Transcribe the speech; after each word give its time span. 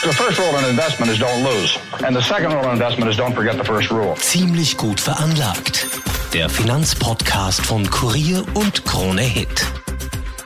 The 0.00 0.12
first 0.12 0.38
rule 0.38 0.56
in 0.58 0.64
investment 0.66 1.10
is 1.10 1.18
don't 1.18 1.42
lose. 1.42 1.76
And 2.06 2.14
the 2.14 2.22
second 2.22 2.52
rule 2.52 2.62
in 2.66 2.70
investment 2.70 3.10
is 3.10 3.16
don't 3.16 3.34
forget 3.34 3.56
the 3.56 3.64
first 3.64 3.90
rule. 3.90 4.14
Ziemlich 4.14 4.76
gut 4.76 5.00
veranlagt. 5.00 5.88
Der 6.32 6.48
Finanzpodcast 6.48 7.66
von 7.66 7.90
Kurier 7.90 8.44
und 8.54 8.84
Krone 8.84 9.22
Hit. 9.22 9.66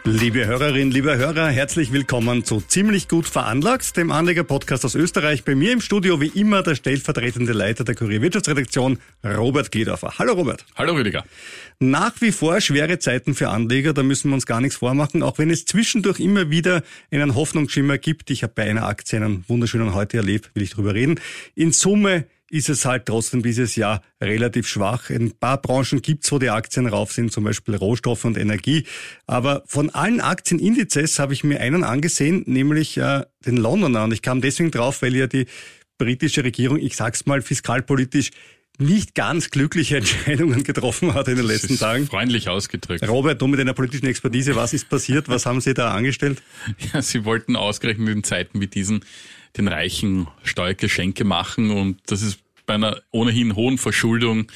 Liebe 0.04 0.46
Hörerinnen, 0.46 0.90
liebe 0.90 1.16
Hörer, 1.16 1.46
herzlich 1.46 1.92
willkommen 1.92 2.44
zu 2.44 2.60
Ziemlich 2.60 3.06
gut 3.06 3.24
veranlagt, 3.28 3.96
dem 3.96 4.10
Anleger-Podcast 4.10 4.84
aus 4.84 4.96
Österreich. 4.96 5.44
Bei 5.44 5.54
mir 5.54 5.72
im 5.72 5.80
Studio 5.80 6.20
wie 6.20 6.26
immer 6.26 6.64
der 6.64 6.74
stellvertretende 6.74 7.52
Leiter 7.52 7.84
der 7.84 7.94
Kurier 7.94 8.20
Wirtschaftsredaktion, 8.20 8.98
Robert 9.24 9.70
Gedorfer. 9.70 10.14
Hallo 10.18 10.32
Robert. 10.32 10.66
Hallo 10.74 10.94
Rüdiger. 10.94 11.24
Nach 11.78 12.20
wie 12.20 12.32
vor 12.32 12.60
schwere 12.60 12.98
Zeiten 12.98 13.36
für 13.36 13.50
Anleger, 13.50 13.92
da 13.92 14.02
müssen 14.02 14.30
wir 14.30 14.34
uns 14.34 14.44
gar 14.44 14.60
nichts 14.60 14.78
vormachen, 14.78 15.22
auch 15.22 15.38
wenn 15.38 15.50
es 15.50 15.66
zwischendurch 15.66 16.18
immer 16.18 16.50
wieder 16.50 16.82
einen 17.12 17.36
Hoffnungsschimmer 17.36 17.96
gibt. 17.96 18.30
Ich 18.30 18.42
habe 18.42 18.54
bei 18.56 18.68
einer 18.68 18.88
Aktie 18.88 19.20
einen 19.20 19.44
wunderschönen 19.46 19.94
heute 19.94 20.16
erlebt, 20.16 20.50
will 20.54 20.64
ich 20.64 20.70
darüber 20.70 20.94
reden. 20.94 21.20
In 21.54 21.70
Summe 21.70 22.26
ist 22.52 22.68
es 22.68 22.84
halt 22.84 23.06
trotzdem 23.06 23.42
dieses 23.42 23.76
Jahr 23.76 24.02
relativ 24.20 24.68
schwach. 24.68 25.08
Ein 25.08 25.32
paar 25.32 25.60
Branchen 25.60 26.02
gibt's, 26.02 26.30
wo 26.30 26.38
die 26.38 26.50
Aktien 26.50 26.86
rauf 26.86 27.10
sind, 27.10 27.32
zum 27.32 27.44
Beispiel 27.44 27.74
Rohstoffe 27.74 28.26
und 28.26 28.36
Energie. 28.36 28.84
Aber 29.26 29.62
von 29.66 29.88
allen 29.88 30.20
Aktienindizes 30.20 31.18
habe 31.18 31.32
ich 31.32 31.44
mir 31.44 31.60
einen 31.60 31.82
angesehen, 31.82 32.44
nämlich 32.46 32.98
äh, 32.98 33.22
den 33.46 33.56
Londoner. 33.56 34.04
Und 34.04 34.12
ich 34.12 34.20
kam 34.20 34.42
deswegen 34.42 34.70
drauf, 34.70 35.00
weil 35.00 35.16
ja 35.16 35.26
die 35.26 35.46
britische 35.96 36.44
Regierung, 36.44 36.78
ich 36.78 36.94
sag's 36.94 37.24
mal 37.24 37.40
fiskalpolitisch, 37.40 38.30
nicht 38.76 39.14
ganz 39.14 39.50
glückliche 39.50 39.96
Entscheidungen 39.98 40.62
getroffen 40.62 41.14
hat 41.14 41.28
in 41.28 41.36
den 41.36 41.46
letzten 41.46 41.78
Tagen. 41.78 42.06
Freundlich 42.06 42.50
ausgedrückt. 42.50 43.08
Robert, 43.08 43.40
du 43.40 43.46
mit 43.46 43.60
deiner 43.60 43.72
politischen 43.72 44.06
Expertise, 44.06 44.56
was 44.56 44.74
ist 44.74 44.90
passiert? 44.90 45.30
Was 45.30 45.46
haben 45.46 45.62
Sie 45.62 45.72
da 45.72 45.94
angestellt? 45.94 46.42
Ja, 46.92 47.00
Sie 47.00 47.24
wollten 47.24 47.56
ausgerechnet 47.56 48.08
in 48.10 48.24
Zeiten 48.24 48.60
wie 48.60 48.66
diesen 48.66 49.04
den 49.56 49.68
Reichen 49.68 50.28
Steuergeschenke 50.42 51.24
machen 51.24 51.70
und 51.70 51.98
das 52.06 52.22
ist 52.22 52.38
bei 52.66 52.74
einer 52.74 53.00
ohnehin 53.10 53.54
hohen 53.54 53.78
Verschuldung 53.78 54.50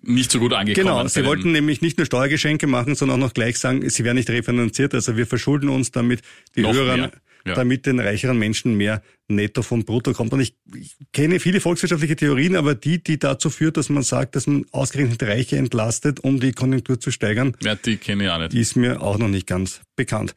nicht 0.00 0.30
so 0.30 0.38
gut 0.38 0.52
angekommen. 0.52 0.86
Genau, 0.86 1.06
sie 1.06 1.24
wollten 1.24 1.52
nämlich 1.52 1.80
nicht 1.80 1.98
nur 1.98 2.06
Steuergeschenke 2.06 2.66
machen, 2.66 2.94
sondern 2.94 3.18
auch 3.20 3.26
noch 3.26 3.34
gleich 3.34 3.58
sagen, 3.58 3.88
sie 3.88 4.04
werden 4.04 4.16
nicht 4.16 4.30
refinanziert. 4.30 4.94
Also 4.94 5.16
wir 5.16 5.26
verschulden 5.26 5.68
uns, 5.68 5.90
damit 5.90 6.22
die 6.56 6.66
höheren, 6.66 7.12
ja. 7.44 7.54
damit 7.54 7.86
den 7.86 8.00
reicheren 8.00 8.38
Menschen 8.38 8.74
mehr 8.76 9.02
netto 9.28 9.62
vom 9.62 9.84
Brutto 9.84 10.12
kommt. 10.12 10.32
Und 10.32 10.40
ich, 10.40 10.56
ich 10.74 10.96
kenne 11.12 11.40
viele 11.40 11.60
volkswirtschaftliche 11.60 12.16
Theorien, 12.16 12.56
aber 12.56 12.74
die, 12.74 13.02
die 13.02 13.18
dazu 13.18 13.50
führt, 13.50 13.76
dass 13.76 13.88
man 13.90 14.02
sagt, 14.02 14.34
dass 14.34 14.46
man 14.46 14.64
ausgerechnet 14.72 15.22
Reiche 15.22 15.56
entlastet, 15.56 16.20
um 16.20 16.40
die 16.40 16.52
Konjunktur 16.52 16.98
zu 16.98 17.10
steigern, 17.10 17.56
ja, 17.62 17.74
die 17.74 17.96
kenne 17.96 18.24
ich 18.24 18.30
auch 18.30 18.38
nicht. 18.38 18.52
Die 18.52 18.60
ist 18.60 18.76
mir 18.76 19.02
auch 19.02 19.18
noch 19.18 19.28
nicht 19.28 19.46
ganz 19.46 19.82
bekannt. 19.94 20.34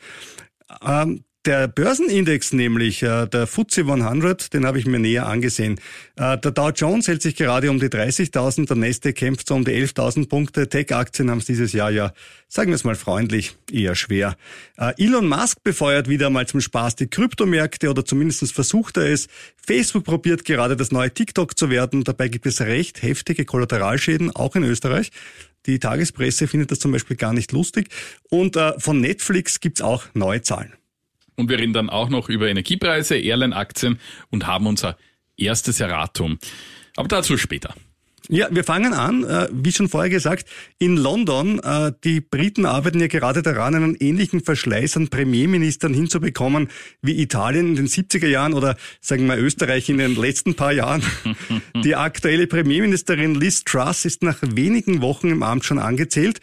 Ähm, 0.86 1.24
der 1.46 1.68
Börsenindex 1.68 2.54
nämlich, 2.54 3.04
äh, 3.04 3.28
der 3.28 3.46
FTSE 3.46 3.86
100, 3.86 4.54
den 4.54 4.66
habe 4.66 4.80
ich 4.80 4.86
mir 4.86 5.00
näher 5.00 5.28
angesehen. 5.28 5.80
Äh, 6.16 6.38
der 6.38 6.52
Dow 6.52 6.70
Jones 6.70 7.08
hält 7.08 7.22
sich 7.22 7.36
gerade 7.36 7.70
um 7.70 7.80
die 7.80 7.88
30.000, 7.88 8.68
der 8.68 8.76
Nasdaq 8.76 9.16
kämpft 9.16 9.48
so 9.48 9.56
um 9.56 9.64
die 9.64 9.72
11.000 9.72 10.28
Punkte. 10.28 10.68
Tech-Aktien 10.68 11.30
haben 11.30 11.38
es 11.38 11.46
dieses 11.46 11.74
Jahr 11.74 11.92
ja, 11.92 12.14
sagen 12.48 12.72
wir 12.72 12.76
es 12.76 12.84
mal 12.84 12.96
freundlich, 12.96 13.56
eher 13.72 13.96
schwer. 13.96 14.36
Äh, 14.78 14.94
Elon 15.04 15.28
Musk 15.28 15.64
befeuert 15.64 16.10
wieder 16.10 16.30
mal 16.30 16.48
zum 16.48 16.62
Spaß 16.62 16.96
die 16.96 17.08
Kryptomärkte 17.08 17.90
oder 17.90 18.04
zumindest 18.04 18.52
versucht 18.52 18.98
er 18.98 19.12
es. 19.12 19.28
Facebook 19.56 20.04
probiert 20.04 20.46
gerade 20.46 20.76
das 20.76 20.92
neue 20.92 21.14
TikTok 21.14 21.58
zu 21.58 21.70
werden. 21.70 22.04
Dabei 22.04 22.28
gibt 22.28 22.46
es 22.48 22.62
recht 22.62 23.04
heftige 23.04 23.46
Kollateralschäden, 23.46 24.36
auch 24.36 24.56
in 24.56 24.64
Österreich. 24.64 25.12
Die 25.68 25.80
Tagespresse 25.80 26.48
findet 26.48 26.72
das 26.72 26.80
zum 26.80 26.92
Beispiel 26.92 27.18
gar 27.18 27.34
nicht 27.34 27.52
lustig. 27.52 27.90
Und 28.30 28.58
von 28.78 29.02
Netflix 29.02 29.60
gibt's 29.60 29.82
auch 29.82 30.06
neue 30.14 30.44
Zahlen. 30.44 30.74
Und 31.36 31.50
wir 31.50 31.60
reden 31.60 31.74
dann 31.74 31.90
auch 31.90 32.10
noch 32.10 32.30
über 32.30 32.48
Energiepreise, 32.48 33.18
Airline-Aktien 33.18 34.00
und 34.30 34.48
haben 34.48 34.68
unser 34.68 34.98
erstes 35.38 35.80
Erratum. 35.80 36.40
Aber 36.96 37.08
dazu 37.08 37.38
später. 37.38 37.76
Ja, 38.28 38.48
wir 38.50 38.64
fangen 38.64 38.94
an, 38.94 39.24
äh, 39.24 39.48
wie 39.52 39.72
schon 39.72 39.88
vorher 39.88 40.10
gesagt, 40.10 40.48
in 40.80 40.98
London. 40.98 41.60
Äh, 41.60 41.92
die 42.04 42.22
Briten 42.22 42.66
arbeiten 42.66 43.00
ja 43.00 43.08
gerade 43.08 43.44
daran, 43.44 43.76
einen 43.76 43.96
ähnlichen 43.96 44.42
Verschleiß 44.42 44.98
an 44.98 45.10
Premierministern 45.10 45.94
hinzubekommen 45.94 46.70
wie 47.04 47.22
Italien 47.22 47.70
in 47.70 47.76
den 47.76 47.88
70er 47.88 48.28
Jahren 48.28 48.54
oder 48.54 48.78
sagen 49.00 49.28
wir 49.28 49.38
Österreich 49.38 49.90
in 49.90 50.00
den 50.00 50.16
letzten 50.16 50.56
paar 50.56 50.74
Jahren. 50.74 51.04
Die 51.84 51.96
aktuelle 51.96 52.48
Premierministerin 52.48 53.36
Liz 53.36 53.64
Truss 53.64 54.06
ist 54.06 54.24
nach 54.24 54.40
wenigen 54.42 55.02
Wochen 55.02 55.30
im 55.30 55.44
Amt 55.44 55.66
schon 55.66 55.78
angezählt. 55.78 56.40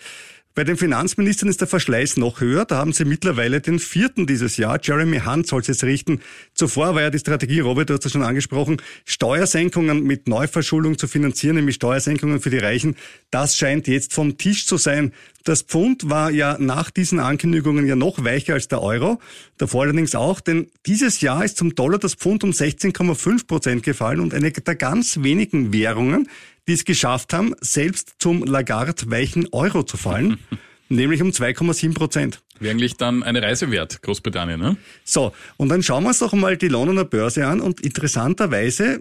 Bei 0.54 0.64
den 0.64 0.76
Finanzministern 0.76 1.48
ist 1.48 1.62
der 1.62 1.68
Verschleiß 1.68 2.18
noch 2.18 2.42
höher. 2.42 2.66
Da 2.66 2.76
haben 2.76 2.92
sie 2.92 3.06
mittlerweile 3.06 3.62
den 3.62 3.78
vierten 3.78 4.26
dieses 4.26 4.58
Jahr. 4.58 4.78
Jeremy 4.82 5.20
Hunt 5.20 5.46
soll 5.46 5.62
es 5.62 5.66
jetzt 5.66 5.82
richten. 5.82 6.20
Zuvor 6.52 6.94
war 6.94 7.00
ja 7.00 7.08
die 7.08 7.18
Strategie, 7.18 7.60
Robert, 7.60 7.88
du 7.88 7.94
hast 7.94 8.04
es 8.04 8.12
schon 8.12 8.22
angesprochen, 8.22 8.76
Steuersenkungen 9.06 10.02
mit 10.04 10.28
Neuverschuldung 10.28 10.98
zu 10.98 11.08
finanzieren, 11.08 11.56
nämlich 11.56 11.76
Steuersenkungen 11.76 12.42
für 12.42 12.50
die 12.50 12.58
Reichen. 12.58 12.96
Das 13.30 13.56
scheint 13.56 13.88
jetzt 13.88 14.12
vom 14.12 14.36
Tisch 14.36 14.66
zu 14.66 14.76
sein. 14.76 15.12
Das 15.44 15.62
Pfund 15.62 16.08
war 16.08 16.30
ja 16.30 16.56
nach 16.58 16.90
diesen 16.90 17.18
Ankündigungen 17.18 17.86
ja 17.86 17.96
noch 17.96 18.24
weicher 18.24 18.54
als 18.54 18.68
der 18.68 18.82
Euro. 18.82 19.18
Davor 19.58 19.82
allerdings 19.82 20.14
auch, 20.14 20.40
denn 20.40 20.70
dieses 20.86 21.20
Jahr 21.20 21.44
ist 21.44 21.56
zum 21.56 21.74
Dollar 21.74 21.98
das 21.98 22.14
Pfund 22.14 22.44
um 22.44 22.50
16,5 22.50 23.46
Prozent 23.46 23.82
gefallen 23.82 24.20
und 24.20 24.34
eine 24.34 24.52
der 24.52 24.74
ganz 24.76 25.22
wenigen 25.22 25.72
Währungen, 25.72 26.28
die 26.68 26.74
es 26.74 26.84
geschafft 26.84 27.32
haben, 27.32 27.54
selbst 27.60 28.14
zum 28.18 28.44
Lagarde-weichen 28.44 29.48
Euro 29.52 29.82
zu 29.82 29.96
fallen, 29.96 30.38
nämlich 30.88 31.22
um 31.22 31.30
2,7 31.30 31.94
Prozent. 31.94 32.40
Wäre 32.60 32.72
eigentlich 32.72 32.96
dann 32.96 33.24
eine 33.24 33.42
Reise 33.42 33.70
wert, 33.72 34.02
Großbritannien, 34.02 34.60
ne? 34.60 34.76
So, 35.02 35.32
und 35.56 35.68
dann 35.68 35.82
schauen 35.82 36.04
wir 36.04 36.10
uns 36.10 36.20
doch 36.20 36.32
mal 36.32 36.56
die 36.56 36.68
Londoner 36.68 37.04
Börse 37.04 37.46
an 37.46 37.60
und 37.60 37.80
interessanterweise 37.80 39.00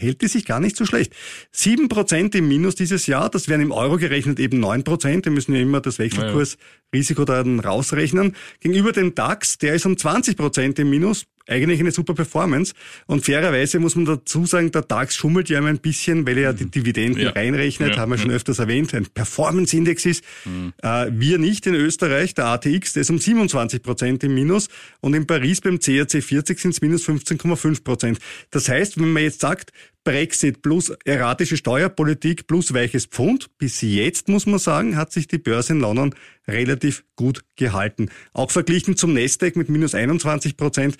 hält 0.00 0.22
die 0.22 0.28
sich 0.28 0.44
gar 0.44 0.60
nicht 0.60 0.76
so 0.76 0.84
schlecht. 0.84 1.12
Sieben 1.52 1.88
Prozent 1.88 2.34
im 2.34 2.48
Minus 2.48 2.74
dieses 2.74 3.06
Jahr, 3.06 3.30
das 3.30 3.48
wären 3.48 3.60
im 3.60 3.72
Euro 3.72 3.96
gerechnet 3.96 4.38
eben 4.38 4.60
neun 4.60 4.84
Prozent. 4.84 5.24
Wir 5.24 5.32
müssen 5.32 5.54
ja 5.54 5.60
immer 5.60 5.80
das 5.80 5.98
Wechselkursrisiko 5.98 7.24
dann 7.24 7.60
rausrechnen. 7.60 8.36
Gegenüber 8.60 8.92
dem 8.92 9.14
DAX, 9.14 9.58
der 9.58 9.74
ist 9.74 9.86
um 9.86 9.96
20 9.96 10.36
Prozent 10.36 10.78
im 10.78 10.90
Minus, 10.90 11.26
eigentlich 11.46 11.80
eine 11.80 11.90
super 11.90 12.14
Performance. 12.14 12.74
Und 13.06 13.24
fairerweise 13.24 13.78
muss 13.78 13.96
man 13.96 14.04
dazu 14.04 14.46
sagen, 14.46 14.70
der 14.72 14.82
DAX 14.82 15.14
schummelt 15.14 15.48
ja 15.48 15.58
immer 15.58 15.68
ein 15.68 15.78
bisschen, 15.78 16.26
weil 16.26 16.38
er 16.38 16.44
ja 16.44 16.52
die 16.52 16.64
mhm. 16.64 16.70
Dividenden 16.70 17.22
ja. 17.22 17.30
reinrechnet, 17.30 17.94
ja. 17.94 17.98
haben 17.98 18.12
wir 18.12 18.18
schon 18.18 18.30
öfters 18.30 18.58
erwähnt, 18.58 18.94
ein 18.94 19.06
Performance-Index 19.06 20.06
ist. 20.06 20.24
Mhm. 20.44 20.72
Äh, 20.82 21.06
wir 21.10 21.38
nicht 21.38 21.66
in 21.66 21.74
Österreich, 21.74 22.34
der 22.34 22.46
ATX, 22.46 22.94
der 22.94 23.02
ist 23.02 23.10
um 23.10 23.18
27 23.18 23.82
Prozent 23.82 24.24
im 24.24 24.34
Minus 24.34 24.68
und 25.00 25.14
in 25.14 25.26
Paris 25.26 25.60
beim 25.60 25.78
CAC 25.78 26.22
40 26.22 26.58
sind 26.58 26.70
es 26.72 26.80
minus 26.80 27.08
15,5 27.08 27.84
Prozent. 27.84 28.18
Das 28.50 28.68
heißt, 28.68 28.98
wenn 28.98 29.12
man 29.12 29.22
jetzt 29.22 29.40
sagt, 29.40 29.72
Brexit 30.06 30.62
plus 30.62 30.92
erratische 31.04 31.56
Steuerpolitik 31.56 32.46
plus 32.46 32.72
weiches 32.72 33.06
Pfund. 33.06 33.48
Bis 33.58 33.80
jetzt, 33.80 34.28
muss 34.28 34.46
man 34.46 34.60
sagen, 34.60 34.96
hat 34.96 35.10
sich 35.10 35.26
die 35.26 35.36
Börse 35.36 35.72
in 35.72 35.80
London 35.80 36.14
relativ 36.46 37.02
gut 37.16 37.42
gehalten. 37.56 38.10
Auch 38.32 38.52
verglichen 38.52 38.96
zum 38.96 39.14
Nasdaq 39.14 39.56
mit 39.56 39.68
minus 39.68 39.96
21 39.96 40.56
Prozent 40.56 40.96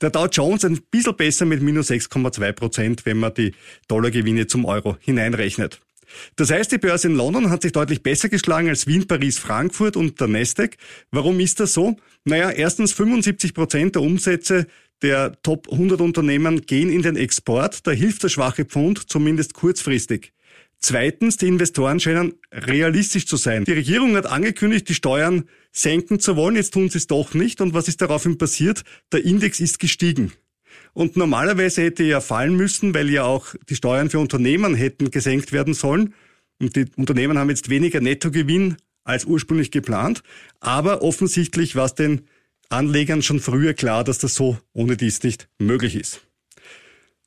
der 0.00 0.10
Dow 0.10 0.26
Jones 0.26 0.64
ein 0.64 0.80
bisschen 0.90 1.16
besser 1.16 1.44
mit 1.46 1.62
minus 1.62 1.90
6,2 1.90 2.52
Prozent, 2.52 3.06
wenn 3.06 3.18
man 3.18 3.34
die 3.34 3.52
Dollargewinne 3.88 4.46
zum 4.46 4.64
Euro 4.64 4.96
hineinrechnet. 5.00 5.80
Das 6.36 6.50
heißt, 6.50 6.72
die 6.72 6.78
Börse 6.78 7.08
in 7.08 7.14
London 7.14 7.50
hat 7.50 7.62
sich 7.62 7.72
deutlich 7.72 8.02
besser 8.02 8.28
geschlagen 8.28 8.68
als 8.68 8.86
Wien, 8.86 9.06
Paris, 9.06 9.38
Frankfurt 9.38 9.96
und 9.96 10.20
der 10.20 10.28
Nasdaq. 10.28 10.76
Warum 11.10 11.38
ist 11.40 11.60
das 11.60 11.72
so? 11.72 11.96
Naja, 12.24 12.50
erstens 12.50 12.92
75 12.92 13.54
Prozent 13.54 13.94
der 13.94 14.02
Umsätze 14.02 14.66
der 15.02 15.40
Top 15.42 15.70
100 15.70 16.00
Unternehmen 16.00 16.62
gehen 16.62 16.90
in 16.90 17.02
den 17.02 17.16
Export. 17.16 17.86
Da 17.86 17.90
hilft 17.92 18.22
der 18.22 18.28
schwache 18.28 18.64
Pfund 18.64 19.08
zumindest 19.08 19.54
kurzfristig. 19.54 20.32
Zweitens, 20.78 21.36
die 21.36 21.46
Investoren 21.46 22.00
scheinen 22.00 22.34
realistisch 22.52 23.26
zu 23.26 23.36
sein. 23.36 23.64
Die 23.64 23.72
Regierung 23.72 24.16
hat 24.16 24.26
angekündigt, 24.26 24.88
die 24.88 24.94
Steuern 24.94 25.44
senken 25.72 26.20
zu 26.20 26.36
wollen. 26.36 26.56
Jetzt 26.56 26.74
tun 26.74 26.88
sie 26.88 26.98
es 26.98 27.06
doch 27.06 27.34
nicht. 27.34 27.60
Und 27.60 27.74
was 27.74 27.88
ist 27.88 28.00
daraufhin 28.00 28.38
passiert? 28.38 28.82
Der 29.12 29.24
Index 29.24 29.60
ist 29.60 29.78
gestiegen. 29.78 30.32
Und 30.92 31.16
normalerweise 31.16 31.82
hätte 31.82 32.02
er 32.04 32.20
fallen 32.20 32.56
müssen, 32.56 32.94
weil 32.94 33.10
ja 33.10 33.24
auch 33.24 33.54
die 33.68 33.76
Steuern 33.76 34.10
für 34.10 34.18
Unternehmen 34.18 34.74
hätten 34.74 35.10
gesenkt 35.10 35.52
werden 35.52 35.74
sollen. 35.74 36.14
Und 36.60 36.76
die 36.76 36.86
Unternehmen 36.96 37.38
haben 37.38 37.48
jetzt 37.48 37.70
weniger 37.70 38.00
Nettogewinn 38.00 38.76
als 39.04 39.24
ursprünglich 39.24 39.70
geplant. 39.70 40.22
Aber 40.60 41.02
offensichtlich 41.02 41.76
war 41.76 41.86
es 41.86 41.94
den 41.94 42.22
Anlegern 42.68 43.22
schon 43.22 43.40
früher 43.40 43.74
klar, 43.74 44.04
dass 44.04 44.18
das 44.18 44.34
so 44.34 44.58
ohne 44.72 44.96
dies 44.96 45.22
nicht 45.22 45.48
möglich 45.58 45.96
ist. 45.96 46.26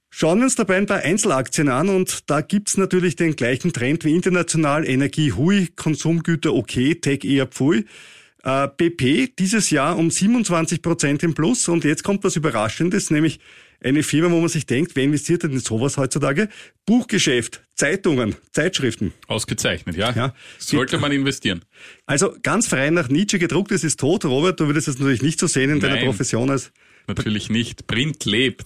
Schauen 0.10 0.38
wir 0.40 0.44
uns 0.44 0.56
dabei 0.56 0.78
ein 0.78 0.86
paar 0.86 1.00
Einzelaktien 1.02 1.70
an 1.70 1.90
und 1.90 2.30
da 2.30 2.42
gibt's 2.42 2.78
natürlich 2.78 3.16
den 3.16 3.36
gleichen 3.36 3.74
Trend 3.74 4.06
wie 4.06 4.14
international. 4.14 4.88
Energie 4.88 5.32
hui, 5.32 5.70
Konsumgüter 5.76 6.54
okay, 6.54 6.94
Tech 6.96 7.24
eher 7.24 7.48
pfui. 7.48 7.86
Äh, 8.44 8.68
BP 8.68 9.36
dieses 9.40 9.70
Jahr 9.70 9.98
um 9.98 10.12
27 10.12 10.82
Prozent 10.82 11.24
im 11.24 11.34
Plus 11.34 11.68
und 11.70 11.84
jetzt 11.86 12.04
kommt 12.04 12.24
was 12.24 12.36
Überraschendes, 12.36 13.10
nämlich 13.10 13.40
eine 13.82 14.04
Firma, 14.04 14.32
wo 14.32 14.40
man 14.40 14.50
sich 14.50 14.66
denkt, 14.66 14.96
wer 14.96 15.04
investiert 15.04 15.44
denn 15.44 15.52
in 15.52 15.60
sowas 15.60 15.98
heutzutage? 15.98 16.50
Buchgeschäft, 16.86 17.62
Zeitungen, 17.76 18.36
Zeitschriften. 18.52 19.14
Ausgezeichnet, 19.28 19.98
ja. 19.98 20.12
ja. 20.12 20.34
Sollte 20.58 20.98
man 20.98 21.12
investieren. 21.12 21.64
Also 22.06 22.36
ganz 22.44 22.68
frei 22.68 22.90
nach 22.90 23.10
Nietzsche 23.10 23.40
gedruckt, 23.40 23.72
es 23.72 23.84
ist 23.84 24.00
tot. 24.00 24.26
Robert, 24.26 24.60
du 24.60 24.68
würdest 24.68 24.88
es 24.88 25.00
natürlich 25.00 25.22
nicht 25.22 25.40
so 25.40 25.48
sehen 25.48 25.70
in 25.70 25.78
Nein, 25.80 25.92
deiner 25.92 26.06
Profession 26.06 26.50
als... 26.50 26.72
Natürlich 27.08 27.50
nicht. 27.50 27.88
Print 27.88 28.24
lebt. 28.24 28.66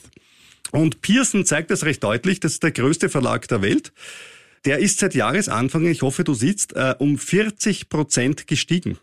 Und 0.72 1.02
Pearson 1.02 1.46
zeigt 1.46 1.72
das 1.72 1.84
recht 1.84 2.04
deutlich, 2.04 2.40
das 2.40 2.54
ist 2.54 2.64
der 2.64 2.72
größte 2.72 3.10
Verlag 3.10 3.48
der 3.48 3.62
Welt. 3.62 3.94
Der 4.66 4.80
ist 4.80 5.00
seit 5.00 5.16
Jahresanfang, 5.16 5.86
ich 5.88 6.02
hoffe, 6.02 6.24
du 6.24 6.34
siehst, 6.34 6.76
äh, 6.76 6.94
um 7.00 7.18
40 7.18 7.90
Prozent 7.90 8.48
gestiegen. 8.48 9.00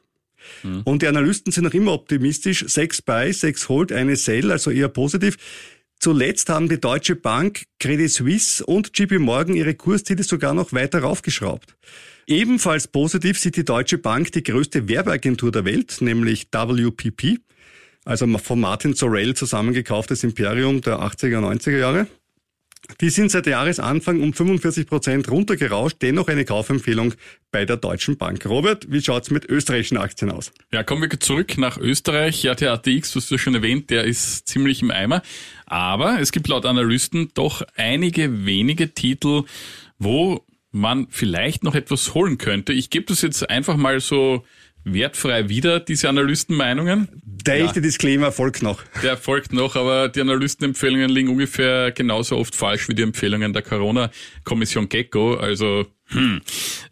Mhm. 0.62 0.82
Und 0.85 1.02
die 1.02 1.06
Analysten 1.06 1.52
sind 1.52 1.64
noch 1.64 1.75
immer 1.75 1.93
optimistisch. 1.93 2.64
Sechs 2.69 3.02
Buy, 3.02 3.32
sechs 3.32 3.69
Hold, 3.69 3.93
eine 3.93 4.17
Sell, 4.17 4.50
also 4.50 4.70
eher 4.70 4.88
positiv. 4.88 5.37
Zuletzt 5.99 6.49
haben 6.49 6.69
die 6.69 6.81
Deutsche 6.81 7.17
Bank, 7.17 7.64
Credit 7.79 8.11
Suisse 8.11 8.64
und 8.64 8.99
JP 8.99 9.20
Morgan 9.20 9.55
ihre 9.55 9.75
Kursziele 9.75 10.23
sogar 10.23 10.52
noch 10.55 10.73
weiter 10.73 11.00
raufgeschraubt. 11.00 11.76
Ebenfalls 12.26 12.88
positiv 12.88 13.38
sieht 13.38 13.56
die 13.56 13.64
Deutsche 13.64 13.99
Bank 13.99 14.32
die 14.32 14.43
größte 14.43 14.88
Werbeagentur 14.88 15.52
der 15.52 15.64
Welt, 15.64 15.99
nämlich 16.00 16.49
WPP 16.50 17.38
also 18.05 18.26
von 18.38 18.61
Martin 18.61 18.94
Zorell 18.94 19.35
zusammengekauftes 19.35 20.25
Imperium 20.25 20.81
der 20.81 20.99
80er, 21.00 21.38
90er 21.38 21.79
Jahre. 21.79 22.06
Die 23.00 23.10
sind 23.10 23.31
seit 23.31 23.46
Jahresanfang 23.46 24.20
um 24.20 24.32
45 24.32 24.86
Prozent 24.86 25.31
runtergerauscht, 25.31 25.96
dennoch 26.02 26.28
eine 26.28 26.44
Kaufempfehlung 26.44 27.14
bei 27.50 27.64
der 27.64 27.76
Deutschen 27.76 28.16
Bank. 28.16 28.44
Robert, 28.46 28.90
wie 28.90 29.02
schaut's 29.02 29.31
mit 29.31 29.44
österreichischen 29.46 29.96
Aktien 29.96 30.31
aus? 30.31 30.52
Ja, 30.72 30.82
kommen 30.82 31.02
wir 31.02 31.20
zurück 31.20 31.56
nach 31.58 31.78
Österreich. 31.78 32.42
Ja, 32.42 32.54
der 32.54 32.72
ATX, 32.72 33.12
du 33.12 33.20
hast 33.20 33.31
ja 33.31 33.38
schon 33.38 33.54
erwähnt, 33.54 33.90
der 33.90 34.04
ist 34.04 34.46
ziemlich 34.48 34.82
im 34.82 34.90
Eimer. 34.90 35.22
Aber 35.66 36.20
es 36.20 36.32
gibt 36.32 36.48
laut 36.48 36.66
Analysten 36.66 37.31
doch 37.34 37.62
einige 37.76 38.44
wenige 38.44 38.92
Titel, 38.92 39.44
wo 39.98 40.44
man 40.70 41.06
vielleicht 41.08 41.62
noch 41.62 41.75
etwas 41.75 42.14
holen 42.14 42.37
könnte. 42.37 42.72
Ich 42.72 42.90
gebe 42.90 43.06
das 43.06 43.22
jetzt 43.22 43.48
einfach 43.48 43.76
mal 43.76 44.00
so 44.00 44.44
wertfrei 44.84 45.48
wieder, 45.48 45.81
diese 45.81 46.08
Analystenmeinungen. 46.08 47.08
Der 47.25 47.62
echte 47.62 47.76
ja. 47.76 47.82
Disclaimer 47.82 48.32
folgt 48.32 48.62
noch. 48.62 48.82
Der 49.02 49.16
folgt 49.16 49.52
noch, 49.52 49.76
aber 49.76 50.08
die 50.08 50.20
Analystenempfehlungen 50.20 51.10
liegen 51.10 51.28
ungefähr 51.28 51.92
genauso 51.92 52.36
oft 52.36 52.54
falsch 52.54 52.88
wie 52.88 52.94
die 52.94 53.02
Empfehlungen 53.02 53.52
der 53.52 53.62
Corona-Kommission 53.62 54.88
Gecko. 54.88 55.34
Also, 55.34 55.86
hm. 56.08 56.40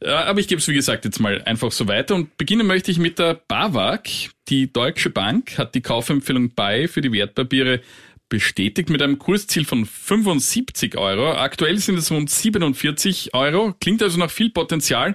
Aber 0.00 0.40
ich 0.40 0.48
gebe 0.48 0.60
es, 0.60 0.68
wie 0.68 0.74
gesagt, 0.74 1.04
jetzt 1.04 1.20
mal 1.20 1.42
einfach 1.42 1.72
so 1.72 1.86
weiter. 1.86 2.14
Und 2.14 2.36
beginnen 2.36 2.66
möchte 2.66 2.90
ich 2.90 2.98
mit 2.98 3.18
der 3.18 3.34
BAWAG. 3.34 4.30
Die 4.48 4.72
Deutsche 4.72 5.10
Bank 5.10 5.58
hat 5.58 5.74
die 5.74 5.82
Kaufempfehlung 5.82 6.54
bei 6.54 6.88
für 6.88 7.00
die 7.00 7.12
Wertpapiere 7.12 7.80
bestätigt 8.28 8.88
mit 8.88 9.02
einem 9.02 9.18
Kursziel 9.18 9.66
von 9.66 9.84
75 9.84 10.96
Euro. 10.96 11.34
Aktuell 11.34 11.78
sind 11.78 11.98
es 11.98 12.10
rund 12.10 12.30
47 12.30 13.34
Euro. 13.34 13.74
Klingt 13.78 14.02
also 14.02 14.18
nach 14.18 14.30
viel 14.30 14.48
Potenzial. 14.48 15.14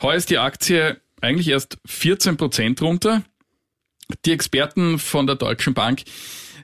Heuer 0.00 0.16
ist 0.16 0.30
die 0.30 0.38
Aktie 0.38 0.96
eigentlich 1.20 1.48
erst 1.48 1.78
14 1.86 2.36
Prozent 2.36 2.82
runter. 2.82 3.22
Die 4.24 4.32
Experten 4.32 4.98
von 4.98 5.26
der 5.26 5.36
Deutschen 5.36 5.74
Bank 5.74 6.02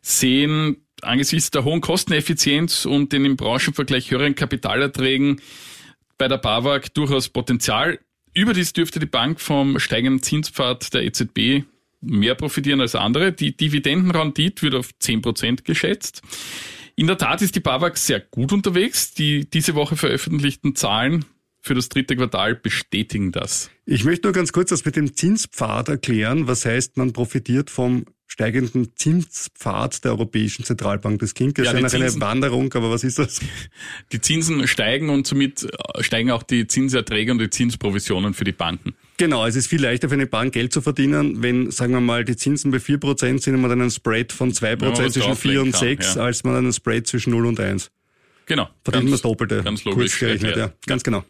sehen 0.03 0.77
angesichts 1.03 1.51
der 1.51 1.65
hohen 1.65 1.81
Kosteneffizienz 1.81 2.87
und 2.87 3.12
den 3.12 3.25
im 3.25 3.37
Branchenvergleich 3.37 4.11
höheren 4.11 4.35
Kapitalerträgen 4.35 5.41
bei 6.19 6.29
der 6.29 6.39
BAWAG 6.39 6.93
durchaus 6.95 7.29
Potenzial. 7.29 7.99
Überdies 8.33 8.73
dürfte 8.73 8.99
die 8.99 9.06
Bank 9.06 9.41
vom 9.41 9.79
steigenden 9.79 10.23
Zinspfad 10.23 10.95
der 10.95 11.03
EZB 11.05 11.65
mehr 12.00 12.35
profitieren 12.35 12.81
als 12.81 12.95
andere. 12.95 13.33
Die 13.33 13.57
Dividendenrendite 13.57 14.62
wird 14.62 14.75
auf 14.75 14.91
10 14.99 15.23
Prozent 15.23 15.65
geschätzt. 15.65 16.23
In 16.97 17.07
der 17.07 17.19
Tat 17.19 17.43
ist 17.43 17.57
die 17.57 17.61
BAWAG 17.61 17.97
sehr 17.97 18.21
gut 18.21 18.53
unterwegs. 18.53 19.15
Die 19.15 19.49
diese 19.49 19.75
Woche 19.75 19.97
veröffentlichten 19.97 20.77
Zahlen 20.77 21.25
für 21.64 21.75
das 21.75 21.88
dritte 21.88 22.14
Quartal 22.14 22.55
bestätigen 22.55 23.32
das. 23.32 23.70
Ich 23.87 24.05
möchte 24.05 24.26
nur 24.26 24.34
ganz 24.34 24.52
kurz 24.52 24.69
das 24.69 24.84
mit 24.84 24.96
dem 24.96 25.14
Zinspfad 25.14 25.88
erklären. 25.88 26.46
Was 26.46 26.66
heißt, 26.66 26.99
man 26.99 27.14
profitiert 27.14 27.70
vom 27.70 28.05
steigenden 28.26 28.96
Zinspfad 28.96 30.05
der 30.05 30.11
Europäischen 30.12 30.64
Zentralbank. 30.64 31.20
Das 31.20 31.34
klingt 31.34 31.56
ja, 31.56 31.72
nach 31.72 31.93
einer 31.93 32.20
Wanderung, 32.20 32.72
aber 32.75 32.90
was 32.90 33.05
ist 33.05 33.19
das? 33.19 33.40
Die 34.12 34.20
Zinsen 34.20 34.66
steigen 34.66 35.08
und 35.08 35.26
somit 35.26 35.69
steigen 36.00 36.32
auch 36.32 36.43
die 36.43 36.66
Zinserträge 36.66 37.31
und 37.32 37.38
die 37.38 37.50
Zinsprovisionen 37.50 38.34
für 38.34 38.44
die 38.44 38.52
Banken. 38.52 38.94
Genau, 39.19 39.46
es 39.46 39.55
ist 39.55 39.69
viel 39.69 39.81
leichter 39.81 40.08
für 40.08 40.14
eine 40.14 40.26
Bank 40.26 40.52
Geld 40.52 40.72
zu 40.72 40.82
verdienen, 40.82 41.43
wenn, 41.43 41.70
sagen 41.70 41.93
wir 41.93 42.00
mal, 42.00 42.25
die 42.25 42.37
Zinsen 42.37 42.72
bei 42.72 42.78
4% 42.78 43.40
sind 43.40 43.55
und 43.55 43.61
man 43.61 43.70
dann 43.70 43.81
einen 43.82 43.90
Spread 43.90 44.32
von 44.32 44.52
2% 44.52 45.12
zwischen 45.12 45.37
4 45.37 45.62
und 45.62 45.76
6, 45.76 46.16
ja. 46.16 46.22
als 46.22 46.43
man 46.43 46.56
einen 46.56 46.72
Spread 46.72 47.06
zwischen 47.06 47.31
0 47.31 47.46
und 47.46 47.61
1. 47.61 47.90
Genau. 48.46 48.69
Verdient 48.82 49.05
man 49.05 49.12
das 49.12 49.23
Doppelte. 49.23 49.62
Ganz 49.62 49.85
logisch. 49.85 50.19
Gerechnet, 50.19 50.56
ja. 50.56 50.73
Ganz 50.87 51.02
genau. 51.02 51.25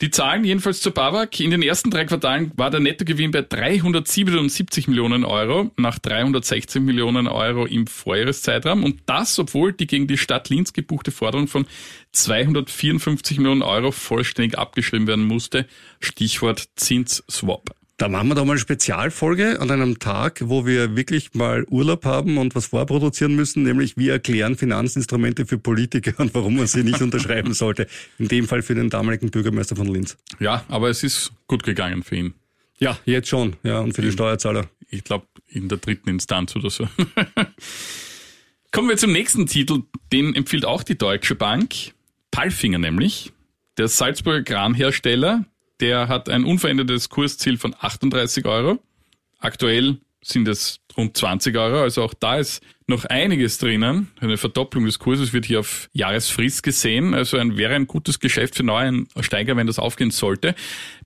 Die 0.00 0.10
Zahlen 0.10 0.44
jedenfalls 0.44 0.80
zur 0.80 0.92
BAWAG. 0.92 1.40
In 1.40 1.50
den 1.50 1.60
ersten 1.60 1.90
drei 1.90 2.04
Quartalen 2.04 2.52
war 2.56 2.70
der 2.70 2.78
Nettogewinn 2.78 3.32
bei 3.32 3.42
377 3.42 4.86
Millionen 4.86 5.24
Euro 5.24 5.72
nach 5.76 5.98
316 5.98 6.84
Millionen 6.84 7.26
Euro 7.26 7.66
im 7.66 7.88
Vorjahreszeitraum. 7.88 8.84
Und 8.84 9.00
das, 9.06 9.36
obwohl 9.40 9.72
die 9.72 9.88
gegen 9.88 10.06
die 10.06 10.16
Stadt 10.16 10.50
Linz 10.50 10.72
gebuchte 10.72 11.10
Forderung 11.10 11.48
von 11.48 11.66
254 12.12 13.38
Millionen 13.38 13.62
Euro 13.62 13.90
vollständig 13.90 14.56
abgeschrieben 14.56 15.08
werden 15.08 15.24
musste. 15.24 15.66
Stichwort 15.98 16.68
Zinsswap. 16.76 17.74
Da 17.98 18.08
machen 18.08 18.28
wir 18.28 18.36
doch 18.36 18.44
mal 18.44 18.52
eine 18.52 18.60
Spezialfolge 18.60 19.60
an 19.60 19.72
einem 19.72 19.98
Tag, 19.98 20.42
wo 20.44 20.64
wir 20.64 20.94
wirklich 20.94 21.34
mal 21.34 21.64
Urlaub 21.68 22.04
haben 22.04 22.38
und 22.38 22.54
was 22.54 22.66
vorproduzieren 22.66 23.34
müssen, 23.34 23.64
nämlich 23.64 23.96
wie 23.96 24.08
erklären 24.08 24.56
Finanzinstrumente 24.56 25.46
für 25.46 25.58
Politiker 25.58 26.12
und 26.18 26.32
warum 26.32 26.54
man 26.54 26.68
sie 26.68 26.84
nicht 26.84 27.02
unterschreiben 27.02 27.54
sollte. 27.54 27.88
In 28.18 28.28
dem 28.28 28.46
Fall 28.46 28.62
für 28.62 28.76
den 28.76 28.88
damaligen 28.88 29.32
Bürgermeister 29.32 29.74
von 29.74 29.88
Linz. 29.88 30.16
Ja, 30.38 30.64
aber 30.68 30.90
es 30.90 31.02
ist 31.02 31.32
gut 31.48 31.64
gegangen 31.64 32.04
für 32.04 32.14
ihn. 32.14 32.34
Ja, 32.78 32.96
jetzt 33.04 33.28
schon, 33.30 33.56
ja, 33.64 33.80
und 33.80 33.94
für 33.94 34.02
die 34.02 34.12
Steuerzahler. 34.12 34.66
Ich 34.90 35.02
glaube, 35.02 35.26
in 35.48 35.68
der 35.68 35.78
dritten 35.78 36.08
Instanz 36.08 36.54
oder 36.54 36.70
so. 36.70 36.86
Kommen 38.70 38.88
wir 38.88 38.96
zum 38.96 39.10
nächsten 39.10 39.46
Titel, 39.46 39.82
den 40.12 40.36
empfiehlt 40.36 40.64
auch 40.64 40.84
die 40.84 40.96
Deutsche 40.96 41.34
Bank. 41.34 41.74
Palfinger 42.30 42.78
nämlich. 42.78 43.32
Der 43.76 43.88
Salzburger 43.88 44.44
Kranhersteller, 44.44 45.46
der 45.80 46.08
hat 46.08 46.28
ein 46.28 46.44
unverändertes 46.44 47.08
Kursziel 47.08 47.58
von 47.58 47.74
38 47.78 48.44
Euro. 48.46 48.78
Aktuell 49.38 49.98
sind 50.20 50.48
es 50.48 50.80
rund 50.96 51.16
20 51.16 51.56
Euro, 51.56 51.82
also 51.82 52.02
auch 52.02 52.12
da 52.12 52.38
ist 52.38 52.62
noch 52.88 53.04
einiges 53.04 53.58
drinnen. 53.58 54.08
Eine 54.20 54.36
Verdopplung 54.36 54.84
des 54.84 54.98
Kurses 54.98 55.32
wird 55.32 55.44
hier 55.44 55.60
auf 55.60 55.88
Jahresfrist 55.92 56.62
gesehen, 56.62 57.14
also 57.14 57.36
ein, 57.36 57.56
wäre 57.56 57.74
ein 57.74 57.86
gutes 57.86 58.18
Geschäft 58.18 58.56
für 58.56 58.64
neuen 58.64 59.06
Steiger, 59.20 59.56
wenn 59.56 59.66
das 59.66 59.78
aufgehen 59.78 60.10
sollte. 60.10 60.54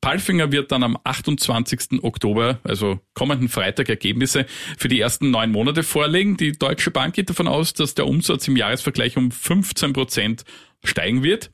Palfinger 0.01 0.51
wird 0.51 0.73
dann 0.73 0.83
am 0.83 0.97
28. 1.05 2.03
Oktober, 2.03 2.59
also 2.65 3.01
kommenden 3.15 3.49
Freitag, 3.49 3.89
Ergebnisse 3.89 4.47
für 4.79 4.89
die 4.89 5.01
ersten 5.01 5.31
neun 5.31 5.51
Monate 5.51 5.83
vorlegen. 5.83 6.37
Die 6.37 6.53
Deutsche 6.53 6.91
Bank 6.91 7.15
geht 7.15 7.29
davon 7.29 7.49
aus, 7.49 7.75
dass 7.75 7.95
der 7.95 8.07
Umsatz 8.07 8.49
im 8.49 8.57
Jahresvergleich 8.57 9.17
um 9.17 9.31
15 9.31 9.93
Prozent 9.93 10.45
steigen 10.85 11.23
wird. 11.23 11.51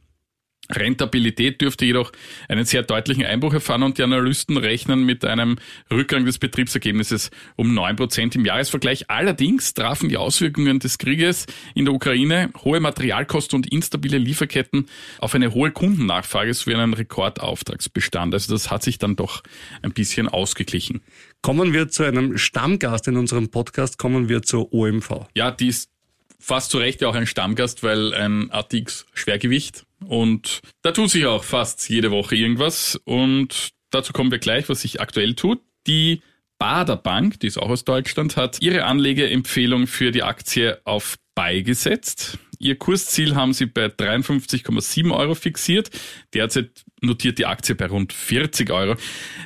Rentabilität 0.71 1.61
dürfte 1.61 1.87
jedoch 1.87 2.13
einen 2.49 2.65
sehr 2.65 2.83
deutlichen 2.83 3.25
Einbruch 3.25 3.55
erfahren 3.55 3.83
und 3.83 3.99
die 3.99 4.03
Analysten 4.03 4.57
rechnen 4.57 5.05
mit 5.05 5.25
einem 5.25 5.57
Rückgang 5.91 6.25
des 6.25 6.39
Betriebsergebnisses 6.39 7.31
um 7.57 7.75
neun 7.75 7.97
Prozent 7.97 8.35
im 8.37 8.45
Jahresvergleich. 8.45 9.11
Allerdings 9.11 9.75
trafen 9.75 10.09
die 10.09 10.17
Auswirkungen 10.17 10.79
des 10.79 10.99
Krieges 10.99 11.47
in 11.75 11.87
der 11.87 11.95
Ukraine, 11.95 12.51
hohe 12.65 12.81
Materialkosten 12.81 13.57
und 13.57 13.73
instabile 13.73 14.19
Lieferketten 14.19 14.87
auf 15.19 15.35
eine 15.35 15.55
hohe 15.55 15.71
Kundennachfrage 15.71 16.53
sowie 16.53 16.75
einen 16.75 16.95
Rekordauftragsbestand. 16.95 18.35
Also 18.35 18.53
das 18.53 18.71
hat 18.71 18.83
sich 18.83 18.99
dann 18.99 19.17
doch 19.17 19.43
ein 19.83 19.93
bisschen 19.93 20.29
ausgeglichen. 20.29 21.03
Kommen 21.41 21.73
wir 21.73 21.89
zu 21.89 22.03
einem 22.03 22.37
Stammgast 22.37 23.09
in 23.09 23.17
unserem 23.17 23.49
Podcast, 23.51 23.97
kommen 23.99 24.29
wir 24.29 24.43
zur 24.43 24.73
OMV. 24.73 25.27
Ja, 25.35 25.51
die 25.51 25.69
ist 25.69 25.91
fast 26.39 26.71
zu 26.71 26.79
Recht 26.79 27.01
ja 27.01 27.09
auch 27.09 27.15
ein 27.15 27.27
Stammgast, 27.27 27.83
weil 27.83 28.15
ein 28.15 28.51
ATX 28.51 29.07
Schwergewicht 29.15 29.85
und 30.05 30.61
da 30.83 30.93
tut 30.93 31.11
sich 31.11 31.26
auch 31.26 31.45
fast 31.45 31.88
jede 31.88 32.11
Woche 32.11 32.37
irgendwas 32.37 33.00
und 33.05 33.71
dazu 33.90 34.12
kommen 34.12 34.31
wir 34.31 34.38
gleich, 34.38 34.69
was 34.69 34.83
sich 34.83 35.00
aktuell 35.00 35.35
tut. 35.35 35.61
Die 35.87 36.23
Bader 36.59 36.97
Bank, 36.97 37.40
die 37.40 37.47
ist 37.47 37.59
auch 37.59 37.71
aus 37.71 37.85
Deutschland, 37.85 38.37
hat 38.37 38.61
ihre 38.61 38.85
Anlegeempfehlung 38.85 39.87
für 39.87 40.11
die 40.11 40.23
Aktie 40.23 40.81
auf 40.85 41.17
beigesetzt. 41.35 42.38
Ihr 42.59 42.76
Kursziel 42.76 43.37
haben 43.37 43.52
sie 43.52 43.67
bei 43.67 43.87
53,7 43.87 45.17
Euro 45.17 45.37
fixiert. 45.37 45.90
Derzeit 46.35 46.85
notiert 47.00 47.38
die 47.38 47.47
Aktie 47.47 47.76
bei 47.76 47.87
rund 47.87 48.12
40 48.12 48.71
Euro. 48.71 48.97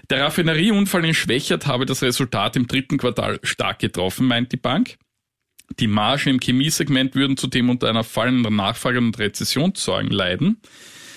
Der 0.09 0.23
Raffinerieunfall 0.23 1.05
in 1.05 1.13
Schwächert 1.13 1.67
habe 1.67 1.85
das 1.85 2.03
Resultat 2.03 2.57
im 2.57 2.67
dritten 2.67 2.97
Quartal 2.97 3.39
stark 3.43 3.81
getroffen, 3.81 4.27
meint 4.27 4.53
die 4.53 4.57
Bank. 4.57 4.97
Die 5.79 5.87
Margen 5.87 6.31
im 6.31 6.41
Chemiesegment 6.41 7.15
würden 7.15 7.37
zudem 7.37 7.71
unter 7.71 7.89
einer 7.89 8.05
fallenden 8.05 8.57
Nachfrage 8.57 8.99
und 8.99 9.19
Rezessionszeugen 9.19 10.11
leiden. 10.11 10.61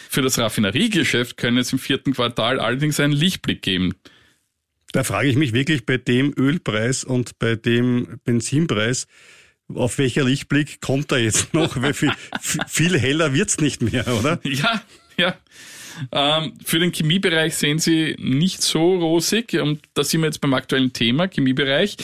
Für 0.09 0.21
das 0.21 0.39
Raffineriegeschäft 0.39 1.37
könne 1.37 1.61
es 1.61 1.73
im 1.73 1.79
vierten 1.79 2.13
Quartal 2.13 2.59
allerdings 2.59 2.99
einen 2.99 3.13
Lichtblick 3.13 3.61
geben. 3.61 3.93
Da 4.93 5.03
frage 5.03 5.27
ich 5.27 5.35
mich 5.35 5.51
wirklich 5.51 5.85
bei 5.85 5.97
dem 5.97 6.33
Ölpreis 6.37 7.03
und 7.03 7.37
bei 7.37 7.55
dem 7.55 8.19
Benzinpreis, 8.23 9.07
auf 9.73 9.97
welcher 9.97 10.23
Lichtblick 10.23 10.81
kommt 10.81 11.11
er 11.11 11.19
jetzt 11.19 11.53
noch? 11.53 11.81
Weil 11.81 11.93
viel, 11.93 12.11
viel 12.67 12.99
heller 12.99 13.33
wird's 13.33 13.59
nicht 13.59 13.81
mehr, 13.81 14.07
oder? 14.07 14.39
Ja, 14.43 14.81
ja. 15.17 15.35
Ähm, 16.11 16.53
für 16.63 16.79
den 16.79 16.91
Chemiebereich 16.91 17.55
sehen 17.55 17.79
Sie 17.79 18.15
nicht 18.19 18.61
so 18.61 18.95
rosig. 18.95 19.53
Und 19.53 19.81
da 19.93 20.03
sind 20.03 20.21
wir 20.21 20.27
jetzt 20.27 20.41
beim 20.41 20.53
aktuellen 20.53 20.93
Thema, 20.93 21.27
Chemiebereich. 21.27 21.95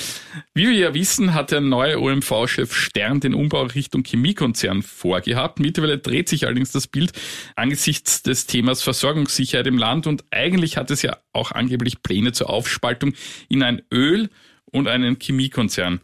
Wie 0.53 0.67
wir 0.67 0.73
ja 0.73 0.93
wissen, 0.93 1.33
hat 1.33 1.51
der 1.51 1.61
neue 1.61 1.99
OMV-Chef 1.99 2.73
Stern 2.73 3.19
den 3.19 3.33
Umbau 3.33 3.63
Richtung 3.63 4.03
Chemiekonzern 4.03 4.81
vorgehabt. 4.81 5.59
Mittlerweile 5.59 5.97
dreht 5.97 6.29
sich 6.29 6.45
allerdings 6.45 6.71
das 6.71 6.87
Bild 6.87 7.11
angesichts 7.55 8.23
des 8.23 8.45
Themas 8.47 8.81
Versorgungssicherheit 8.81 9.67
im 9.67 9.77
Land. 9.77 10.07
Und 10.07 10.23
eigentlich 10.31 10.77
hat 10.77 10.91
es 10.91 11.01
ja 11.01 11.17
auch 11.33 11.51
angeblich 11.51 12.01
Pläne 12.01 12.31
zur 12.31 12.49
Aufspaltung 12.49 13.13
in 13.49 13.63
ein 13.63 13.81
Öl- 13.91 14.29
und 14.71 14.87
einen 14.87 15.19
Chemiekonzern 15.19 15.99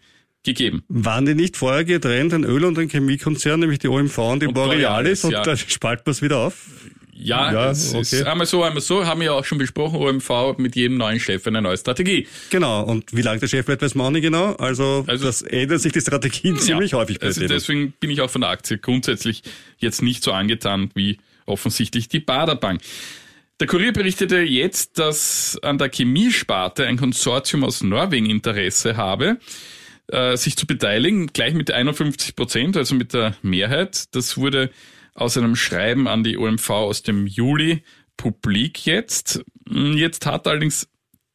gegeben. 0.48 0.84
Waren 0.88 1.26
die 1.26 1.36
nicht 1.36 1.58
vorher 1.58 1.84
getrennt, 1.84 2.34
ein 2.34 2.44
Öl- 2.44 2.66
und 2.66 2.80
ein 2.80 2.90
Chemiekonzern, 2.90 3.60
nämlich 3.60 3.80
die 3.80 3.90
OMV 3.90 4.18
und 4.18 4.42
die 4.42 4.48
und 4.48 4.54
Borealis, 4.54 4.82
Borealis 4.82 5.24
und 5.26 5.32
ja. 5.32 5.44
da 5.44 5.56
spalten 5.56 6.08
wir 6.08 6.12
es 6.12 6.22
wieder 6.22 6.38
auf? 6.40 6.66
Ja, 7.20 7.52
ja 7.52 7.72
es 7.72 7.90
okay. 7.90 8.02
ist 8.02 8.24
einmal 8.24 8.46
so, 8.46 8.64
einmal 8.64 8.82
so, 8.82 9.06
haben 9.06 9.20
wir 9.20 9.28
ja 9.28 9.32
auch 9.34 9.46
schon 9.46 9.58
besprochen, 9.58 10.00
OMV 10.00 10.58
mit 10.58 10.76
jedem 10.76 10.98
neuen 10.98 11.20
Chef 11.20 11.46
eine 11.48 11.62
neue 11.62 11.78
Strategie. 11.78 12.28
Genau, 12.50 12.84
und 12.84 13.16
wie 13.16 13.22
lange 13.22 13.40
der 13.40 13.48
Chef 13.48 13.66
bleibt, 13.66 13.82
weiß 13.82 13.96
man 13.96 14.08
auch 14.08 14.12
nicht 14.12 14.22
genau. 14.22 14.54
Also, 14.54 15.04
also 15.08 15.26
das 15.26 15.42
ändert 15.42 15.82
sich 15.82 15.94
die 15.94 16.02
Strategien 16.02 16.56
ja, 16.58 16.62
ziemlich 16.62 16.94
häufig 16.94 17.20
bei 17.20 17.28
also 17.28 17.40
denen. 17.40 17.50
Deswegen 17.50 17.94
bin 18.00 18.12
ich 18.12 18.22
auch 18.22 18.30
von 18.30 18.42
der 18.42 18.52
Aktie 18.52 18.78
grundsätzlich 18.78 19.42
jetzt 19.80 20.02
nicht 20.02 20.24
so 20.24 20.32
angetan 20.32 20.92
wie 20.94 21.18
offensichtlich 21.46 22.08
die 22.08 22.20
Baderbank. 22.20 22.82
Der 23.60 23.66
Kurier 23.66 23.92
berichtete 23.92 24.38
jetzt, 24.38 25.00
dass 25.00 25.58
an 25.64 25.80
der 25.80 25.90
Chemiesparte 25.90 26.86
ein 26.86 26.98
Konsortium 26.98 27.64
aus 27.64 27.82
Norwegen 27.82 28.28
Interesse 28.28 28.98
habe, 28.98 29.40
äh, 30.08 30.38
sich 30.38 30.56
zu 30.56 30.66
beteiligen, 30.66 31.28
gleich 31.28 31.54
mit 31.54 31.72
51 31.72 32.36
Prozent, 32.36 32.78
also 32.78 32.96
mit 32.96 33.14
der 33.14 33.36
Mehrheit. 33.42 34.16
Das 34.16 34.38
wurde 34.38 34.72
aus 35.14 35.38
einem 35.38 35.56
Schreiben 35.56 36.08
an 36.08 36.24
die 36.24 36.38
OMV 36.38 36.70
aus 36.70 37.04
dem 37.04 37.28
Juli 37.28 37.84
publik 38.18 38.86
jetzt. 38.86 39.44
Jetzt 39.70 40.26
hat 40.26 40.48
allerdings 40.48 40.88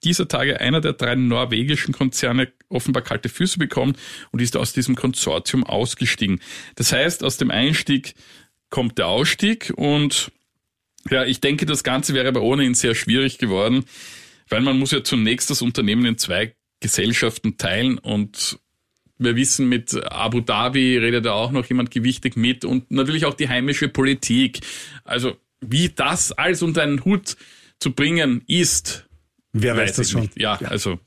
dieser 0.05 0.26
Tage 0.29 0.61
einer 0.61 0.81
der 0.81 0.95
drei 0.95 1.14
norwegischen 1.14 1.93
Konzerne 1.93 2.52
offenbar 2.69 3.02
kalte 3.02 3.29
Füße 3.29 3.59
bekommen 3.59 3.97
und 4.31 4.43
ist 4.43 4.57
aus 4.57 4.73
diesem 4.73 4.97
Konsortium 4.97 5.64
ausgestiegen. 5.64 6.41
Das 6.75 6.93
heißt, 6.93 7.23
aus 7.23 7.37
dem 7.37 7.50
Einstieg 7.50 8.14
kommt 8.71 8.99
der 8.99 9.07
Ausstieg 9.07 9.73
und 9.76 10.33
ja, 11.11 11.25
ich 11.25 11.41
denke, 11.41 11.67
das 11.67 11.85
Ganze 11.85 12.14
wäre 12.14 12.29
aber 12.29 12.43
ohnehin 12.43 12.75
sehr 12.75 12.95
schwierig 12.95 13.38
geworden, 13.38 13.85
weil 14.49 14.61
man 14.61 14.79
muss 14.79 14.93
ja 14.93 15.02
zunächst 15.05 15.50
das 15.50 15.62
Unternehmen 15.62 16.05
in 16.05 16.19
zwei 16.19 16.55
Gesellschaften 16.81 17.59
teilen 17.59 17.99
und 17.99 18.59
wir 19.25 19.37
wissen, 19.37 19.69
mit 19.69 19.95
Abu 20.11 20.41
Dhabi 20.41 20.99
redet 20.99 21.26
da 21.26 21.33
auch 21.33 21.52
noch 21.52 21.67
jemand 21.67 21.91
gewichtig 21.91 22.37
mit 22.37 22.64
und 22.64 22.91
natürlich 22.91 23.25
auch 23.25 23.35
die 23.35 23.49
heimische 23.49 23.88
Politik. 23.88 24.61
Also 25.05 25.37
wie 25.61 25.88
das 25.88 26.33
alles 26.33 26.62
unter 26.62 26.83
einen 26.83 27.05
Hut 27.05 27.37
zu 27.79 27.93
bringen 27.93 28.43
ist. 28.47 29.09
Wer 29.52 29.76
weiß, 29.76 29.91
weiß 29.91 29.97
das 29.97 30.11
schon? 30.11 30.31
Ja, 30.37 30.59
ja, 30.61 30.69
also 30.69 30.99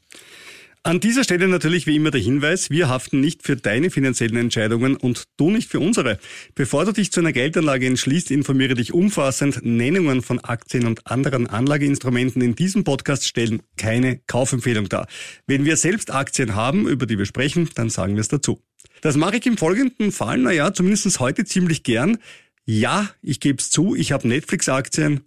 an 0.85 0.99
dieser 0.99 1.23
Stelle 1.23 1.47
natürlich 1.47 1.87
wie 1.87 1.95
immer 1.95 2.11
der 2.11 2.21
Hinweis, 2.21 2.69
wir 2.69 2.87
haften 2.87 3.19
nicht 3.19 3.41
für 3.41 3.55
deine 3.55 3.89
finanziellen 3.89 4.37
Entscheidungen 4.37 4.95
und 4.95 5.23
du 5.35 5.49
nicht 5.49 5.71
für 5.71 5.79
unsere. 5.79 6.19
Bevor 6.53 6.85
du 6.85 6.91
dich 6.91 7.11
zu 7.11 7.21
einer 7.21 7.33
Geldanlage 7.33 7.87
entschließt, 7.87 8.29
informiere 8.29 8.75
dich 8.75 8.93
umfassend. 8.93 9.65
Nennungen 9.65 10.21
von 10.21 10.39
Aktien 10.41 10.85
und 10.85 11.07
anderen 11.07 11.47
Anlageinstrumenten 11.47 12.43
in 12.43 12.53
diesem 12.53 12.83
Podcast 12.83 13.27
stellen 13.27 13.63
keine 13.77 14.19
Kaufempfehlung 14.27 14.87
dar. 14.87 15.07
Wenn 15.47 15.65
wir 15.65 15.75
selbst 15.75 16.13
Aktien 16.13 16.53
haben, 16.53 16.87
über 16.87 17.07
die 17.07 17.17
wir 17.17 17.25
sprechen, 17.25 17.67
dann 17.73 17.89
sagen 17.89 18.13
wir 18.13 18.21
es 18.21 18.27
dazu. 18.27 18.61
Das 19.01 19.17
mache 19.17 19.37
ich 19.37 19.45
im 19.47 19.57
folgenden 19.57 20.11
Fall, 20.11 20.37
naja, 20.37 20.71
zumindest 20.71 21.19
heute 21.19 21.45
ziemlich 21.45 21.81
gern. 21.81 22.19
Ja, 22.63 23.09
ich 23.23 23.39
gebe 23.39 23.57
es 23.59 23.71
zu, 23.71 23.95
ich 23.95 24.11
habe 24.11 24.27
Netflix-Aktien 24.27 25.21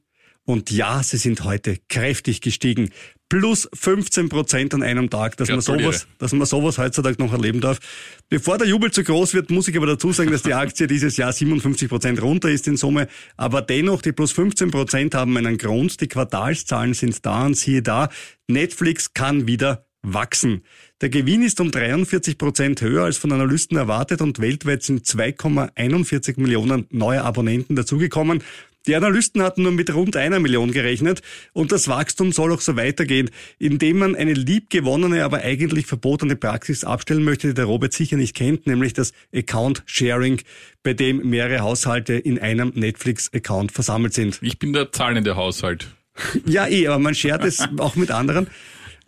und 0.44 0.70
ja, 0.70 1.02
sie 1.02 1.18
sind 1.18 1.42
heute 1.44 1.78
kräftig 1.88 2.40
gestiegen 2.40 2.90
plus 3.28 3.68
15 3.74 4.28
Prozent 4.28 4.74
an 4.74 4.82
einem 4.82 5.10
Tag, 5.10 5.36
dass 5.36 5.48
man 5.48 5.60
sowas, 5.60 6.06
dass 6.18 6.32
man 6.32 6.46
sowas 6.46 6.78
heutzutage 6.78 7.22
noch 7.22 7.32
erleben 7.32 7.60
darf. 7.60 7.78
Bevor 8.28 8.58
der 8.58 8.66
Jubel 8.66 8.90
zu 8.90 9.04
groß 9.04 9.34
wird, 9.34 9.50
muss 9.50 9.68
ich 9.68 9.76
aber 9.76 9.86
dazu 9.86 10.12
sagen, 10.12 10.30
dass 10.30 10.42
die 10.42 10.54
Aktie 10.54 10.86
dieses 10.86 11.16
Jahr 11.16 11.32
57 11.32 11.88
Prozent 11.88 12.22
runter 12.22 12.48
ist 12.48 12.66
in 12.68 12.76
Summe. 12.76 13.08
Aber 13.36 13.62
dennoch, 13.62 14.02
die 14.02 14.12
plus 14.12 14.32
15 14.32 14.70
Prozent 14.70 15.14
haben 15.14 15.36
einen 15.36 15.58
Grund. 15.58 16.00
Die 16.00 16.08
Quartalszahlen 16.08 16.94
sind 16.94 17.24
da 17.24 17.46
und 17.46 17.56
siehe 17.56 17.82
da, 17.82 18.08
Netflix 18.46 19.12
kann 19.12 19.46
wieder 19.46 19.84
wachsen. 20.02 20.62
Der 21.00 21.08
Gewinn 21.08 21.42
ist 21.42 21.60
um 21.60 21.70
43 21.70 22.38
Prozent 22.38 22.80
höher 22.80 23.04
als 23.04 23.18
von 23.18 23.32
Analysten 23.32 23.76
erwartet 23.76 24.20
und 24.20 24.40
weltweit 24.40 24.82
sind 24.82 25.04
2,41 25.04 26.40
Millionen 26.40 26.86
neue 26.90 27.22
Abonnenten 27.22 27.76
dazugekommen. 27.76 28.42
Die 28.86 28.94
Analysten 28.94 29.42
hatten 29.42 29.62
nur 29.62 29.72
mit 29.72 29.92
rund 29.92 30.16
einer 30.16 30.38
Million 30.38 30.72
gerechnet 30.72 31.20
und 31.52 31.72
das 31.72 31.88
Wachstum 31.88 32.32
soll 32.32 32.52
auch 32.52 32.60
so 32.60 32.76
weitergehen, 32.76 33.30
indem 33.58 33.98
man 33.98 34.16
eine 34.16 34.32
liebgewonnene, 34.32 35.24
aber 35.24 35.38
eigentlich 35.38 35.86
verbotene 35.86 36.36
Praxis 36.36 36.84
abstellen 36.84 37.24
möchte, 37.24 37.48
die 37.48 37.54
der 37.54 37.66
Robert 37.66 37.92
sicher 37.92 38.16
nicht 38.16 38.34
kennt, 38.34 38.66
nämlich 38.66 38.94
das 38.94 39.12
Account 39.34 39.82
Sharing, 39.86 40.40
bei 40.82 40.94
dem 40.94 41.28
mehrere 41.28 41.60
Haushalte 41.60 42.14
in 42.14 42.38
einem 42.38 42.72
Netflix-Account 42.74 43.72
versammelt 43.72 44.14
sind. 44.14 44.38
Ich 44.42 44.58
bin 44.58 44.72
der 44.72 44.90
zahlende 44.92 45.36
Haushalt. 45.36 45.88
ja, 46.46 46.66
eh, 46.66 46.86
aber 46.86 46.98
man 46.98 47.14
schert 47.14 47.44
es 47.44 47.60
auch 47.78 47.96
mit 47.96 48.10
anderen. 48.10 48.46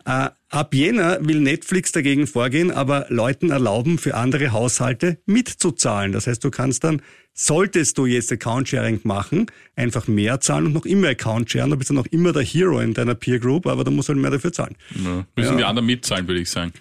Äh, 0.05 0.29
ab 0.49 0.73
Jänner 0.73 1.19
will 1.21 1.39
Netflix 1.39 1.91
dagegen 1.91 2.25
vorgehen, 2.27 2.71
aber 2.71 3.05
Leuten 3.09 3.51
erlauben, 3.51 3.97
für 3.97 4.15
andere 4.15 4.51
Haushalte 4.51 5.19
mitzuzahlen. 5.25 6.11
Das 6.11 6.27
heißt, 6.27 6.43
du 6.43 6.49
kannst 6.49 6.83
dann, 6.83 7.01
solltest 7.33 7.97
du 7.97 8.05
jetzt 8.05 8.31
Account-Sharing 8.31 9.01
machen, 9.03 9.47
einfach 9.75 10.07
mehr 10.07 10.39
zahlen 10.41 10.67
und 10.67 10.73
noch 10.73 10.85
immer 10.85 11.09
Account-Sharen. 11.09 11.69
Du 11.69 11.77
bist 11.77 11.89
dann 11.89 11.97
noch 11.97 12.07
immer 12.07 12.33
der 12.33 12.43
Hero 12.43 12.79
in 12.79 12.93
deiner 12.93 13.15
Peer 13.15 13.39
Group, 13.39 13.67
aber 13.67 13.83
du 13.83 13.91
musst 13.91 14.09
halt 14.09 14.19
mehr 14.19 14.31
dafür 14.31 14.53
zahlen. 14.53 14.75
Ja, 14.95 15.25
müssen 15.35 15.51
ja. 15.53 15.57
die 15.57 15.63
anderen 15.63 15.85
mitzahlen, 15.85 16.27
würde 16.27 16.41
ich 16.41 16.49
sagen. 16.49 16.73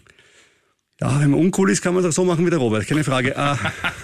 Ja, 1.00 1.18
wenn 1.18 1.30
man 1.30 1.40
uncool 1.40 1.70
ist, 1.70 1.80
kann 1.80 1.94
man 1.94 2.04
es 2.04 2.10
auch 2.10 2.14
so 2.14 2.24
machen 2.26 2.44
wie 2.44 2.50
der 2.50 2.58
Robert, 2.58 2.86
keine 2.86 3.04
Frage. 3.04 3.34
Äh, 3.34 3.56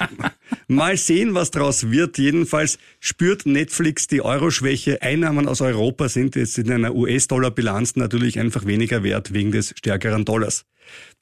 mal 0.69 0.97
sehen, 0.97 1.35
was 1.35 1.51
daraus 1.51 1.91
wird. 1.91 2.17
Jedenfalls 2.17 2.79
spürt 3.01 3.45
Netflix 3.45 4.07
die 4.07 4.23
Euroschwäche. 4.23 5.03
Einnahmen 5.03 5.47
aus 5.47 5.61
Europa 5.61 6.09
sind 6.09 6.37
jetzt 6.37 6.57
in 6.57 6.73
einer 6.73 6.95
US-Dollar-Bilanz 6.95 7.97
natürlich 7.97 8.39
einfach 8.39 8.65
weniger 8.65 9.03
wert 9.03 9.35
wegen 9.35 9.53
des 9.53 9.75
stärkeren 9.77 10.25
Dollars. 10.25 10.65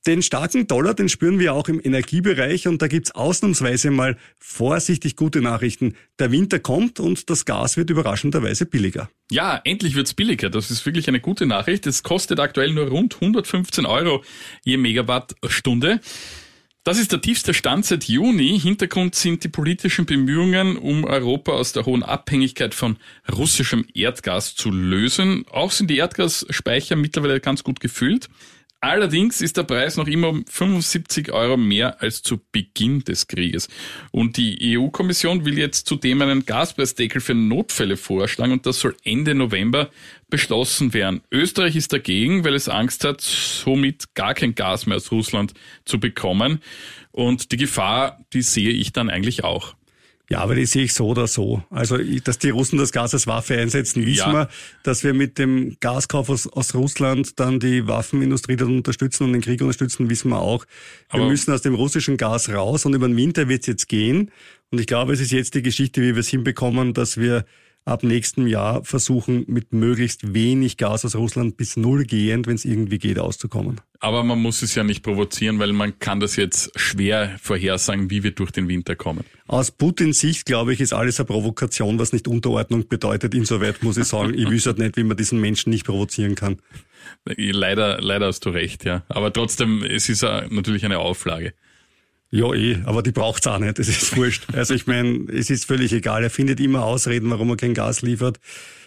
Den 0.06 0.20
starken 0.20 0.66
Dollar, 0.66 0.92
den 0.92 1.08
spüren 1.08 1.38
wir 1.38 1.54
auch 1.54 1.68
im 1.68 1.80
Energiebereich 1.82 2.68
und 2.68 2.82
da 2.82 2.88
gibt's 2.88 3.12
ausnahmsweise 3.12 3.90
mal 3.90 4.18
vorsichtig 4.38 5.16
gute 5.16 5.40
Nachrichten. 5.40 5.94
Der 6.18 6.30
Winter 6.30 6.58
kommt 6.58 7.00
und 7.00 7.30
das 7.30 7.46
Gas 7.46 7.78
wird 7.78 7.88
überraschenderweise 7.88 8.66
billiger. 8.66 9.08
Ja, 9.30 9.58
endlich 9.64 9.94
wird's 9.94 10.12
billiger. 10.12 10.50
Das 10.50 10.70
ist 10.70 10.84
wirklich 10.84 11.08
eine 11.08 11.20
gute 11.20 11.46
Nachricht. 11.46 11.87
Es 11.87 12.02
kostet 12.02 12.38
aktuell 12.38 12.75
nur 12.75 12.88
rund 12.88 13.14
115 13.14 13.87
Euro 13.87 14.23
je 14.62 14.76
Megawattstunde. 14.76 16.00
Das 16.87 16.99
ist 16.99 17.12
der 17.12 17.23
tiefste 17.23 17.54
Stand 17.54 17.87
seit 17.87 18.04
Juni. 18.04 18.61
Hintergrund 18.61 19.14
sind 19.14 19.42
die 19.42 19.49
politischen 19.49 20.04
Bemühungen, 20.04 20.76
um 20.76 21.04
Europa 21.04 21.52
aus 21.52 21.73
der 21.73 21.87
hohen 21.87 22.02
Abhängigkeit 22.02 22.75
von 22.75 22.99
russischem 23.32 23.87
Erdgas 23.94 24.54
zu 24.54 24.70
lösen. 24.70 25.46
Auch 25.50 25.70
sind 25.70 25.88
die 25.88 25.96
Erdgasspeicher 25.96 26.94
mittlerweile 26.94 27.40
ganz 27.40 27.64
gut 27.64 27.80
gefüllt. 27.80 28.28
Allerdings 28.84 29.40
ist 29.40 29.56
der 29.56 29.62
Preis 29.62 29.96
noch 29.96 30.06
immer 30.06 30.28
um 30.28 30.44
75 30.44 31.32
Euro 31.32 31.56
mehr 31.56 32.02
als 32.02 32.22
zu 32.22 32.38
Beginn 32.52 33.02
des 33.02 33.28
Krieges. 33.28 33.70
Und 34.10 34.36
die 34.36 34.76
EU-Kommission 34.76 35.46
will 35.46 35.56
jetzt 35.56 35.86
zudem 35.86 36.20
einen 36.20 36.44
Gaspreisdeckel 36.44 37.22
für 37.22 37.32
Notfälle 37.32 37.96
vorschlagen 37.96 38.52
und 38.52 38.66
das 38.66 38.80
soll 38.80 38.94
Ende 39.02 39.34
November 39.34 39.88
beschlossen 40.28 40.92
werden. 40.92 41.22
Österreich 41.30 41.76
ist 41.76 41.94
dagegen, 41.94 42.44
weil 42.44 42.54
es 42.54 42.68
Angst 42.68 43.04
hat, 43.04 43.22
somit 43.22 44.14
gar 44.14 44.34
kein 44.34 44.54
Gas 44.54 44.84
mehr 44.84 44.98
aus 44.98 45.10
Russland 45.10 45.54
zu 45.86 45.98
bekommen. 45.98 46.60
Und 47.10 47.52
die 47.52 47.56
Gefahr, 47.56 48.20
die 48.34 48.42
sehe 48.42 48.68
ich 48.68 48.92
dann 48.92 49.08
eigentlich 49.08 49.44
auch. 49.44 49.76
Ja, 50.31 50.38
aber 50.38 50.54
die 50.54 50.64
sehe 50.64 50.85
ich 50.85 50.95
so 50.95 51.09
oder 51.09 51.26
so. 51.26 51.62
Also, 51.69 51.99
dass 51.99 52.38
die 52.38 52.49
Russen 52.49 52.78
das 52.78 52.93
Gas 52.93 53.12
als 53.12 53.26
Waffe 53.26 53.59
einsetzen, 53.59 54.07
wissen 54.07 54.33
ja. 54.33 54.33
wir. 54.33 54.49
Dass 54.83 55.04
wir 55.04 55.12
mit 55.12 55.38
dem 55.38 55.76
Gaskauf 55.81 56.31
aus, 56.31 56.47
aus, 56.47 56.75
Russland 56.75 57.38
dann 57.38 57.61
die 57.61 57.87
Waffenindustrie 57.87 58.57
dann 58.57 58.69
unterstützen 58.69 59.25
und 59.25 59.33
den 59.35 59.43
Krieg 59.43 59.61
unterstützen, 59.61 60.09
wissen 60.09 60.31
wir 60.31 60.40
auch. 60.40 60.64
Wir 61.11 61.21
aber 61.21 61.28
müssen 61.28 61.52
aus 61.52 61.61
dem 61.61 61.75
russischen 61.75 62.16
Gas 62.16 62.49
raus 62.49 62.87
und 62.87 62.95
über 62.95 63.07
den 63.07 63.16
Winter 63.19 63.49
wird 63.49 63.61
es 63.62 63.66
jetzt 63.66 63.88
gehen. 63.88 64.31
Und 64.71 64.81
ich 64.81 64.87
glaube, 64.87 65.12
es 65.12 65.21
ist 65.21 65.31
jetzt 65.31 65.54
die 65.54 65.62
Geschichte, 65.62 66.00
wie 66.00 66.14
wir 66.14 66.21
es 66.21 66.28
hinbekommen, 66.28 66.95
dass 66.95 67.19
wir 67.19 67.45
ab 67.84 68.02
nächstem 68.02 68.46
Jahr 68.46 68.84
versuchen, 68.84 69.44
mit 69.46 69.72
möglichst 69.72 70.34
wenig 70.34 70.76
Gas 70.76 71.04
aus 71.04 71.14
Russland 71.14 71.56
bis 71.56 71.76
null 71.76 72.04
gehend, 72.04 72.46
wenn 72.46 72.54
es 72.54 72.64
irgendwie 72.64 72.98
geht, 72.98 73.18
auszukommen. 73.18 73.80
Aber 74.00 74.22
man 74.22 74.40
muss 74.40 74.62
es 74.62 74.74
ja 74.74 74.84
nicht 74.84 75.02
provozieren, 75.02 75.58
weil 75.58 75.72
man 75.72 75.98
kann 75.98 76.20
das 76.20 76.36
jetzt 76.36 76.78
schwer 76.78 77.36
vorhersagen, 77.40 78.10
wie 78.10 78.22
wir 78.22 78.32
durch 78.32 78.50
den 78.50 78.68
Winter 78.68 78.96
kommen. 78.96 79.24
Aus 79.46 79.70
Putins 79.70 80.20
Sicht, 80.20 80.46
glaube 80.46 80.72
ich, 80.72 80.80
ist 80.80 80.92
alles 80.92 81.18
eine 81.20 81.26
Provokation, 81.26 81.98
was 81.98 82.12
nicht 82.12 82.28
Unterordnung 82.28 82.88
bedeutet. 82.88 83.34
Insoweit 83.34 83.82
muss 83.82 83.96
ich 83.96 84.04
sagen, 84.04 84.34
ich 84.34 84.48
wüsste 84.48 84.70
halt 84.70 84.78
nicht, 84.78 84.96
wie 84.96 85.04
man 85.04 85.16
diesen 85.16 85.40
Menschen 85.40 85.70
nicht 85.70 85.86
provozieren 85.86 86.34
kann. 86.34 86.56
Leider, 87.24 88.00
leider 88.00 88.26
hast 88.26 88.44
du 88.44 88.50
recht, 88.50 88.84
ja. 88.84 89.02
Aber 89.08 89.32
trotzdem, 89.32 89.82
es 89.82 90.08
ist 90.08 90.22
natürlich 90.22 90.84
eine 90.84 90.98
Auflage. 90.98 91.54
Ja, 92.34 92.52
eh, 92.52 92.78
aber 92.84 93.04
die 93.04 93.12
braucht's 93.12 93.46
auch 93.46 93.60
nicht, 93.60 93.78
das 93.78 93.86
ist 93.86 94.16
wurscht. 94.16 94.52
Also 94.52 94.74
ich 94.74 94.88
meine, 94.88 95.24
es 95.32 95.50
ist 95.50 95.66
völlig 95.66 95.92
egal, 95.92 96.24
er 96.24 96.30
findet 96.30 96.58
immer 96.58 96.84
Ausreden, 96.84 97.30
warum 97.30 97.50
er 97.50 97.56
kein 97.56 97.74
Gas 97.74 98.02
liefert. 98.02 98.40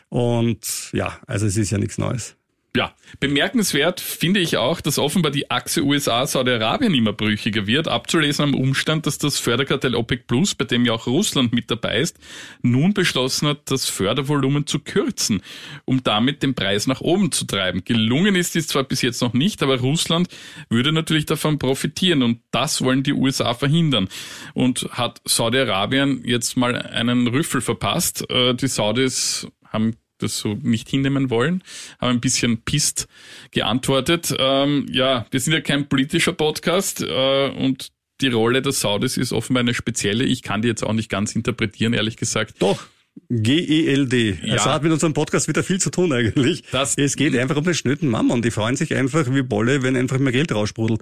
Und 0.09 0.89
ja, 0.91 1.17
also 1.27 1.45
es 1.45 1.55
ist 1.55 1.71
ja 1.71 1.77
nichts 1.77 1.97
Neues. 1.97 2.35
Ja, 2.77 2.93
bemerkenswert 3.19 4.00
finde 4.00 4.39
ich 4.39 4.57
auch, 4.57 4.81
dass 4.81 5.00
offenbar 5.00 5.31
die 5.31 5.50
Achse 5.50 5.81
USA-Saudi-Arabien 5.81 6.93
immer 6.93 7.12
brüchiger 7.12 7.65
wird, 7.65 7.88
abzulesen 7.88 8.43
am 8.43 8.53
Umstand, 8.53 9.07
dass 9.07 9.17
das 9.17 9.39
Förderkartell 9.39 9.96
OPEC 9.96 10.27
Plus, 10.27 10.53
bei 10.53 10.65
dem 10.65 10.86
ja 10.86 10.93
auch 10.93 11.07
Russland 11.07 11.53
mit 11.53 11.72
dabei 11.72 12.01
ist, 12.01 12.19
nun 12.62 12.93
beschlossen 12.93 13.48
hat, 13.48 13.72
das 13.72 13.89
Fördervolumen 13.89 14.67
zu 14.67 14.77
kürzen, 14.77 15.41
um 15.86 16.03
damit 16.03 16.43
den 16.43 16.53
Preis 16.53 16.86
nach 16.86 17.01
oben 17.01 17.31
zu 17.31 17.46
treiben. 17.46 17.84
Gelungen 17.84 18.36
ist 18.36 18.53
dies 18.53 18.67
zwar 18.67 18.84
bis 18.84 19.01
jetzt 19.01 19.24
noch 19.24 19.34
nicht, 19.34 19.63
aber 19.63 19.79
Russland 19.79 20.27
würde 20.69 20.91
natürlich 20.91 21.25
davon 21.25 21.57
profitieren 21.57 22.22
und 22.22 22.41
das 22.51 22.84
wollen 22.84 23.01
die 23.01 23.13
USA 23.13 23.55
verhindern. 23.55 24.07
Und 24.53 24.88
hat 24.91 25.19
Saudi-Arabien 25.25 26.22
jetzt 26.25 26.55
mal 26.57 26.75
einen 26.75 27.27
Rüffel 27.27 27.62
verpasst. 27.62 28.29
Äh, 28.29 28.53
die 28.53 28.67
Saudis 28.67 29.48
haben 29.65 29.96
das 30.17 30.38
so 30.38 30.55
nicht 30.62 30.89
hinnehmen 30.89 31.29
wollen, 31.29 31.63
haben 32.00 32.17
ein 32.17 32.21
bisschen 32.21 32.62
pisst 32.63 33.07
geantwortet. 33.51 34.33
Ähm, 34.38 34.88
ja, 34.91 35.25
wir 35.31 35.39
sind 35.39 35.53
ja 35.53 35.62
kein 35.62 35.88
politischer 35.89 36.33
Podcast 36.33 37.01
äh, 37.01 37.50
und 37.50 37.89
die 38.21 38.29
Rolle 38.29 38.62
der 38.62 38.71
Saudis 38.71 39.17
ist 39.17 39.31
offenbar 39.31 39.62
eine 39.62 39.74
spezielle. 39.74 40.24
Ich 40.24 40.41
kann 40.41 40.62
die 40.62 40.67
jetzt 40.67 40.83
auch 40.83 40.93
nicht 40.93 41.09
ganz 41.09 41.36
interpretieren, 41.36 41.93
ehrlich 41.93 42.17
gesagt. 42.17 42.55
Doch. 42.59 42.88
G-E-L-D. 43.29 44.39
Ja. 44.43 44.53
Also 44.53 44.65
hat 44.69 44.83
mit 44.83 44.91
unserem 44.91 45.13
Podcast 45.13 45.47
wieder 45.47 45.63
viel 45.63 45.79
zu 45.79 45.89
tun 45.89 46.13
eigentlich. 46.13 46.63
Das 46.71 46.95
es 46.97 47.15
geht 47.15 47.36
einfach 47.36 47.55
um 47.57 47.63
den 47.63 47.74
schnöden 47.74 48.09
Mammon. 48.09 48.41
Die 48.41 48.51
freuen 48.51 48.75
sich 48.75 48.95
einfach 48.95 49.25
wie 49.33 49.41
Bolle, 49.41 49.81
wenn 49.81 49.95
einfach 49.95 50.19
mehr 50.19 50.31
Geld 50.31 50.51
raussprudelt. 50.51 51.01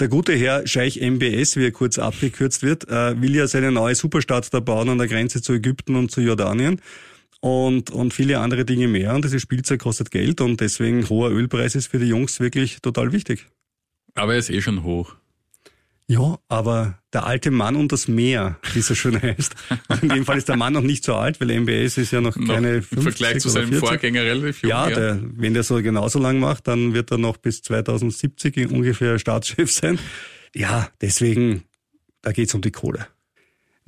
Der 0.00 0.06
gute 0.06 0.34
Herr 0.34 0.64
Scheich 0.66 1.00
MBS, 1.00 1.56
wie 1.56 1.64
er 1.64 1.72
kurz 1.72 1.98
abgekürzt 1.98 2.62
wird, 2.62 2.88
äh, 2.88 3.20
will 3.20 3.34
ja 3.34 3.48
seine 3.48 3.72
neue 3.72 3.96
Superstadt 3.96 4.52
da 4.54 4.60
bauen 4.60 4.88
an 4.88 4.98
der 4.98 5.08
Grenze 5.08 5.42
zu 5.42 5.54
Ägypten 5.54 5.96
und 5.96 6.12
zu 6.12 6.20
Jordanien 6.20 6.80
und, 7.40 7.90
und 7.90 8.14
viele 8.14 8.40
andere 8.40 8.64
Dinge 8.64 8.88
mehr. 8.88 9.14
Und 9.14 9.24
dieses 9.24 9.42
Spielzeug 9.42 9.80
kostet 9.80 10.10
Geld 10.10 10.40
und 10.40 10.60
deswegen 10.60 11.08
hoher 11.08 11.30
Ölpreis 11.30 11.74
ist 11.74 11.88
für 11.88 11.98
die 11.98 12.06
Jungs 12.06 12.40
wirklich 12.40 12.80
total 12.80 13.12
wichtig. 13.12 13.46
Aber 14.14 14.32
er 14.32 14.38
ist 14.38 14.50
eh 14.50 14.60
schon 14.60 14.82
hoch. 14.82 15.14
Ja, 16.10 16.38
aber 16.48 16.98
der 17.12 17.26
alte 17.26 17.50
Mann 17.50 17.76
und 17.76 17.92
das 17.92 18.08
Meer, 18.08 18.58
wie 18.72 18.78
es 18.78 18.86
so 18.86 18.94
schön 18.94 19.20
heißt. 19.22 19.54
in 20.00 20.08
dem 20.08 20.24
Fall 20.24 20.38
ist 20.38 20.48
der 20.48 20.56
Mann 20.56 20.72
noch 20.72 20.82
nicht 20.82 21.04
so 21.04 21.14
alt, 21.14 21.38
weil 21.38 21.50
MBS 21.50 21.98
ist 21.98 22.12
ja 22.12 22.22
noch 22.22 22.34
keine 22.34 22.78
noch 22.78 22.84
50 22.84 22.96
Im 22.96 23.02
Vergleich 23.02 23.40
zu 23.40 23.50
seinem 23.50 23.68
40. 23.68 23.88
Vorgänger 23.88 24.22
relativ 24.22 24.62
jung. 24.62 24.70
Ja, 24.70 24.88
der, 24.88 25.20
wenn 25.36 25.52
der 25.52 25.64
so 25.64 25.82
genauso 25.82 26.18
lang 26.18 26.40
macht, 26.40 26.66
dann 26.66 26.94
wird 26.94 27.10
er 27.10 27.18
noch 27.18 27.36
bis 27.36 27.60
2070 27.60 28.70
ungefähr 28.70 29.18
Staatschef 29.18 29.70
sein. 29.72 29.98
Ja, 30.54 30.88
deswegen, 31.02 31.64
da 32.22 32.32
geht's 32.32 32.54
um 32.54 32.62
die 32.62 32.72
Kohle. 32.72 33.06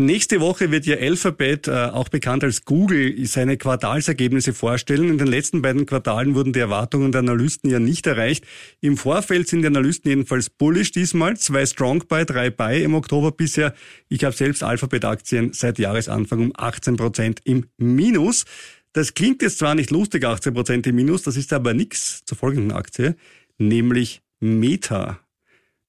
Nächste 0.00 0.40
Woche 0.40 0.70
wird 0.70 0.86
ja 0.86 0.96
Alphabet, 0.96 1.68
äh, 1.68 1.72
auch 1.72 2.08
bekannt 2.08 2.42
als 2.42 2.64
Google, 2.64 3.26
seine 3.26 3.58
Quartalsergebnisse 3.58 4.54
vorstellen. 4.54 5.10
In 5.10 5.18
den 5.18 5.26
letzten 5.26 5.60
beiden 5.60 5.84
Quartalen 5.84 6.34
wurden 6.34 6.54
die 6.54 6.58
Erwartungen 6.58 7.12
der 7.12 7.18
Analysten 7.18 7.68
ja 7.68 7.80
nicht 7.80 8.06
erreicht. 8.06 8.46
Im 8.80 8.96
Vorfeld 8.96 9.46
sind 9.46 9.60
die 9.60 9.66
Analysten 9.66 10.08
jedenfalls 10.08 10.48
bullish 10.48 10.92
diesmal. 10.92 11.36
Zwei 11.36 11.66
Strong 11.66 12.04
Buy, 12.08 12.24
drei 12.24 12.48
Buy 12.48 12.82
im 12.82 12.94
Oktober 12.94 13.30
bisher. 13.30 13.74
Ich 14.08 14.24
habe 14.24 14.34
selbst 14.34 14.62
Alphabet-Aktien 14.62 15.52
seit 15.52 15.78
Jahresanfang 15.78 16.40
um 16.40 16.52
18 16.56 16.96
Prozent 16.96 17.40
im 17.44 17.66
Minus. 17.76 18.46
Das 18.94 19.12
klingt 19.12 19.42
jetzt 19.42 19.58
zwar 19.58 19.74
nicht 19.74 19.90
lustig, 19.90 20.24
18 20.24 20.54
Prozent 20.54 20.86
im 20.86 20.96
Minus, 20.96 21.24
das 21.24 21.36
ist 21.36 21.52
aber 21.52 21.74
nichts 21.74 22.24
zur 22.24 22.38
folgenden 22.38 22.72
Aktie, 22.72 23.16
nämlich 23.58 24.22
Meta. 24.40 25.20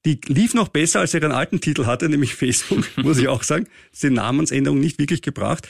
Die 0.06 0.20
lief 0.26 0.54
noch 0.54 0.70
besser, 0.70 1.00
als 1.02 1.14
er 1.14 1.22
ihren 1.22 1.32
alten 1.32 1.62
Titel 1.62 1.86
hatte, 1.86 2.10
nämlich 2.10 2.36
Facebook, 2.36 2.86
muss 2.98 3.18
ich 3.18 3.28
auch 3.28 3.44
sagen. 3.44 3.68
Die 4.02 4.10
Namensänderung 4.10 4.80
nicht 4.80 5.00
wirklich 5.00 5.22
gebracht. 5.22 5.68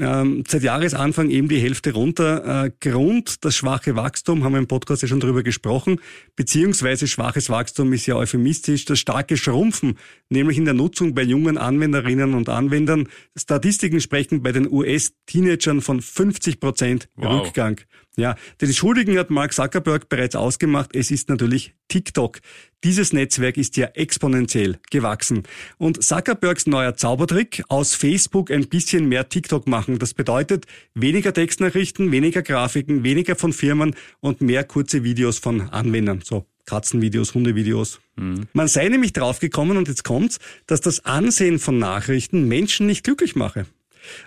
Ähm, 0.00 0.42
seit 0.48 0.64
Jahresanfang 0.64 1.30
eben 1.30 1.48
die 1.48 1.60
Hälfte 1.60 1.92
runter. 1.92 2.64
Äh, 2.64 2.72
Grund, 2.80 3.44
das 3.44 3.54
schwache 3.54 3.94
Wachstum, 3.94 4.42
haben 4.42 4.52
wir 4.52 4.58
im 4.58 4.66
Podcast 4.66 5.02
ja 5.02 5.08
schon 5.08 5.20
drüber 5.20 5.44
gesprochen, 5.44 6.00
beziehungsweise 6.34 7.06
schwaches 7.06 7.48
Wachstum 7.48 7.92
ist 7.92 8.06
ja 8.06 8.16
euphemistisch, 8.16 8.86
das 8.86 8.98
starke 8.98 9.36
Schrumpfen, 9.36 9.96
nämlich 10.30 10.58
in 10.58 10.64
der 10.64 10.74
Nutzung 10.74 11.14
bei 11.14 11.22
jungen 11.22 11.58
Anwenderinnen 11.58 12.34
und 12.34 12.48
Anwendern. 12.48 13.08
Statistiken 13.36 14.00
sprechen 14.00 14.42
bei 14.42 14.50
den 14.50 14.68
US-Teenagern 14.68 15.80
von 15.80 16.00
50 16.00 16.58
Prozent 16.58 17.08
wow. 17.14 17.46
Rückgang. 17.46 17.80
Ja, 18.16 18.36
den 18.60 18.72
Schuldigen 18.72 19.18
hat 19.18 19.30
Mark 19.30 19.52
Zuckerberg 19.52 20.08
bereits 20.08 20.36
ausgemacht. 20.36 20.94
Es 20.94 21.10
ist 21.10 21.28
natürlich 21.28 21.74
TikTok. 21.88 22.40
Dieses 22.84 23.12
Netzwerk 23.12 23.56
ist 23.56 23.76
ja 23.76 23.86
exponentiell 23.94 24.78
gewachsen. 24.90 25.42
Und 25.78 26.04
Zuckerbergs 26.04 26.66
neuer 26.66 26.94
Zaubertrick, 26.94 27.64
aus 27.68 27.94
Facebook 27.94 28.50
ein 28.50 28.68
bisschen 28.68 29.08
mehr 29.08 29.28
TikTok 29.28 29.66
machen. 29.66 29.98
Das 29.98 30.14
bedeutet 30.14 30.66
weniger 30.94 31.32
Textnachrichten, 31.32 32.12
weniger 32.12 32.42
Grafiken, 32.42 33.02
weniger 33.02 33.34
von 33.34 33.52
Firmen 33.52 33.96
und 34.20 34.40
mehr 34.40 34.64
kurze 34.64 35.02
Videos 35.02 35.38
von 35.38 35.70
Anwendern. 35.70 36.20
So 36.22 36.46
Katzenvideos, 36.66 37.34
Hundevideos. 37.34 38.00
Mhm. 38.16 38.46
Man 38.52 38.68
sei 38.68 38.88
nämlich 38.88 39.12
draufgekommen, 39.12 39.76
und 39.76 39.88
jetzt 39.88 40.04
kommt's, 40.04 40.38
dass 40.66 40.80
das 40.80 41.04
Ansehen 41.04 41.58
von 41.58 41.78
Nachrichten 41.78 42.46
Menschen 42.46 42.86
nicht 42.86 43.04
glücklich 43.04 43.34
mache 43.34 43.66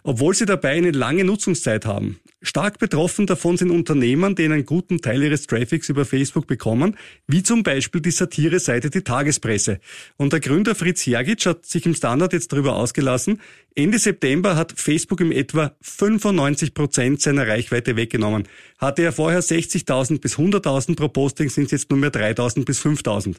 obwohl 0.04 0.34
sie 0.34 0.46
dabei 0.46 0.72
eine 0.72 0.92
lange 0.92 1.24
Nutzungszeit 1.24 1.86
haben. 1.86 2.20
Stark 2.42 2.78
betroffen 2.80 3.26
davon 3.26 3.58
sind 3.58 3.72
Unternehmen, 3.72 4.36
die 4.36 4.46
einen 4.46 4.66
guten 4.66 5.02
Teil 5.02 5.24
ihres 5.24 5.48
Traffics 5.48 5.90
über 5.90 6.06
Facebook 6.06 6.46
bekommen, 6.48 6.96
wie 7.28 7.44
zum 7.44 7.64
Beispiel 7.64 8.00
die 8.00 8.12
Satire-Seite 8.12 8.90
Die 8.90 9.02
Tagespresse. 9.02 9.80
Und 10.18 10.34
der 10.34 10.40
Gründer 10.40 10.76
Fritz 10.76 11.06
Jergic 11.06 11.46
hat 11.46 11.66
sich 11.66 11.86
im 11.86 11.96
Standard 11.96 12.34
jetzt 12.34 12.54
darüber 12.54 12.76
ausgelassen, 12.76 13.40
Ende 13.78 14.00
September 14.00 14.56
hat 14.56 14.74
Facebook 14.76 15.22
im 15.22 15.32
etwa 15.32 15.76
95 15.82 16.74
Prozent 16.74 17.22
seiner 17.22 17.48
Reichweite 17.48 17.96
weggenommen. 17.96 18.48
Hatte 18.80 19.04
er 19.04 19.12
vorher 19.12 19.44
60.000 19.44 20.20
bis 20.20 20.38
100.000 20.38 20.96
pro 20.96 21.10
Posting, 21.10 21.50
sind 21.50 21.66
es 21.66 21.72
jetzt 21.72 21.92
nur 21.92 22.00
mehr 22.00 22.12
3.000 22.12 22.66
bis 22.66 22.84
5.000. 22.84 23.36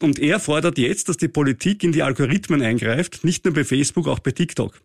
Und 0.00 0.18
er 0.18 0.40
fordert 0.40 0.78
jetzt, 0.78 1.10
dass 1.10 1.18
die 1.18 1.28
Politik 1.28 1.84
in 1.84 1.92
die 1.92 2.02
Algorithmen 2.02 2.62
eingreift, 2.62 3.22
nicht 3.22 3.44
nur 3.44 3.52
bei 3.52 3.64
Facebook, 3.64 4.08
auch 4.08 4.20
bei 4.20 4.30
TikTok. 4.30 4.80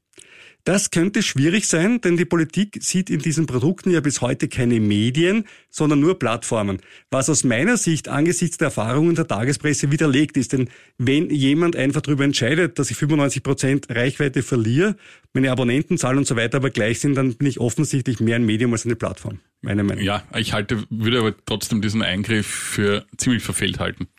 Das 0.67 0.91
könnte 0.91 1.23
schwierig 1.23 1.65
sein, 1.65 2.01
denn 2.01 2.17
die 2.17 2.25
Politik 2.25 2.79
sieht 2.81 3.09
in 3.09 3.19
diesen 3.19 3.45
Produkten 3.45 3.89
ja 3.89 4.01
bis 4.01 4.19
heute 4.19 4.49
keine 4.49 4.81
Medien, 4.81 5.45
sondern 5.69 6.01
nur 6.01 6.19
Plattformen. 6.19 6.79
Was 7.09 7.29
aus 7.29 7.45
meiner 7.45 7.77
Sicht 7.77 8.09
angesichts 8.09 8.57
der 8.57 8.65
Erfahrungen 8.65 9.15
der 9.15 9.29
Tagespresse 9.29 9.93
widerlegt 9.93 10.35
ist. 10.35 10.51
Denn 10.51 10.69
wenn 10.97 11.29
jemand 11.29 11.77
einfach 11.77 12.01
darüber 12.01 12.25
entscheidet, 12.25 12.79
dass 12.79 12.91
ich 12.91 12.97
95 12.97 13.43
Prozent 13.43 13.85
Reichweite 13.89 14.43
verliere, 14.43 14.97
meine 15.31 15.53
Abonnentenzahl 15.53 16.17
und 16.17 16.27
so 16.27 16.35
weiter 16.35 16.57
aber 16.57 16.69
gleich 16.69 16.99
sind, 16.99 17.15
dann 17.15 17.35
bin 17.35 17.47
ich 17.47 17.61
offensichtlich 17.61 18.19
mehr 18.19 18.35
ein 18.35 18.45
Medium 18.45 18.73
als 18.73 18.83
eine 18.83 18.97
Plattform. 18.97 19.39
Meine 19.61 19.85
Meinung. 19.85 20.03
Ja, 20.03 20.23
ich 20.35 20.51
halte, 20.51 20.83
würde 20.89 21.19
aber 21.19 21.33
trotzdem 21.45 21.81
diesen 21.81 22.01
Eingriff 22.01 22.45
für 22.45 23.05
ziemlich 23.15 23.41
verfehlt 23.41 23.79
halten. 23.79 24.09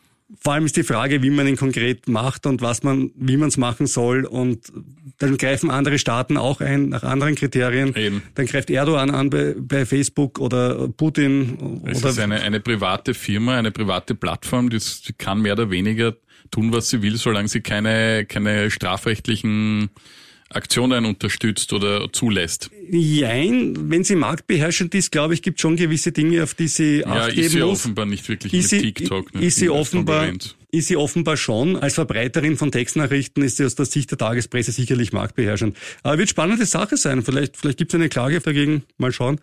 Vor 0.40 0.52
allem 0.52 0.66
ist 0.66 0.76
die 0.76 0.82
Frage, 0.82 1.22
wie 1.22 1.30
man 1.30 1.46
ihn 1.46 1.56
konkret 1.56 2.06
macht 2.06 2.44
und 2.44 2.60
was 2.60 2.82
man, 2.82 3.10
wie 3.16 3.38
man 3.38 3.48
es 3.48 3.56
machen 3.56 3.86
soll. 3.86 4.26
Und 4.26 4.70
dann 5.18 5.38
greifen 5.38 5.70
andere 5.70 5.98
Staaten 5.98 6.36
auch 6.36 6.60
ein 6.60 6.90
nach 6.90 7.02
anderen 7.02 7.34
Kriterien. 7.34 7.94
Eben. 7.96 8.22
Dann 8.34 8.46
greift 8.46 8.68
Erdogan 8.68 9.10
an 9.10 9.30
bei, 9.30 9.54
bei 9.58 9.86
Facebook 9.86 10.38
oder 10.38 10.88
Putin. 10.88 11.80
Es 11.86 12.00
oder 12.00 12.10
ist 12.10 12.18
eine, 12.18 12.42
eine 12.42 12.60
private 12.60 13.14
Firma, 13.14 13.56
eine 13.56 13.70
private 13.70 14.14
Plattform, 14.14 14.68
die, 14.68 14.78
die 14.78 15.14
kann 15.14 15.40
mehr 15.40 15.54
oder 15.54 15.70
weniger 15.70 16.14
tun, 16.50 16.72
was 16.72 16.90
sie 16.90 17.02
will, 17.02 17.16
solange 17.16 17.48
sie 17.48 17.60
keine, 17.60 18.26
keine 18.26 18.70
strafrechtlichen 18.70 19.90
Aktionen 20.50 21.04
unterstützt 21.04 21.72
oder 21.72 22.12
zulässt? 22.12 22.70
Jein, 22.90 23.90
wenn 23.90 24.04
sie 24.04 24.16
marktbeherrschend 24.16 24.94
ist, 24.94 25.12
glaube 25.12 25.34
ich, 25.34 25.42
gibt 25.42 25.60
schon 25.60 25.76
gewisse 25.76 26.12
Dinge, 26.12 26.42
auf 26.42 26.54
die 26.54 26.68
sie 26.68 27.00
ja, 27.00 27.06
acht 27.06 27.30
geben 27.30 27.40
ist 27.40 27.52
sie 27.52 27.60
muss. 27.60 27.80
offenbar 27.80 28.06
nicht 28.06 28.28
wirklich 28.28 28.54
ist 28.54 28.72
mit 28.72 28.80
sie, 28.82 28.92
TikTok. 28.92 29.34
Ne? 29.34 29.44
Ist 29.44 29.56
sie 29.56 29.68
offenbar, 29.68 30.32
ist 30.70 30.88
sie 30.88 30.96
offenbar 30.96 31.36
schon. 31.36 31.76
Als 31.76 31.94
Verbreiterin 31.94 32.56
von 32.56 32.72
Textnachrichten 32.72 33.42
ist 33.42 33.58
sie 33.58 33.64
aus 33.66 33.74
der 33.74 33.84
Sicht 33.86 34.10
der 34.10 34.18
Tagespresse 34.18 34.72
sicherlich 34.72 35.12
marktbeherrschend. 35.12 35.76
Aber 36.02 36.18
wird 36.18 36.30
spannende 36.30 36.64
Sache 36.64 36.96
sein. 36.96 37.22
Vielleicht, 37.22 37.56
vielleicht 37.56 37.78
gibt 37.78 37.92
es 37.92 37.94
eine 37.96 38.08
Klage 38.08 38.40
dagegen. 38.40 38.84
Mal 38.96 39.12
schauen, 39.12 39.40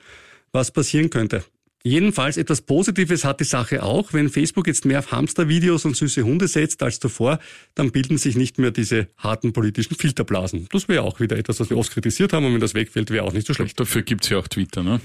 was 0.52 0.72
passieren 0.72 1.10
könnte. 1.10 1.44
Jedenfalls 1.86 2.38
etwas 2.38 2.62
Positives 2.62 3.24
hat 3.26 3.40
die 3.40 3.44
Sache 3.44 3.84
auch. 3.84 4.12
Wenn 4.12 4.30
Facebook 4.30 4.66
jetzt 4.66 4.86
mehr 4.86 4.98
auf 4.98 5.12
Hamstervideos 5.12 5.86
und 5.86 5.96
süße 5.96 6.24
Hunde 6.24 6.48
setzt 6.48 6.82
als 6.82 7.00
zuvor, 7.00 7.38
dann 7.76 7.92
bilden 7.92 8.18
sich 8.18 8.36
nicht 8.36 8.58
mehr 8.58 8.72
diese 8.72 9.08
harten 9.18 9.54
politischen 9.54 9.94
Filterblasen. 9.94 10.68
Das 10.72 10.88
wäre 10.88 11.04
auch 11.04 11.20
wieder 11.20 11.38
etwas, 11.38 11.60
was 11.60 11.70
wir 11.70 11.78
oft 11.78 11.92
kritisiert 11.92 12.34
haben 12.34 12.44
und 12.44 12.54
wenn 12.54 12.60
das 12.60 12.74
wegfällt, 12.74 13.12
wäre 13.12 13.24
auch 13.24 13.34
nicht 13.34 13.46
so 13.46 13.54
schlecht. 13.54 13.80
Dafür 13.80 14.02
gibt's 14.02 14.30
ja 14.30 14.40
auch 14.40 14.48
Twitter, 14.48 14.82
ne? 14.82 15.00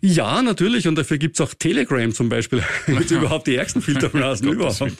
Ja, 0.00 0.40
natürlich. 0.40 0.88
Und 0.88 0.94
dafür 0.94 1.18
gibt's 1.18 1.38
auch 1.42 1.52
Telegram 1.52 2.10
zum 2.14 2.30
Beispiel. 2.30 2.64
Mit 2.86 3.10
überhaupt 3.10 3.46
die 3.46 3.56
ärgsten 3.56 3.82
Filterblasen 3.82 4.48
überhaupt. 4.48 4.96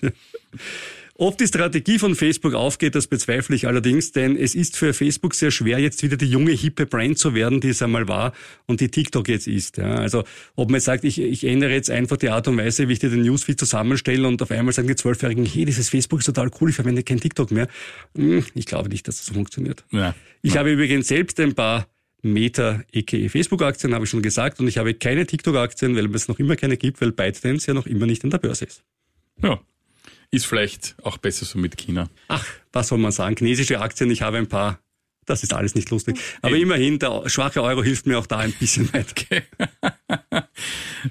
Ob 1.21 1.37
die 1.37 1.47
Strategie 1.47 1.99
von 1.99 2.15
Facebook 2.15 2.55
aufgeht, 2.55 2.95
das 2.95 3.07
bezweifle 3.07 3.55
ich 3.55 3.67
allerdings, 3.67 4.13
denn 4.13 4.37
es 4.37 4.55
ist 4.55 4.79
für 4.79 4.95
Facebook 4.95 5.35
sehr 5.35 5.51
schwer, 5.51 5.79
jetzt 5.79 6.03
wieder 6.03 6.17
die 6.17 6.25
junge, 6.25 6.53
hippe 6.53 6.87
Brand 6.87 7.19
zu 7.19 7.35
werden, 7.35 7.61
die 7.61 7.69
es 7.69 7.83
einmal 7.83 8.09
war 8.09 8.33
und 8.65 8.81
die 8.81 8.89
TikTok 8.89 9.29
jetzt 9.29 9.47
ist. 9.47 9.77
Ja, 9.77 9.97
also 9.97 10.25
ob 10.57 10.71
man 10.71 10.77
jetzt 10.77 10.87
sagt, 10.87 11.05
ich, 11.05 11.21
ich 11.21 11.45
ändere 11.45 11.73
jetzt 11.73 11.91
einfach 11.91 12.17
die 12.17 12.31
Art 12.31 12.49
und 12.49 12.57
Weise, 12.57 12.89
wie 12.89 12.95
ich 12.95 13.01
dir 13.01 13.11
den 13.11 13.21
Newsfeed 13.21 13.59
zusammenstelle 13.59 14.27
und 14.27 14.41
auf 14.41 14.51
einmal 14.51 14.73
sagen 14.73 14.89
die 14.89 14.97
Zwölfjährigen, 14.97 15.45
hey, 15.45 15.67
dieses 15.67 15.91
Facebook 15.91 16.21
ist 16.21 16.25
total 16.25 16.51
cool, 16.59 16.71
ich 16.71 16.77
verwende 16.77 17.03
kein 17.03 17.21
TikTok 17.21 17.51
mehr. 17.51 17.69
Hm, 18.17 18.47
ich 18.55 18.65
glaube 18.65 18.89
nicht, 18.89 19.07
dass 19.07 19.19
das 19.19 19.27
so 19.27 19.35
funktioniert. 19.35 19.85
Ja. 19.91 20.15
Ich 20.41 20.57
habe 20.57 20.73
übrigens 20.73 21.09
selbst 21.09 21.39
ein 21.39 21.55
paar 21.55 21.87
Meta, 22.23 22.83
aka 22.97 23.29
Facebook-Aktien, 23.29 23.93
habe 23.93 24.05
ich 24.05 24.11
schon 24.11 24.23
gesagt, 24.23 24.59
und 24.59 24.69
ich 24.69 24.79
habe 24.79 24.95
keine 24.95 25.27
TikTok-Aktien, 25.27 25.95
weil 25.97 26.15
es 26.15 26.29
noch 26.29 26.39
immer 26.39 26.57
keine 26.57 26.79
gibt, 26.79 26.99
weil 27.03 27.13
ByteDance 27.13 27.67
ja 27.67 27.75
noch 27.75 27.85
immer 27.85 28.07
nicht 28.07 28.25
an 28.25 28.31
der 28.31 28.39
Börse 28.39 28.65
ist. 28.65 28.83
Ja. 29.43 29.61
Ist 30.33 30.47
vielleicht 30.47 30.95
auch 31.03 31.19
besser 31.19 31.45
so 31.45 31.59
mit 31.59 31.77
China. 31.77 32.09
Ach, 32.29 32.45
was 32.73 32.89
soll 32.89 32.99
man 32.99 33.11
sagen? 33.13 33.35
Chinesische 33.37 33.81
Aktien, 33.81 34.11
ich 34.11 34.23
habe 34.23 34.37
ein 34.39 34.47
paar. 34.49 34.79
Das 35.27 35.43
ist 35.43 35.53
alles 35.53 35.75
nicht 35.75 35.91
lustig. 35.91 36.19
Aber 36.43 36.57
immerhin, 36.57 36.99
der 36.99 37.23
schwache 37.29 37.63
Euro 37.63 37.83
hilft 37.85 38.07
mir 38.07 38.19
auch 38.19 38.27
da 38.27 38.39
ein 38.39 38.53
bisschen 38.53 38.89
weiter. 38.93 39.11
Okay. 39.11 39.43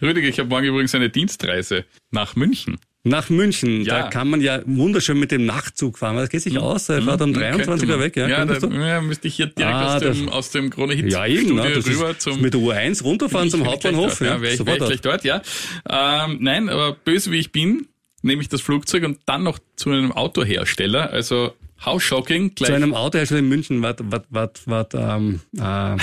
Rüdiger, 0.02 0.28
ich 0.28 0.40
habe 0.40 0.50
morgen 0.50 0.66
übrigens 0.68 0.96
eine 0.96 1.10
Dienstreise 1.10 1.86
nach 2.12 2.36
München. 2.36 2.78
Nach 3.06 3.30
München, 3.30 3.82
Ja. 3.84 4.02
da 4.04 4.08
kann 4.10 4.30
man 4.30 4.42
ja 4.42 4.62
wunderschön 4.66 5.18
mit 5.18 5.32
dem 5.32 5.46
Nachtzug 5.46 5.98
fahren. 5.98 6.18
Das 6.18 6.28
geht 6.30 6.42
sich 6.42 6.58
aus, 6.60 6.90
er 6.90 7.02
fährt 7.02 7.22
am 7.22 7.30
Hm, 7.30 7.40
23 7.40 7.88
könnte 7.88 7.96
Uhr 7.96 8.00
weg. 8.04 8.16
Ja, 8.18 8.28
Ja, 8.28 8.46
da 8.46 8.68
ja, 8.68 9.02
müsste 9.02 9.30
ich 9.30 9.36
hier 9.36 9.46
direkt 9.48 9.74
Ah, 9.74 9.96
aus, 9.96 10.02
dem, 10.02 10.30
aus 10.30 10.52
dem 10.52 10.70
Krone 10.70 10.94
Hit 10.96 11.10
ja 11.12 11.26
eben? 11.26 11.46
Studio 11.48 11.76
das 11.76 11.88
rüber 11.88 12.12
ist 12.12 12.22
zum 12.22 12.42
mit 12.42 12.54
der 12.54 12.60
U1 12.60 13.02
runterfahren 13.04 13.50
zum 13.50 13.66
Hauptbahnhof. 13.66 14.20
dort, 14.20 14.30
ja, 14.30 14.42
wäre 14.42 14.54
ich, 14.54 14.66
wär 14.66 14.74
ich 14.76 14.80
gleich 14.80 15.02
dort, 15.02 15.24
ja. 15.24 15.42
Ähm, 15.90 16.40
nein, 16.42 16.68
aber 16.68 16.92
böse 16.94 17.32
wie 17.32 17.40
ich 17.40 17.54
bin, 17.54 17.88
nehme 18.22 18.42
ich 18.42 18.50
das 18.50 18.62
Flugzeug 18.62 19.04
und 19.04 19.20
dann 19.26 19.44
noch 19.44 19.60
zu 19.76 19.92
einem 19.92 20.12
Autohersteller. 20.12 21.12
Also 21.12 21.54
how 21.86 22.02
shocking, 22.02 22.56
gleich 22.56 22.70
Zu 22.70 22.76
einem 22.76 22.94
Autohersteller 22.94 23.40
in 23.40 23.50
München, 23.50 23.82
wat, 23.82 24.00
wat, 24.12 24.26
wat, 24.30 24.62
wat, 24.66 24.94
ähm, 24.94 25.40
äh, 25.58 25.98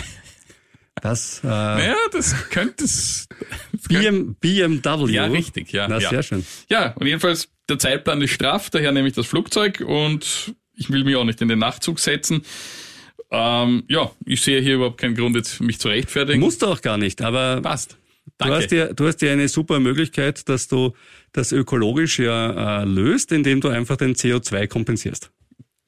was, 1.02 1.42
äh, 1.44 1.48
Ja, 1.48 1.96
das 2.12 2.34
könnte 2.50 2.84
es. 2.84 3.28
das 3.72 3.82
BM, 3.88 4.34
BMW. 4.36 5.12
Ja, 5.12 5.26
richtig, 5.26 5.72
ja. 5.72 5.86
Na, 5.88 5.98
ja. 5.98 6.10
sehr 6.10 6.22
schön. 6.22 6.46
Ja, 6.70 6.92
und 6.94 7.06
jedenfalls, 7.06 7.48
der 7.68 7.78
Zeitplan 7.78 8.22
ist 8.22 8.30
straff, 8.30 8.70
daher 8.70 8.92
nehme 8.92 9.08
ich 9.08 9.14
das 9.14 9.26
Flugzeug 9.26 9.82
und 9.86 10.54
ich 10.74 10.90
will 10.90 11.04
mich 11.04 11.16
auch 11.16 11.24
nicht 11.24 11.40
in 11.42 11.48
den 11.48 11.58
Nachtzug 11.58 11.98
setzen. 11.98 12.42
Ähm, 13.30 13.84
ja, 13.88 14.10
ich 14.24 14.40
sehe 14.40 14.60
hier 14.60 14.76
überhaupt 14.76 14.98
keinen 14.98 15.16
Grund, 15.16 15.36
jetzt 15.36 15.60
mich 15.60 15.80
zu 15.80 15.88
rechtfertigen. 15.88 16.40
Musst 16.40 16.62
du 16.62 16.66
auch 16.66 16.80
gar 16.80 16.96
nicht, 16.96 17.22
aber 17.22 17.60
Passt. 17.60 17.98
Du 18.26 18.32
Danke. 18.38 18.56
hast, 18.56 18.72
ja, 18.72 18.92
du 18.92 19.06
hast 19.06 19.22
ja 19.22 19.32
eine 19.32 19.48
super 19.48 19.80
Möglichkeit, 19.80 20.48
dass 20.48 20.68
du 20.68 20.94
das 21.36 21.52
ökologisch 21.52 22.18
ja 22.18 22.82
äh, 22.82 22.84
löst, 22.84 23.32
indem 23.32 23.60
du 23.60 23.68
einfach 23.68 23.96
den 23.96 24.14
CO2 24.14 24.66
kompensierst. 24.66 25.30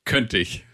Könnte 0.05 0.39
ich. 0.39 0.65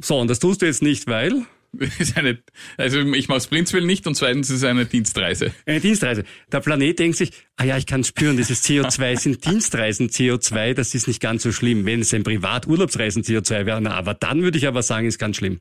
So, 0.00 0.18
und 0.18 0.28
das 0.28 0.38
tust 0.38 0.62
du 0.62 0.66
jetzt 0.66 0.82
nicht, 0.82 1.06
weil 1.06 1.44
Ist 1.98 2.16
eine, 2.16 2.38
also 2.76 3.00
ich 3.00 3.28
mache 3.28 3.38
es 3.38 3.46
prinzipiell 3.46 3.84
nicht 3.84 4.06
und 4.06 4.14
zweitens 4.14 4.48
ist 4.48 4.58
es 4.58 4.64
eine 4.64 4.86
Dienstreise. 4.86 5.52
eine 5.66 5.80
Dienstreise. 5.80 6.24
Der 6.50 6.60
Planet 6.60 6.98
denkt 6.98 7.18
sich, 7.18 7.30
ah 7.56 7.64
ja, 7.64 7.76
ich 7.76 7.86
kann 7.86 8.04
spüren, 8.04 8.36
dieses 8.36 8.64
CO2 8.64 9.16
sind 9.20 9.44
Dienstreisen 9.44 10.08
CO2, 10.08 10.74
das 10.74 10.94
ist 10.94 11.08
nicht 11.08 11.20
ganz 11.20 11.42
so 11.42 11.52
schlimm. 11.52 11.84
Wenn 11.84 12.00
es 12.00 12.14
ein 12.14 12.24
Privaturlaubsreisen 12.24 13.22
CO2 13.22 13.66
wäre, 13.66 13.80
na, 13.80 13.94
aber 13.94 14.14
dann 14.14 14.42
würde 14.42 14.58
ich 14.58 14.66
aber 14.66 14.82
sagen, 14.82 15.06
ist 15.06 15.18
ganz 15.18 15.36
schlimm. 15.36 15.60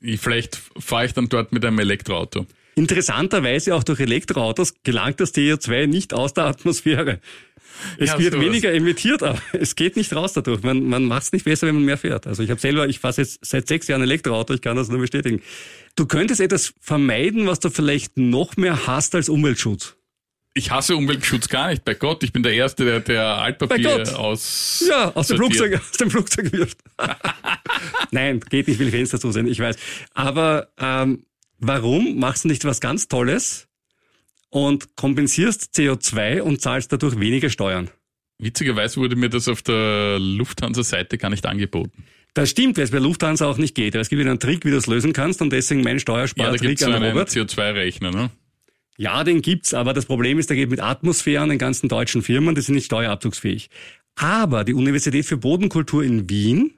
Ich, 0.00 0.20
vielleicht 0.20 0.60
fahre 0.78 1.06
ich 1.06 1.12
dann 1.14 1.28
dort 1.28 1.52
mit 1.52 1.64
einem 1.64 1.78
Elektroauto. 1.78 2.46
Interessanterweise 2.76 3.74
auch 3.74 3.82
durch 3.82 4.00
Elektroautos 4.00 4.74
gelangt 4.84 5.18
das 5.18 5.34
CO2 5.34 5.86
nicht 5.86 6.12
aus 6.14 6.34
der 6.34 6.44
Atmosphäre. 6.44 7.20
Es 7.98 8.10
Ja, 8.10 8.18
wird 8.18 8.34
sowas. 8.34 8.46
weniger 8.46 8.72
emittiert, 8.72 9.22
aber 9.22 9.40
es 9.52 9.74
geht 9.76 9.96
nicht 9.96 10.14
raus 10.14 10.34
dadurch. 10.34 10.62
Man, 10.62 10.84
man 10.84 11.04
macht 11.04 11.24
es 11.24 11.32
nicht 11.32 11.46
besser, 11.46 11.66
wenn 11.66 11.74
man 11.74 11.84
mehr 11.84 11.96
fährt. 11.96 12.26
Also 12.26 12.42
ich 12.42 12.50
habe 12.50 12.60
selber, 12.60 12.86
ich 12.86 13.00
fahre 13.00 13.14
jetzt 13.16 13.44
seit 13.44 13.66
sechs 13.66 13.88
Jahren 13.88 14.02
Elektroauto, 14.02 14.52
ich 14.54 14.60
kann 14.60 14.76
das 14.76 14.88
nur 14.88 15.00
bestätigen. 15.00 15.42
Du 15.96 16.06
könntest 16.06 16.40
etwas 16.40 16.74
vermeiden, 16.80 17.46
was 17.46 17.60
du 17.60 17.70
vielleicht 17.70 18.18
noch 18.18 18.56
mehr 18.56 18.86
hast 18.86 19.14
als 19.14 19.28
Umweltschutz. 19.30 19.96
Ich 20.52 20.70
hasse 20.70 20.96
Umweltschutz 20.96 21.48
gar 21.48 21.68
nicht, 21.70 21.84
bei 21.84 21.94
Gott. 21.94 22.22
Ich 22.22 22.32
bin 22.32 22.42
der 22.42 22.52
Erste, 22.52 22.84
der, 22.84 23.00
der. 23.00 23.24
Altpapier 23.24 24.18
aus. 24.18 24.84
Ja, 24.88 25.12
aus 25.14 25.28
dem. 25.28 25.36
Flugzeug, 25.38 25.74
aus 25.80 25.92
dem 25.98 26.10
Flugzeug 26.10 26.52
wirft. 26.52 26.78
Nein, 28.10 28.40
geht 28.40 28.68
nicht, 28.68 28.78
will 28.78 28.90
Fenster 28.90 29.20
zu 29.20 29.32
sein, 29.32 29.46
ich 29.46 29.60
weiß. 29.60 29.76
Aber 30.14 30.68
ähm, 30.78 31.24
warum 31.58 32.18
machst 32.18 32.44
du 32.44 32.48
nicht 32.48 32.64
was 32.64 32.80
ganz 32.80 33.08
Tolles 33.08 33.68
und 34.50 34.96
kompensierst 34.96 35.74
CO2 35.74 36.40
und 36.40 36.60
zahlst 36.60 36.92
dadurch 36.92 37.18
weniger 37.18 37.50
Steuern? 37.50 37.90
Witzigerweise 38.38 39.00
wurde 39.00 39.16
mir 39.16 39.30
das 39.30 39.48
auf 39.48 39.62
der 39.62 40.18
Lufthansa-Seite 40.18 41.16
gar 41.18 41.30
nicht 41.30 41.46
angeboten. 41.46 42.04
Das 42.34 42.50
stimmt, 42.50 42.76
weil 42.76 42.84
es 42.84 42.90
bei 42.90 42.98
Lufthansa 42.98 43.46
auch 43.46 43.56
nicht 43.56 43.74
geht. 43.74 43.94
Es 43.94 44.10
gibt 44.10 44.20
einen 44.20 44.38
Trick, 44.38 44.66
wie 44.66 44.70
du 44.70 44.76
es 44.76 44.86
lösen 44.86 45.14
kannst 45.14 45.40
und 45.40 45.50
deswegen 45.50 45.80
mein 45.80 45.92
Ja, 45.92 45.94
da 45.94 46.00
Steuerspartrick 46.00 46.74
es 46.74 46.80
so 46.80 46.86
an 46.86 46.94
einen 46.94 47.12
Robert. 47.12 47.30
CO2-Rechner, 47.30 48.10
ne? 48.10 48.30
Ja, 48.98 49.24
den 49.24 49.40
gibt's, 49.40 49.72
aber 49.72 49.94
das 49.94 50.04
Problem 50.04 50.38
ist, 50.38 50.50
der 50.50 50.56
geht 50.56 50.70
mit 50.70 50.82
Atmosphäre 50.82 51.42
an 51.42 51.48
den 51.48 51.58
ganzen 51.58 51.88
deutschen 51.88 52.22
Firmen, 52.22 52.54
die 52.54 52.60
sind 52.60 52.74
nicht 52.74 52.86
steuerabzugsfähig. 52.86 53.70
Aber 54.16 54.64
die 54.64 54.74
Universität 54.74 55.24
für 55.24 55.36
Bodenkultur 55.36 56.02
in 56.02 56.28
Wien 56.28 56.72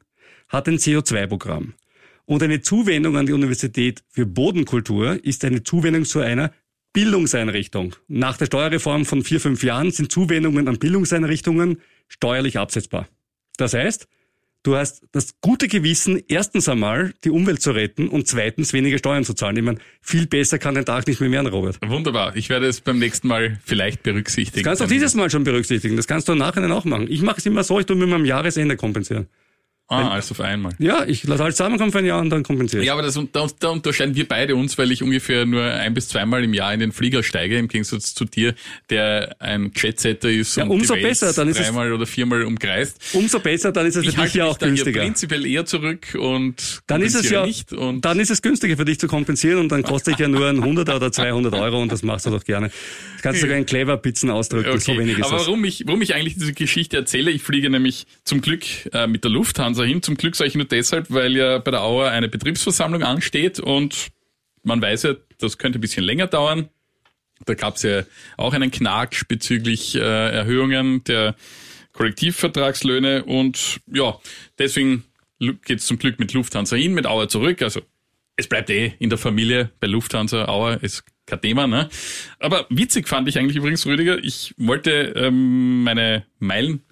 hat 0.48 0.68
ein 0.68 0.78
CO2-Programm. 0.78 1.74
Und 2.28 2.42
eine 2.42 2.60
Zuwendung 2.60 3.16
an 3.16 3.24
die 3.24 3.32
Universität 3.32 4.04
für 4.10 4.26
Bodenkultur 4.26 5.18
ist 5.24 5.46
eine 5.46 5.62
Zuwendung 5.62 6.04
zu 6.04 6.20
einer 6.20 6.52
Bildungseinrichtung. 6.92 7.96
Nach 8.06 8.36
der 8.36 8.44
Steuerreform 8.44 9.06
von 9.06 9.24
vier, 9.24 9.40
fünf 9.40 9.62
Jahren 9.62 9.92
sind 9.92 10.12
Zuwendungen 10.12 10.68
an 10.68 10.78
Bildungseinrichtungen 10.78 11.80
steuerlich 12.06 12.58
absetzbar. 12.58 13.08
Das 13.56 13.72
heißt, 13.72 14.08
du 14.62 14.76
hast 14.76 15.04
das 15.12 15.40
gute 15.40 15.68
Gewissen, 15.68 16.22
erstens 16.28 16.68
einmal 16.68 17.14
die 17.24 17.30
Umwelt 17.30 17.62
zu 17.62 17.70
retten 17.70 18.08
und 18.08 18.28
zweitens 18.28 18.74
weniger 18.74 18.98
Steuern 18.98 19.24
zu 19.24 19.32
zahlen. 19.32 19.56
Ich 19.56 19.62
meine, 19.62 19.78
viel 20.02 20.26
besser 20.26 20.58
kann 20.58 20.74
dein 20.74 20.84
Tag 20.84 21.06
nicht 21.06 21.22
mehr 21.22 21.30
werden, 21.30 21.46
Robert. 21.46 21.78
Wunderbar. 21.86 22.36
Ich 22.36 22.50
werde 22.50 22.66
es 22.66 22.82
beim 22.82 22.98
nächsten 22.98 23.26
Mal 23.26 23.58
vielleicht 23.64 24.02
berücksichtigen. 24.02 24.64
Das 24.64 24.68
kannst 24.68 24.80
du 24.82 24.84
auch 24.84 24.88
dieses 24.90 25.14
Mal 25.14 25.30
schon 25.30 25.44
berücksichtigen. 25.44 25.96
Das 25.96 26.06
kannst 26.06 26.28
du 26.28 26.32
im 26.32 26.38
Nachhinein 26.38 26.72
auch 26.72 26.84
machen. 26.84 27.06
Ich 27.08 27.22
mache 27.22 27.38
es 27.38 27.46
immer 27.46 27.64
so, 27.64 27.80
ich 27.80 27.86
tue 27.86 27.96
mir 27.96 28.14
am 28.14 28.26
Jahresende 28.26 28.76
kompensieren. 28.76 29.28
Ah, 29.90 30.10
alles 30.10 30.30
auf 30.30 30.40
einmal. 30.40 30.72
Ja, 30.78 31.04
ich 31.06 31.24
lasse 31.24 31.42
alles 31.44 31.56
zusammenkommen 31.56 31.92
für 31.92 31.98
ein 32.00 32.04
Jahr 32.04 32.20
und 32.20 32.28
dann 32.28 32.42
kompensiere 32.42 32.82
ich. 32.82 32.86
Ja, 32.88 32.92
aber 32.92 33.00
das, 33.02 33.18
da, 33.32 33.46
da 33.58 33.68
unterscheiden 33.70 34.14
wir 34.14 34.28
beide 34.28 34.54
uns, 34.54 34.76
weil 34.76 34.92
ich 34.92 35.02
ungefähr 35.02 35.46
nur 35.46 35.64
ein 35.64 35.94
bis 35.94 36.08
zweimal 36.08 36.44
im 36.44 36.52
Jahr 36.52 36.74
in 36.74 36.80
den 36.80 36.92
Flieger 36.92 37.22
steige, 37.22 37.56
im 37.56 37.68
Gegensatz 37.68 38.14
zu 38.14 38.26
dir, 38.26 38.54
der 38.90 39.36
ein 39.38 39.72
Jetsetter 39.74 40.30
ist 40.30 40.56
Ja, 40.56 40.64
und 40.64 40.70
umso 40.72 40.94
die 40.94 41.00
Welt 41.00 41.08
besser, 41.10 41.32
dann 41.32 41.48
ist 41.48 41.58
es- 41.58 41.66
dreimal 41.66 41.90
oder 41.92 42.04
viermal 42.06 42.42
umkreist. 42.44 42.98
Umso 43.14 43.38
besser, 43.40 43.72
dann 43.72 43.86
ist 43.86 43.96
es 43.96 44.02
für 44.02 44.08
Ich 44.10 44.14
dich 44.14 44.18
halte 44.22 44.38
ja 44.38 44.44
auch 44.44 44.58
günstiger. 44.58 45.00
prinzipiell 45.00 45.46
eher 45.46 45.64
zurück 45.64 46.14
und 46.20 46.82
Dann 46.86 47.00
ist 47.00 47.14
es 47.14 47.30
ja, 47.30 47.46
nicht. 47.46 47.72
Und 47.72 48.04
dann 48.04 48.20
ist 48.20 48.30
es 48.30 48.42
günstiger 48.42 48.76
für 48.76 48.84
dich 48.84 48.98
zu 49.00 49.08
kompensieren 49.08 49.58
und 49.58 49.72
dann 49.72 49.82
kostet 49.82 50.14
ich 50.14 50.20
ja 50.20 50.28
nur 50.28 50.48
ein 50.48 50.62
100 50.62 50.88
oder 50.90 51.10
200 51.10 51.54
Euro 51.54 51.80
und 51.80 51.90
das 51.90 52.02
machst 52.02 52.26
du 52.26 52.30
doch 52.30 52.44
gerne. 52.44 52.68
Das 53.14 53.22
kannst 53.22 53.38
du 53.40 53.46
sogar 53.46 53.56
in 53.58 53.64
clever 53.64 53.96
Pizzen 53.96 54.28
ausdrücken, 54.28 54.78
so 54.80 54.92
wenig 54.98 55.18
ist 55.18 55.24
Aber 55.24 55.38
das. 55.38 55.46
warum 55.46 55.64
ich, 55.64 55.84
warum 55.86 56.02
ich 56.02 56.14
eigentlich 56.14 56.34
diese 56.34 56.52
Geschichte 56.52 56.96
erzähle, 56.98 57.30
ich 57.30 57.42
fliege 57.42 57.70
nämlich 57.70 58.06
zum 58.24 58.42
Glück 58.42 58.64
äh, 58.92 59.06
mit 59.06 59.24
der 59.24 59.30
Lufthansa 59.30 59.77
hin. 59.84 60.02
Zum 60.02 60.16
Glück 60.16 60.36
sage 60.36 60.48
ich 60.48 60.54
nur 60.54 60.64
deshalb, 60.64 61.10
weil 61.10 61.36
ja 61.36 61.58
bei 61.58 61.70
der 61.70 61.82
Auer 61.82 62.10
eine 62.10 62.28
Betriebsversammlung 62.28 63.02
ansteht 63.02 63.60
und 63.60 64.08
man 64.62 64.82
weiß 64.82 65.04
ja, 65.04 65.14
das 65.38 65.58
könnte 65.58 65.78
ein 65.78 65.80
bisschen 65.80 66.04
länger 66.04 66.26
dauern. 66.26 66.68
Da 67.44 67.54
gab 67.54 67.76
es 67.76 67.82
ja 67.82 68.02
auch 68.36 68.52
einen 68.52 68.70
Knacks 68.70 69.24
bezüglich 69.24 69.94
äh, 69.94 70.00
Erhöhungen 70.00 71.04
der 71.04 71.36
Kollektivvertragslöhne 71.92 73.24
und 73.24 73.80
ja, 73.86 74.18
deswegen 74.58 75.04
geht's 75.64 75.86
zum 75.86 75.98
Glück 75.98 76.18
mit 76.18 76.32
Lufthansa 76.32 76.76
hin, 76.76 76.94
mit 76.94 77.06
Auer 77.06 77.28
zurück. 77.28 77.62
Also 77.62 77.80
es 78.36 78.48
bleibt 78.48 78.70
eh 78.70 78.92
in 78.98 79.10
der 79.10 79.18
Familie 79.18 79.70
bei 79.80 79.86
Lufthansa, 79.86 80.46
Auer 80.46 80.82
ist 80.82 81.04
kein 81.26 81.40
Thema, 81.40 81.66
ne? 81.66 81.88
Aber 82.38 82.66
witzig 82.70 83.08
fand 83.08 83.28
ich 83.28 83.38
eigentlich 83.38 83.56
übrigens, 83.56 83.86
Rüdiger, 83.86 84.18
ich 84.22 84.54
wollte 84.56 84.90
ähm, 85.16 85.82
meine 85.82 86.24
Meilen 86.38 86.82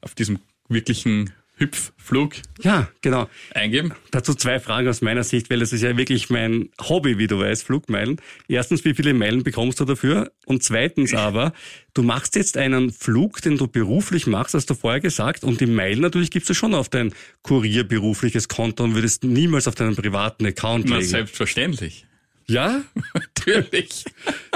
auf 0.00 0.14
diesem 0.14 0.38
wirklichen 0.68 1.32
Hüpfflug 1.58 2.34
Ja, 2.62 2.88
genau. 3.00 3.28
eingeben. 3.54 3.92
Dazu 4.10 4.34
zwei 4.34 4.60
Fragen 4.60 4.88
aus 4.88 5.00
meiner 5.00 5.24
Sicht, 5.24 5.48
weil 5.50 5.58
das 5.60 5.72
ist 5.72 5.82
ja 5.82 5.96
wirklich 5.96 6.28
mein 6.30 6.68
Hobby, 6.80 7.18
wie 7.18 7.26
du 7.26 7.38
weißt, 7.38 7.64
Flugmeilen. 7.64 8.20
Erstens, 8.46 8.84
wie 8.84 8.94
viele 8.94 9.14
Meilen 9.14 9.42
bekommst 9.42 9.80
du 9.80 9.84
dafür? 9.86 10.32
Und 10.44 10.62
zweitens 10.62 11.14
aber, 11.14 11.52
du 11.94 12.02
machst 12.02 12.36
jetzt 12.36 12.56
einen 12.56 12.90
Flug, 12.92 13.40
den 13.42 13.56
du 13.56 13.68
beruflich 13.68 14.26
machst, 14.26 14.54
hast 14.54 14.68
du 14.70 14.74
vorher 14.74 15.00
gesagt, 15.00 15.44
und 15.44 15.60
die 15.60 15.66
Meilen 15.66 16.00
natürlich 16.00 16.30
gibst 16.30 16.48
du 16.50 16.54
schon 16.54 16.74
auf 16.74 16.88
dein 16.88 17.12
kurierberufliches 17.42 18.48
Konto 18.48 18.84
und 18.84 18.94
würdest 18.94 19.24
niemals 19.24 19.66
auf 19.66 19.74
deinen 19.74 19.96
privaten 19.96 20.46
Account 20.46 20.86
Na, 20.88 20.96
legen. 20.96 21.08
selbstverständlich. 21.08 22.05
Ja? 22.48 22.82
Natürlich. 23.14 24.04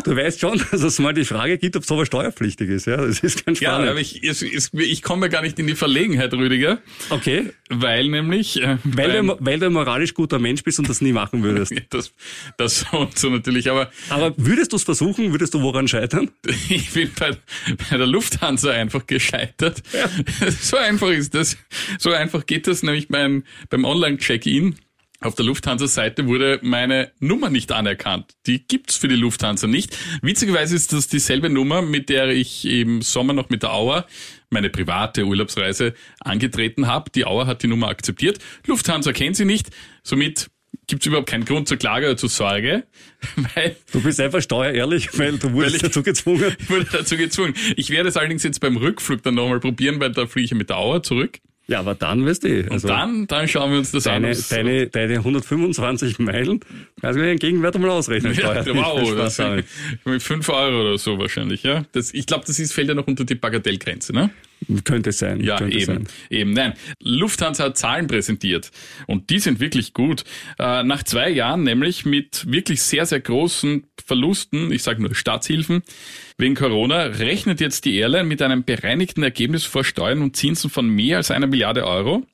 Du 0.05 0.15
weißt 0.17 0.41
schon, 0.41 0.63
dass 0.71 0.83
es 0.83 0.99
mal 0.99 1.13
die 1.13 1.25
Frage 1.25 1.59
gibt, 1.59 1.77
ob 1.77 1.85
sowas 1.85 2.07
steuerpflichtig 2.07 2.69
ist. 2.71 2.87
Ja, 2.87 2.97
das 2.99 3.21
ist 3.21 3.45
ganz 3.45 3.59
Ja, 3.61 3.71
spannend. 3.71 3.91
aber 3.91 4.01
ich, 4.01 4.23
es, 4.23 4.43
ich 4.73 5.03
komme 5.03 5.29
gar 5.29 5.43
nicht 5.43 5.59
in 5.59 5.67
die 5.67 5.75
Verlegenheit, 5.75 6.33
Rüdiger, 6.33 6.79
okay. 7.11 7.51
weil 7.69 8.09
nämlich... 8.09 8.63
Äh, 8.63 8.79
Weil 8.85 9.13
beim- 9.13 9.27
du, 9.29 9.37
weil 9.41 9.59
du 9.59 9.67
ein 9.67 9.73
moralisch 9.73 10.15
guter 10.15 10.39
Mensch 10.39 10.63
bist 10.63 10.79
und 10.79 10.89
das 10.89 11.01
nie 11.01 11.13
machen 11.13 11.43
würdest. 11.43 11.73
das, 11.91 12.13
das 12.57 12.81
so 12.91 12.99
und 12.99 13.19
so 13.19 13.29
natürlich, 13.31 13.69
aber 13.71 13.91
Aber 14.09 14.35
würdest 14.37 14.73
du 14.73 14.77
es 14.77 14.85
versuchen, 14.85 15.33
würdest 15.33 15.55
du 15.55 15.61
woran 15.63 15.89
scheitern? 15.89 16.31
ich 16.69 16.93
bin 16.93 17.11
bei, 17.19 17.37
bei 17.91 17.97
der 17.97 18.07
Lufthansa 18.07 18.71
einfach 18.71 19.07
gescheitert. 19.07 19.83
So 20.61 20.77
einfach 20.77 21.11
ist 21.11 21.35
das. 21.35 21.57
So 21.99 22.13
einfach 22.13 22.47
geht 22.47 22.67
das 22.67 22.83
nämlich 22.83 23.09
beim, 23.09 23.45
beim 23.69 23.85
Online-Check-In. 23.85 24.77
Auf 25.23 25.35
der 25.35 25.45
Lufthansa-Seite 25.45 26.27
wurde 26.27 26.61
meine 26.63 27.13
Nummer 27.21 27.51
nicht 27.51 27.73
anerkannt. 27.73 28.33
Die 28.47 28.67
gibt's 28.67 28.97
für 28.97 29.07
die 29.09 29.17
Lufthansa 29.17 29.67
nicht. 29.67 29.95
Witzigerweise 30.23 30.75
ist 30.75 30.95
das 30.95 31.09
dieselbe 31.09 31.51
Nummer, 31.51 31.83
mit 31.83 32.09
der 32.09 32.29
ich 32.31 32.65
im 32.65 33.03
Sommer 33.03 33.35
noch 33.35 33.51
mit 33.51 33.63
der 33.63 33.75
Auer 33.75 34.07
meine 34.49 34.71
private 34.71 35.25
Urlaubsreise 35.27 35.93
angetreten 36.21 36.87
habe. 36.87 37.11
Die 37.11 37.27
Auer 37.27 37.47
hat 37.47 37.63
die 37.63 37.67
Nummer 37.67 37.89
akzeptiert. 37.89 38.39
Lufthansa 38.67 39.13
kennt 39.13 39.37
sie 39.37 39.45
nicht. 39.45 39.69
Somit 40.03 40.51
gibt's 40.87 41.05
überhaupt 41.05 41.29
keinen 41.29 41.45
Grund 41.45 41.69
zur 41.69 41.77
Klage 41.77 42.07
oder 42.07 42.17
zur 42.17 42.31
Sorge, 42.31 42.85
weil 43.55 43.77
Du 43.93 44.01
bist 44.03 44.21
einfach 44.21 44.41
steuerehrlich, 44.41 45.11
weil 45.19 45.37
du 45.39 45.53
wurdest 45.53 45.75
Weil 45.75 45.77
ich- 45.77 45.83
dazu 45.83 46.03
gezwungen. 46.03 46.57
ich 46.59 46.71
wurde 46.71 46.87
dazu 46.91 47.19
gezwungen. 47.19 47.55
Ich 47.77 47.91
werde 47.91 48.09
es 48.09 48.17
allerdings 48.17 48.43
jetzt 48.43 48.61
beim 48.61 48.79
Rückflug 48.79 49.23
dann 49.23 49.35
nochmal 49.35 49.61
probieren, 49.61 50.01
weil 50.01 50.13
da 50.13 50.27
fliege 50.27 50.47
ich 50.47 50.55
mit 50.55 50.71
der 50.71 50.79
Auer 50.79 51.03
zurück. 51.03 51.41
Ja, 51.71 51.79
aber 51.79 51.95
dann 51.95 52.27
weißt 52.27 52.43
du. 52.43 52.63
Und 52.65 52.73
Also 52.73 52.89
dann, 52.89 53.27
dann 53.29 53.47
schauen 53.47 53.71
wir 53.71 53.79
uns 53.79 53.93
das 53.93 54.05
an. 54.09 54.23
deine, 54.25 54.35
ob's- 54.35 54.49
deine, 54.49 54.87
deine 54.89 55.15
125 55.19 56.19
Meilen, 56.19 56.59
kannst 57.01 57.19
du 57.19 57.23
den 57.23 57.39
Gegenwert 57.39 57.79
mal 57.79 57.91
ausrechnen. 57.91 58.35
ja, 58.35 58.65
wow, 58.75 59.15
das 59.17 59.37
damit. 59.37 59.67
mit 60.05 60.21
fünf 60.23 60.49
Euro 60.49 60.81
oder 60.81 60.99
so 60.99 61.17
wahrscheinlich, 61.19 61.63
ja. 61.63 61.85
Das, 61.93 62.13
ich 62.13 62.27
glaube, 62.27 62.45
das 62.47 62.59
ist, 62.59 62.73
fällt 62.73 62.89
ja 62.89 62.95
noch 62.95 63.07
unter 63.07 63.25
die 63.25 63.37
Bagatellgrenze, 63.37 64.13
ne? 64.13 64.31
Könnte 64.85 65.13
sein. 65.13 65.41
Ja, 65.41 65.57
könnte 65.57 65.77
eben, 65.77 65.87
Sein. 65.87 66.07
eben. 66.29 66.53
Nein, 66.53 66.75
Lufthansa 67.03 67.65
hat 67.65 67.79
Zahlen 67.79 68.07
präsentiert 68.07 68.71
und 69.07 69.31
die 69.31 69.39
sind 69.39 69.59
wirklich 69.61 69.95
gut. 69.95 70.25
Äh, 70.59 70.83
nach 70.83 71.03
zwei 71.03 71.31
Jahren 71.31 71.63
nämlich 71.63 72.05
mit 72.05 72.51
wirklich 72.51 72.83
sehr, 72.83 73.07
sehr 73.07 73.21
großen 73.21 73.87
Verlusten, 74.05 74.71
ich 74.71 74.83
sage 74.83 75.01
nur 75.01 75.15
Staatshilfen, 75.15 75.83
wegen 76.37 76.55
Corona, 76.55 77.03
rechnet 77.05 77.61
jetzt 77.61 77.85
die 77.85 77.97
Airline 77.97 78.25
mit 78.25 78.43
einem 78.43 78.65
bereinigten 78.65 79.23
Ergebnis 79.23 79.65
vor 79.65 79.85
Steuern 79.85 80.23
und 80.23 80.37
Zinsen 80.37 80.71
von 80.71 80.89
mehr 80.89 81.19
als 81.19 81.31
einer 81.31 81.47
Milliarde 81.47 81.87
Euro. 81.87 82.27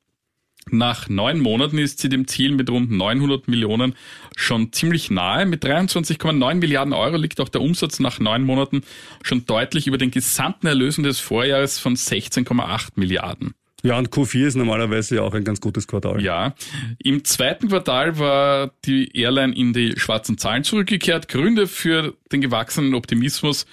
Nach 0.73 1.09
neun 1.09 1.39
Monaten 1.39 1.79
ist 1.79 2.01
sie 2.01 2.09
dem 2.09 2.27
Ziel 2.27 2.51
mit 2.51 2.69
rund 2.69 2.91
900 2.91 3.47
Millionen 3.47 3.95
schon 4.35 4.73
ziemlich 4.73 5.13
nahe. 5.13 5.47
Mit 5.47 5.65
23,9 5.65 6.55
Milliarden 6.55 6.93
Euro 6.93 7.17
liegt 7.17 7.41
auch 7.41 7.49
der 7.49 7.61
Umsatz 7.61 8.01
nach 8.01 8.19
neun 8.19 8.43
Monaten 8.43 8.83
schon 9.23 9.47
deutlich 9.47 9.87
über 9.87 9.97
den 9.97 10.11
gesamten 10.11 10.67
Erlösen 10.67 11.05
des 11.05 11.21
Vorjahres 11.21 11.79
von 11.79 11.95
16,8 11.95 12.89
Milliarden. 12.97 13.55
Ja, 13.85 13.97
und 13.97 14.09
Q4 14.09 14.47
ist 14.47 14.57
normalerweise 14.57 15.23
auch 15.23 15.35
ein 15.35 15.45
ganz 15.45 15.61
gutes 15.61 15.87
Quartal. 15.87 16.21
Ja, 16.21 16.57
im 16.99 17.25
zweiten 17.25 17.69
Quartal 17.69 18.19
war 18.19 18.73
die 18.85 19.17
Airline 19.17 19.55
in 19.55 19.73
die 19.73 19.95
schwarzen 19.97 20.37
Zahlen 20.37 20.65
zurückgekehrt. 20.65 21.29
Gründe 21.29 21.69
für 21.69 22.15
den 22.33 22.41
gewachsenen 22.41 22.95
Optimismus 22.95 23.67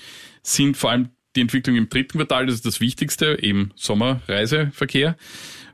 sind 0.44 0.78
vor 0.78 0.92
allem 0.92 1.10
die 1.36 1.42
Entwicklung 1.42 1.76
im 1.76 1.90
dritten 1.90 2.20
Quartal, 2.20 2.46
das 2.46 2.54
ist 2.56 2.68
das 2.68 2.80
Wichtigste, 2.80 3.40
eben 3.42 3.72
Sommerreiseverkehr. 3.76 5.18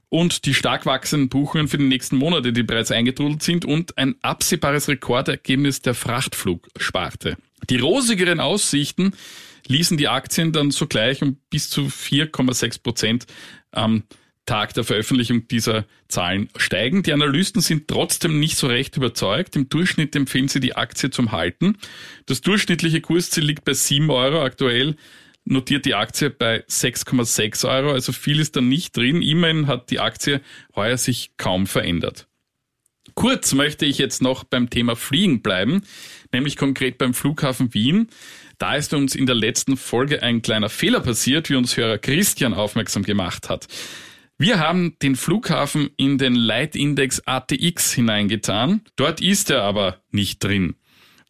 Und 0.10 0.46
die 0.46 0.56
stark 0.56 0.86
wachsenden 0.88 1.30
Buchungen 1.30 1.68
für 1.68 1.78
die 1.78 1.86
nächsten 1.86 2.18
Monate, 2.18 2.52
die 2.52 2.64
bereits 2.64 2.92
eingetrudelt 2.92 3.44
sind 3.44 3.64
und 3.64 3.98
ein 3.98 4.16
absehbares 4.22 4.88
Rekordergebnis 4.88 5.82
der 5.82 5.94
Frachtflugsparte. 5.94 7.38
Die 7.70 7.78
rosigeren 7.78 8.40
Aussichten 8.40 9.14
ließen 9.68 9.98
die 9.98 10.08
Aktien 10.08 10.52
dann 10.52 10.72
sogleich 10.72 11.22
um 11.22 11.38
bis 11.52 11.70
zu 11.70 11.82
4,6 11.84 12.82
Prozent 12.82 13.26
am 13.72 14.04
Tag 14.50 14.74
der 14.74 14.84
Veröffentlichung 14.84 15.48
dieser 15.48 15.86
Zahlen 16.08 16.50
steigen. 16.56 17.04
Die 17.04 17.14
Analysten 17.14 17.62
sind 17.62 17.88
trotzdem 17.88 18.40
nicht 18.40 18.58
so 18.58 18.66
recht 18.66 18.98
überzeugt. 18.98 19.56
Im 19.56 19.70
Durchschnitt 19.70 20.16
empfehlen 20.16 20.48
sie 20.48 20.60
die 20.60 20.76
Aktie 20.76 21.12
zum 21.12 21.32
Halten. 21.32 21.78
Das 22.26 22.42
durchschnittliche 22.42 23.00
Kursziel 23.00 23.44
liegt 23.44 23.64
bei 23.64 23.74
7 23.74 24.10
Euro. 24.10 24.42
Aktuell 24.42 24.96
notiert 25.50 25.86
die 25.86 25.96
Aktie 25.96 26.30
bei 26.30 26.64
6,6 26.66 27.68
Euro. 27.68 27.92
Also 27.92 28.12
viel 28.12 28.40
ist 28.40 28.56
da 28.56 28.62
nicht 28.62 28.96
drin. 28.96 29.22
Immerhin 29.22 29.68
hat 29.68 29.90
die 29.90 30.00
Aktie 30.00 30.42
heuer 30.76 30.98
sich 30.98 31.32
kaum 31.38 31.68
verändert. 31.68 32.28
Kurz 33.16 33.54
möchte 33.54 33.86
ich 33.86 33.98
jetzt 33.98 34.22
noch 34.22 34.44
beim 34.44 34.70
Thema 34.70 34.96
Fliegen 34.96 35.42
bleiben, 35.42 35.82
nämlich 36.32 36.56
konkret 36.56 36.98
beim 36.98 37.14
Flughafen 37.14 37.74
Wien. 37.74 38.08
Da 38.60 38.76
ist 38.76 38.94
uns 38.94 39.16
in 39.16 39.26
der 39.26 39.36
letzten 39.36 39.78
Folge 39.78 40.22
ein 40.22 40.42
kleiner 40.42 40.70
Fehler 40.70 41.00
passiert, 41.00 41.50
wie 41.50 41.56
uns 41.56 41.76
Hörer 41.76 41.98
Christian 41.98 42.54
aufmerksam 42.54 43.04
gemacht 43.04 43.50
hat. 43.50 43.68
Wir 44.38 44.60
haben 44.60 44.96
den 45.02 45.18
Flughafen 45.18 45.90
in 45.98 46.18
den 46.18 46.34
Leitindex 46.34 47.22
ATX 47.26 47.92
hineingetan. 47.92 48.82
Dort 48.96 49.20
ist 49.20 49.50
er 49.50 49.64
aber 49.64 50.02
nicht 50.12 50.42
drin. 50.42 50.76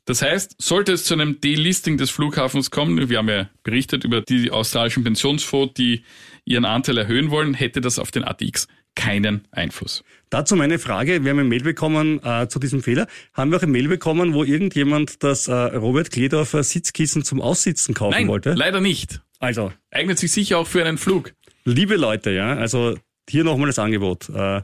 Das 0.05 0.21
heißt, 0.21 0.55
sollte 0.59 0.93
es 0.93 1.03
zu 1.03 1.13
einem 1.13 1.39
Delisting 1.39 1.97
des 1.97 2.09
Flughafens 2.09 2.71
kommen, 2.71 3.09
wir 3.09 3.17
haben 3.17 3.29
ja 3.29 3.49
berichtet 3.63 4.03
über 4.03 4.21
die 4.21 4.49
australischen 4.49 5.03
Pensionsfonds, 5.03 5.75
die 5.75 6.03
ihren 6.45 6.65
Anteil 6.65 6.97
erhöhen 6.97 7.29
wollen, 7.29 7.53
hätte 7.53 7.79
das 7.79 7.99
auf 7.99 8.09
den 8.09 8.23
ATX 8.23 8.67
keinen 8.95 9.47
Einfluss. 9.51 10.03
Dazu 10.31 10.55
meine 10.55 10.79
Frage, 10.79 11.23
wir 11.23 11.29
haben 11.31 11.39
eine 11.39 11.47
Mail 11.47 11.61
bekommen 11.63 12.21
äh, 12.23 12.47
zu 12.47 12.59
diesem 12.59 12.81
Fehler. 12.81 13.07
Haben 13.33 13.51
wir 13.51 13.57
auch 13.57 13.61
eine 13.61 13.71
Mail 13.71 13.87
bekommen, 13.87 14.33
wo 14.33 14.43
irgendjemand 14.43 15.23
das 15.23 15.47
äh, 15.47 15.53
Robert 15.53 16.09
Kledorfer 16.11 16.63
Sitzkissen 16.63 17.23
zum 17.23 17.39
Aussitzen 17.39 17.93
kaufen 17.93 18.15
Nein, 18.15 18.27
wollte? 18.27 18.53
leider 18.53 18.81
nicht. 18.81 19.21
Also, 19.39 19.71
Eignet 19.91 20.17
sich 20.19 20.31
sicher 20.31 20.57
auch 20.57 20.67
für 20.67 20.83
einen 20.83 20.97
Flug. 20.97 21.33
liebe 21.65 21.95
Leute, 21.95 22.31
ja, 22.31 22.55
also 22.55 22.97
hier 23.29 23.43
nochmal 23.43 23.67
das 23.67 23.79
Angebot. 23.79 24.27
Äh, 24.29 24.61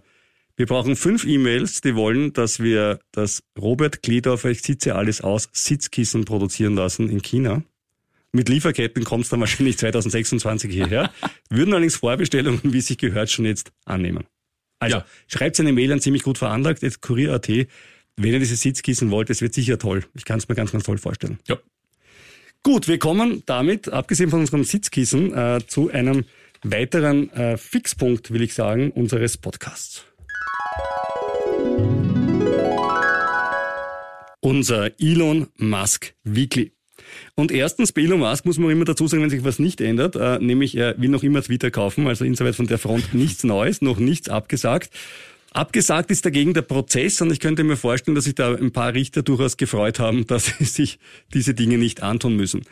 wir 0.58 0.65
brauchen 0.65 0.96
fünf 0.96 1.26
E-Mails, 1.26 1.82
die 1.82 1.96
wollen, 1.96 2.32
dass 2.34 2.60
wir 2.62 3.00
das 3.12 3.44
Robert 3.60 4.02
Kledorfer, 4.04 4.50
ich 4.50 4.62
sitze 4.62 4.96
alles 4.96 5.22
aus, 5.22 5.50
Sitzkissen 5.52 6.26
produzieren 6.26 6.76
lassen 6.76 7.10
in 7.10 7.22
China. 7.22 7.63
Mit 8.32 8.50
Lieferketten 8.50 9.04
kommt 9.04 9.24
es 9.26 9.30
dann 9.30 9.39
wahrscheinlich 9.39 9.78
2026 9.78 10.72
hierher. 10.72 11.12
Würden 11.50 11.74
allerdings 11.74 11.96
Vorbestellungen, 11.98 12.62
wie 12.63 12.82
sich 12.82 12.98
gehört, 12.98 13.30
schon 13.32 13.46
jetzt 13.46 13.72
annehmen. 13.86 14.26
Also 14.80 14.98
Ja. 14.98 15.06
schreibt 15.28 15.60
eine 15.60 15.72
Mail 15.72 15.91
an 15.91 16.02
ziemlich 16.02 16.24
gut 16.24 16.38
veranlagt, 16.38 16.82
jetzt 16.84 17.02
kurier.at. 17.02 17.48
Wenn 17.48 18.34
ihr 18.34 18.39
diese 18.39 18.56
Sitzkissen 18.56 19.12
wollt, 19.12 19.30
es 19.30 19.41
wird 19.41 19.54
sicher 19.54 19.78
toll. 19.78 20.06
Ich 20.13 20.26
kann 20.26 20.38
es 20.38 20.48
mir 20.48 20.56
ganz, 20.56 20.72
ganz 20.72 20.84
toll 20.84 20.98
vorstellen. 20.98 21.39
Ja. 21.48 21.58
Gut, 22.63 22.88
wir 22.88 22.98
kommen 22.98 23.44
damit, 23.46 23.89
abgesehen 23.89 24.30
von 24.30 24.39
unserem 24.39 24.63
Sitzkissen, 24.63 25.34
äh, 25.34 25.60
zu 25.68 25.91
einem 25.91 26.26
weiteren 26.63 27.30
äh, 27.32 27.58
Fixpunkt, 27.58 28.32
will 28.32 28.41
ich 28.41 28.54
sagen, 28.54 28.91
unseres 28.91 29.38
Podcasts. 29.38 30.04
Unser 34.42 34.92
Elon 35.00 35.48
Musk 35.58 36.14
Weekly. 36.24 36.72
Und 37.36 37.52
erstens, 37.52 37.92
bei 37.92 38.02
Elon 38.02 38.20
Musk 38.20 38.46
muss 38.46 38.58
man 38.58 38.70
immer 38.70 38.86
dazu 38.86 39.08
sagen, 39.08 39.24
wenn 39.24 39.30
sich 39.30 39.44
was 39.44 39.60
nicht 39.60 39.82
ändert, 39.82 40.16
äh, 40.16 40.40
nämlich 40.40 40.78
er 40.78 41.00
will 41.00 41.10
noch 41.10 41.24
immer 41.24 41.42
Twitter 41.42 41.72
kaufen, 41.72 42.08
also 42.08 42.26
insoweit 42.26 42.56
von 42.56 42.68
der 42.68 42.78
Front 42.78 43.14
nichts 43.14 43.44
Neues, 43.44 43.82
noch 43.82 43.98
nichts 43.98 44.30
abgesagt. 44.30 44.92
Abgesagt 45.52 46.12
ist 46.12 46.26
dagegen 46.26 46.54
der 46.54 46.64
Prozess 46.64 47.22
und 47.22 47.32
ich 47.32 47.40
könnte 47.40 47.64
mir 47.64 47.78
vorstellen, 47.78 48.14
dass 48.14 48.26
sich 48.26 48.36
da 48.36 48.54
ein 48.54 48.72
paar 48.72 48.94
Richter 48.94 49.24
durchaus 49.24 49.56
gefreut 49.56 50.00
haben, 50.00 50.28
dass 50.28 50.46
sie 50.58 50.66
sich 50.66 51.00
diese 51.34 51.54
Dinge 51.54 51.78
nicht 51.78 52.04
antun 52.04 52.36
müssen. 52.36 52.66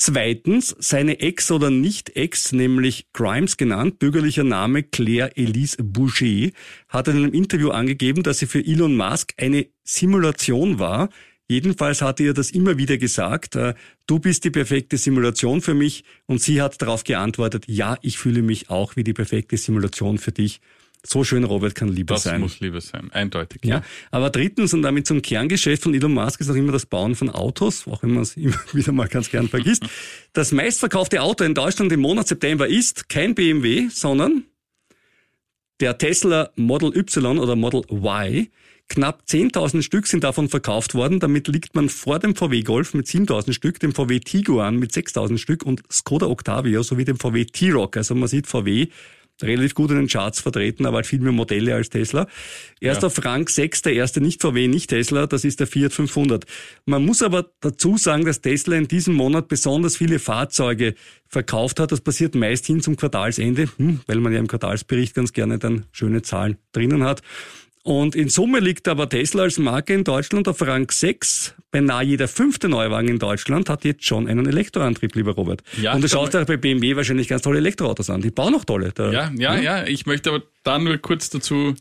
Zweitens, 0.00 0.76
seine 0.78 1.18
Ex 1.18 1.50
oder 1.50 1.70
Nicht-Ex, 1.70 2.52
nämlich 2.52 3.08
Grimes 3.12 3.56
genannt, 3.56 3.98
bürgerlicher 3.98 4.44
Name 4.44 4.84
Claire 4.84 5.36
Elise 5.36 5.82
Boucher, 5.82 6.50
hat 6.88 7.08
in 7.08 7.16
einem 7.16 7.32
Interview 7.32 7.70
angegeben, 7.70 8.22
dass 8.22 8.38
sie 8.38 8.46
für 8.46 8.64
Elon 8.64 8.96
Musk 8.96 9.34
eine 9.38 9.66
Simulation 9.82 10.78
war. 10.78 11.08
Jedenfalls 11.48 12.00
hatte 12.00 12.22
ihr 12.22 12.32
das 12.32 12.52
immer 12.52 12.78
wieder 12.78 12.96
gesagt, 12.96 13.56
äh, 13.56 13.74
du 14.06 14.20
bist 14.20 14.44
die 14.44 14.50
perfekte 14.50 14.98
Simulation 14.98 15.62
für 15.62 15.74
mich 15.74 16.04
und 16.26 16.40
sie 16.40 16.62
hat 16.62 16.80
darauf 16.80 17.02
geantwortet, 17.02 17.64
ja, 17.66 17.96
ich 18.00 18.18
fühle 18.18 18.42
mich 18.42 18.70
auch 18.70 18.94
wie 18.94 19.02
die 19.02 19.14
perfekte 19.14 19.56
Simulation 19.56 20.18
für 20.18 20.30
dich. 20.30 20.60
So 21.04 21.24
schön, 21.24 21.44
Robert, 21.44 21.74
kann 21.74 21.88
Liebe 21.88 22.14
Das 22.14 22.24
sein. 22.24 22.40
muss 22.40 22.60
Liebe 22.60 22.80
sein, 22.80 23.10
eindeutig. 23.12 23.64
Ja, 23.64 23.82
aber 24.10 24.30
drittens 24.30 24.74
und 24.74 24.82
damit 24.82 25.06
zum 25.06 25.22
Kerngeschäft 25.22 25.84
von 25.84 25.94
Elon 25.94 26.12
Musk 26.12 26.40
ist 26.40 26.50
auch 26.50 26.54
immer 26.54 26.72
das 26.72 26.86
Bauen 26.86 27.14
von 27.14 27.30
Autos, 27.30 27.86
auch 27.86 28.02
wenn 28.02 28.12
man 28.14 28.22
es 28.22 28.36
immer 28.36 28.56
wieder 28.72 28.92
mal 28.92 29.08
ganz 29.08 29.30
gern 29.30 29.48
vergisst. 29.48 29.84
Das 30.34 30.52
meistverkaufte 30.52 31.20
Auto 31.22 31.42
in 31.42 31.54
Deutschland 31.54 31.90
im 31.90 32.00
Monat 32.00 32.28
September 32.28 32.68
ist 32.68 33.08
kein 33.08 33.34
BMW, 33.34 33.88
sondern 33.88 34.44
der 35.80 35.98
Tesla 35.98 36.50
Model 36.56 36.96
Y 36.96 37.38
oder 37.38 37.56
Model 37.56 37.82
Y. 37.90 38.48
Knapp 38.88 39.24
10.000 39.28 39.82
Stück 39.82 40.06
sind 40.06 40.24
davon 40.24 40.48
verkauft 40.48 40.94
worden. 40.94 41.20
Damit 41.20 41.46
liegt 41.48 41.74
man 41.74 41.88
vor 41.88 42.18
dem 42.18 42.34
VW 42.34 42.62
Golf 42.62 42.94
mit 42.94 43.06
7.000 43.06 43.52
Stück, 43.52 43.78
dem 43.80 43.92
VW 43.94 44.20
Tiguan 44.20 44.76
mit 44.76 44.92
6.000 44.92 45.38
Stück 45.38 45.64
und 45.64 45.82
Skoda 45.90 46.26
Octavia 46.26 46.82
sowie 46.82 47.04
dem 47.04 47.18
VW 47.18 47.44
T-Rock. 47.44 47.96
Also 47.96 48.14
man 48.14 48.28
sieht, 48.28 48.46
VW 48.46 48.86
relativ 49.42 49.74
gut 49.74 49.90
in 49.90 49.96
den 49.96 50.06
Charts 50.08 50.40
vertreten, 50.40 50.86
aber 50.86 50.96
halt 50.96 51.06
viel 51.06 51.20
mehr 51.20 51.32
Modelle 51.32 51.74
als 51.74 51.90
Tesla. 51.90 52.26
Erst 52.80 53.02
Ja. 53.02 53.06
auf 53.06 53.24
Rang 53.24 53.48
6, 53.48 53.82
der 53.82 53.92
erste 53.94 54.20
nicht 54.20 54.42
VW, 54.42 54.68
nicht 54.68 54.90
Tesla, 54.90 55.26
das 55.26 55.44
ist 55.44 55.60
der 55.60 55.66
Fiat 55.66 55.92
500. 55.92 56.44
Man 56.86 57.04
muss 57.04 57.22
aber 57.22 57.46
dazu 57.60 57.96
sagen, 57.96 58.24
dass 58.24 58.40
Tesla 58.40 58.76
in 58.76 58.88
diesem 58.88 59.14
Monat 59.14 59.48
besonders 59.48 59.96
viele 59.96 60.18
Fahrzeuge 60.18 60.94
verkauft 61.26 61.80
hat. 61.80 61.92
Das 61.92 62.00
passiert 62.00 62.34
meist 62.34 62.66
hin 62.66 62.80
zum 62.80 62.96
Quartalsende, 62.96 63.68
hm, 63.76 64.00
weil 64.06 64.18
man 64.20 64.32
ja 64.32 64.38
im 64.38 64.48
Quartalsbericht 64.48 65.14
ganz 65.14 65.32
gerne 65.32 65.58
dann 65.58 65.84
schöne 65.92 66.22
Zahlen 66.22 66.56
drinnen 66.72 67.04
hat. 67.04 67.22
Und 67.88 68.14
in 68.14 68.28
Summe 68.28 68.60
liegt 68.60 68.86
aber 68.86 69.08
Tesla 69.08 69.44
als 69.44 69.58
Marke 69.58 69.94
in 69.94 70.04
Deutschland 70.04 70.46
auf 70.46 70.60
Rang 70.60 70.90
6. 70.90 71.54
Beinahe 71.70 72.04
jeder 72.04 72.28
fünfte 72.28 72.68
Neuwagen 72.68 73.08
in 73.08 73.18
Deutschland 73.18 73.70
hat 73.70 73.82
jetzt 73.86 74.04
schon 74.04 74.28
einen 74.28 74.44
Elektroantrieb, 74.44 75.14
lieber 75.14 75.32
Robert. 75.32 75.62
Ja, 75.80 75.94
Und 75.94 76.04
du 76.04 76.08
schaust 76.10 76.34
dir 76.34 76.44
bei 76.44 76.58
BMW 76.58 76.96
wahrscheinlich 76.96 77.28
ganz 77.28 77.40
tolle 77.40 77.56
Elektroautos 77.60 78.10
an. 78.10 78.20
Die 78.20 78.30
bauen 78.30 78.54
auch 78.54 78.66
tolle. 78.66 78.92
Da, 78.92 79.10
Ja, 79.10 79.32
ja, 79.34 79.58
ja. 79.58 79.86
Ich 79.86 80.04
möchte 80.04 80.28
aber 80.28 80.42
da 80.64 80.78
nur 80.78 80.98
kurz 80.98 81.30
dazu 81.30 81.76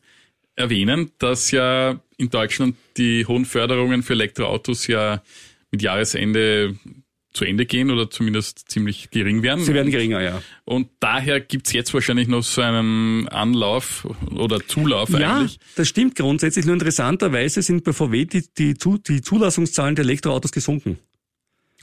erwähnen, 0.56 1.12
dass 1.20 1.52
ja 1.52 2.00
in 2.15 2.30
Deutschland 2.30 2.78
die 2.96 3.26
hohen 3.26 3.43
Förderungen 3.43 4.02
für 4.02 4.13
Elektroautos 4.13 4.88
ja 4.88 5.22
mit 5.72 5.82
Jahresende 5.82 6.78
zu 7.38 7.45
Ende 7.45 7.65
gehen 7.65 7.91
oder 7.91 8.10
zumindest 8.10 8.69
ziemlich 8.69 9.10
gering 9.12 9.43
werden. 9.43 9.63
Sie 9.63 9.73
werden 9.73 9.91
geringer, 9.91 10.21
ja. 10.21 10.41
Und 10.65 10.89
daher 11.00 11.39
gibt's 11.39 11.71
jetzt 11.71 11.93
wahrscheinlich 11.93 12.28
noch 12.28 12.43
so 12.43 12.62
einen 12.62 13.28
Anlauf 13.30 14.08
oder 14.36 14.60
Zulauf 14.67 15.10
Ja, 15.10 15.38
eigentlich. 15.38 15.60
das 15.76 15.88
stimmt 15.88 16.15
grundsätzlich. 16.15 16.65
Nur 16.65 16.73
interessanterweise 16.73 17.62
sind 17.62 17.84
bei 17.84 17.93
VW 17.93 18.26
die, 18.26 18.43
die, 18.58 18.73
die 18.73 19.21
Zulassungszahlen 19.21 19.95
der 19.95 20.04
Elektroautos 20.04 20.52
gesunken. 20.52 21.00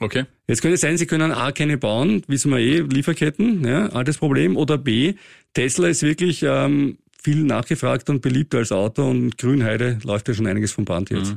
Okay. 0.01 0.25
Jetzt 0.49 0.61
könnte 0.61 0.75
es 0.75 0.81
sein, 0.81 0.99
sie 0.99 1.07
können 1.07 1.31
A, 1.31 1.53
keine 1.53 1.79
bauen, 1.79 2.23
wissen 2.27 2.51
wir 2.51 2.59
eh, 2.59 2.81
Lieferketten, 2.81 3.65
ja, 3.65 3.87
altes 3.91 4.19
Problem, 4.19 4.57
oder 4.57 4.77
B, 4.77 5.15
Tesla 5.55 5.87
ist 5.87 6.03
wirklich 6.03 6.43
ähm, 6.43 6.99
viel 7.23 7.45
nachgefragt 7.45 8.11
und 8.11 8.21
beliebt 8.21 8.55
als 8.57 8.73
Auto 8.73 9.09
und 9.09 9.39
Grünheide 9.39 9.99
läuft 10.03 10.27
ja 10.29 10.35
schon 10.35 10.47
einiges 10.49 10.73
vom 10.73 10.85
Band 10.85 11.11
jetzt. 11.11 11.37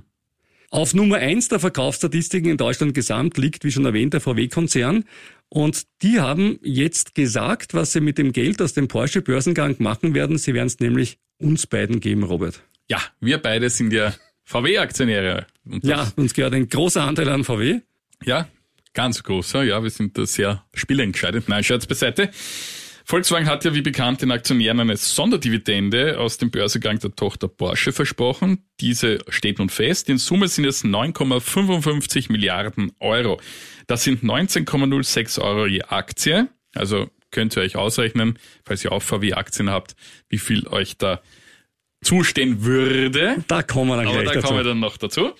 Auf 0.69 0.93
Nummer 0.93 1.17
eins 1.17 1.47
der 1.47 1.59
Verkaufsstatistiken 1.59 2.51
in 2.51 2.57
Deutschland 2.57 2.93
gesamt 2.93 3.37
liegt, 3.37 3.63
wie 3.63 3.71
schon 3.71 3.85
erwähnt, 3.85 4.13
der 4.13 4.19
VW-Konzern. 4.19 5.05
Und 5.49 5.83
die 6.01 6.19
haben 6.19 6.59
jetzt 6.61 7.15
gesagt, 7.15 7.73
was 7.73 7.93
sie 7.93 8.01
mit 8.01 8.17
dem 8.17 8.33
Geld 8.33 8.61
aus 8.61 8.73
dem 8.73 8.89
Porsche-Börsengang 8.89 9.77
machen 9.79 10.13
werden. 10.13 10.37
Sie 10.37 10.53
werden 10.53 10.67
es 10.67 10.79
nämlich 10.79 11.19
uns 11.37 11.67
beiden 11.67 12.01
geben, 12.01 12.23
Robert. 12.23 12.63
Ja, 12.89 13.01
wir 13.21 13.37
beide 13.37 13.69
sind 13.69 13.93
ja 13.93 14.13
VW-Aktionäre. 14.43 15.47
Ja, 15.83 16.11
uns 16.17 16.33
gehört 16.33 16.53
ein 16.53 16.67
großer 16.67 17.01
Anteil 17.01 17.29
an 17.29 17.45
VW. 17.45 17.79
Ja, 18.23 18.49
ganz 18.93 19.23
großer. 19.23 19.63
Ja, 19.63 19.83
wir 19.83 19.89
sind 19.89 20.17
da 20.17 20.25
sehr 20.25 20.65
spielentscheidend. 20.73 21.47
Nein, 21.47 21.63
Scherz 21.63 21.85
beiseite. 21.85 22.29
Volkswagen 23.09 23.47
hat 23.47 23.63
ja 23.63 23.73
wie 23.73 23.81
bekannt 23.81 24.21
den 24.21 24.31
Aktionären 24.31 24.81
eine 24.81 24.97
Sonderdividende 24.97 26.19
aus 26.19 26.39
dem 26.39 26.51
Börsegang 26.51 26.99
der 26.99 27.15
Tochter 27.15 27.47
Porsche 27.47 27.93
versprochen. 27.93 28.65
Diese 28.81 29.19
steht 29.29 29.59
nun 29.59 29.69
fest. 29.69 30.09
In 30.09 30.17
Summe 30.17 30.49
sind 30.49 30.65
es 30.65 30.83
9,55 30.83 32.29
Milliarden 32.29 32.91
Euro. 32.99 33.39
Das 33.87 34.03
sind 34.03 34.25
19,06 34.25 35.39
Euro 35.39 35.67
je 35.67 35.83
Aktie. 35.83 36.49
Also 36.75 37.09
könnt 37.31 37.55
ihr 37.55 37.61
euch 37.61 37.77
ausrechnen, 37.77 38.37
falls 38.65 38.83
ihr 38.83 38.91
auch 38.91 39.01
VW-Aktien 39.01 39.69
habt, 39.69 39.95
wie 40.27 40.37
viel 40.37 40.67
euch 40.67 40.97
da 40.97 41.21
zustehen 42.03 42.65
würde. 42.65 43.37
Da 43.47 43.63
kommen 43.63 43.89
wir 43.89 43.95
dann 43.95 44.07
Aber 44.07 44.15
gleich 44.15 44.27
da 44.27 44.33
dazu. 44.33 44.47
kommen 44.47 44.59
wir 44.59 44.65
dann 44.65 44.81
noch 44.81 44.97
dazu. 44.97 45.31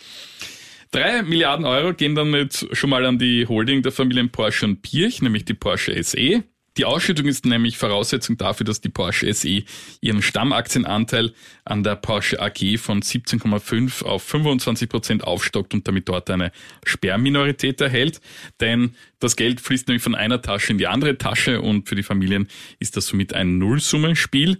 Drei 0.91 1.21
Milliarden 1.21 1.65
Euro 1.65 1.93
gehen 1.93 2.15
dann 2.15 2.33
jetzt 2.33 2.65
schon 2.71 2.89
mal 2.89 3.05
an 3.05 3.19
die 3.19 3.45
Holding 3.45 3.81
der 3.81 3.91
Familien 3.91 4.29
Porsche 4.29 4.67
und 4.67 4.81
Pirch, 4.83 5.21
nämlich 5.21 5.43
die 5.43 5.53
Porsche 5.53 6.01
SE. 6.01 6.45
Die 6.77 6.85
Ausschüttung 6.85 7.25
ist 7.25 7.45
nämlich 7.45 7.77
Voraussetzung 7.77 8.37
dafür, 8.37 8.63
dass 8.63 8.81
die 8.81 8.89
Porsche 8.89 9.33
SE 9.33 9.63
ihren 9.99 10.21
Stammaktienanteil 10.21 11.33
an 11.65 11.83
der 11.83 11.95
Porsche 11.95 12.39
AG 12.39 12.77
von 12.77 13.01
17,5 13.01 14.03
auf 14.03 14.21
25 14.21 14.87
Prozent 14.87 15.23
aufstockt 15.23 15.73
und 15.73 15.87
damit 15.87 16.07
dort 16.07 16.29
eine 16.29 16.51
Sperrminorität 16.85 17.81
erhält. 17.81 18.21
Denn 18.59 18.95
das 19.19 19.35
Geld 19.35 19.59
fließt 19.59 19.87
nämlich 19.87 20.03
von 20.03 20.13
einer 20.13 20.41
Tasche 20.41 20.71
in 20.71 20.77
die 20.77 20.87
andere 20.87 21.17
Tasche 21.17 21.61
und 21.61 21.89
für 21.89 21.95
die 21.95 22.03
Familien 22.03 22.47
ist 22.77 22.95
das 22.95 23.07
somit 23.07 23.33
ein 23.33 23.57
Nullsummenspiel. 23.57 24.59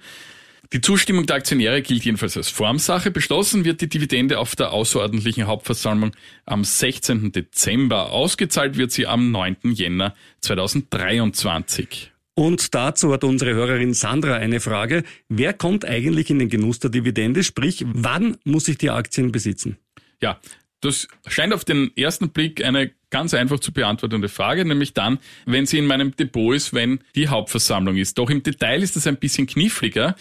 Die 0.73 0.82
Zustimmung 0.82 1.25
der 1.25 1.38
Aktionäre 1.38 1.82
gilt 1.82 2.03
jedenfalls 2.03 2.36
als 2.36 2.49
Formsache. 2.49 3.10
Beschlossen 3.10 3.63
wird 3.63 3.80
die 3.80 3.88
Dividende 3.88 4.38
auf 4.38 4.53
der 4.56 4.73
außerordentlichen 4.73 5.47
Hauptversammlung 5.47 6.12
am 6.45 6.65
16. 6.65 7.32
Dezember. 7.32 8.12
Ausgezahlt 8.12 8.77
wird 8.77 8.91
sie 8.91 9.08
am 9.08 9.32
9. 9.32 9.58
Jänner 9.71 10.13
2023. 10.41 12.12
Und 12.34 12.75
dazu 12.75 13.13
hat 13.13 13.23
unsere 13.23 13.53
Hörerin 13.53 13.93
Sandra 13.93 14.36
eine 14.36 14.60
Frage. 14.60 15.03
Wer 15.30 15.53
kommt 15.53 15.86
eigentlich 15.86 16.30
in 16.30 16.39
den 16.39 16.49
Genuss 16.49 16.80
der 16.80 16.89
Dividende? 16.89 17.45
Sprich, 17.45 17.86
wann 17.88 18.36
muss 18.43 18.67
ich 18.67 18.77
die 18.77 18.89
Aktien 18.89 19.32
besitzen? 19.32 19.77
Ja, 20.21 20.39
das 20.82 21.08
scheint 21.27 21.53
auf 21.53 21.63
den 21.63 21.95
ersten 21.95 22.30
Blick 22.30 22.63
eine 22.63 22.91
ganz 23.10 23.34
einfach 23.34 23.62
zu 23.62 23.71
beantwortende 23.71 24.27
Frage, 24.27 24.65
nämlich 24.65 24.93
dann, 24.93 25.19
wenn 25.45 25.65
sie 25.65 25.77
in 25.77 25.86
meinem 25.86 26.15
Depot 26.15 26.53
ist, 26.53 26.73
wenn 26.73 26.99
die 27.15 27.30
Hauptversammlung 27.30 27.95
ist. 27.95 28.17
Doch 28.17 28.30
im 28.30 28.43
Detail 28.43 28.84
ist 28.84 28.97
das 28.97 29.08
ein 29.08 29.17
bisschen 29.17 29.47
kniffliger. 29.47 30.15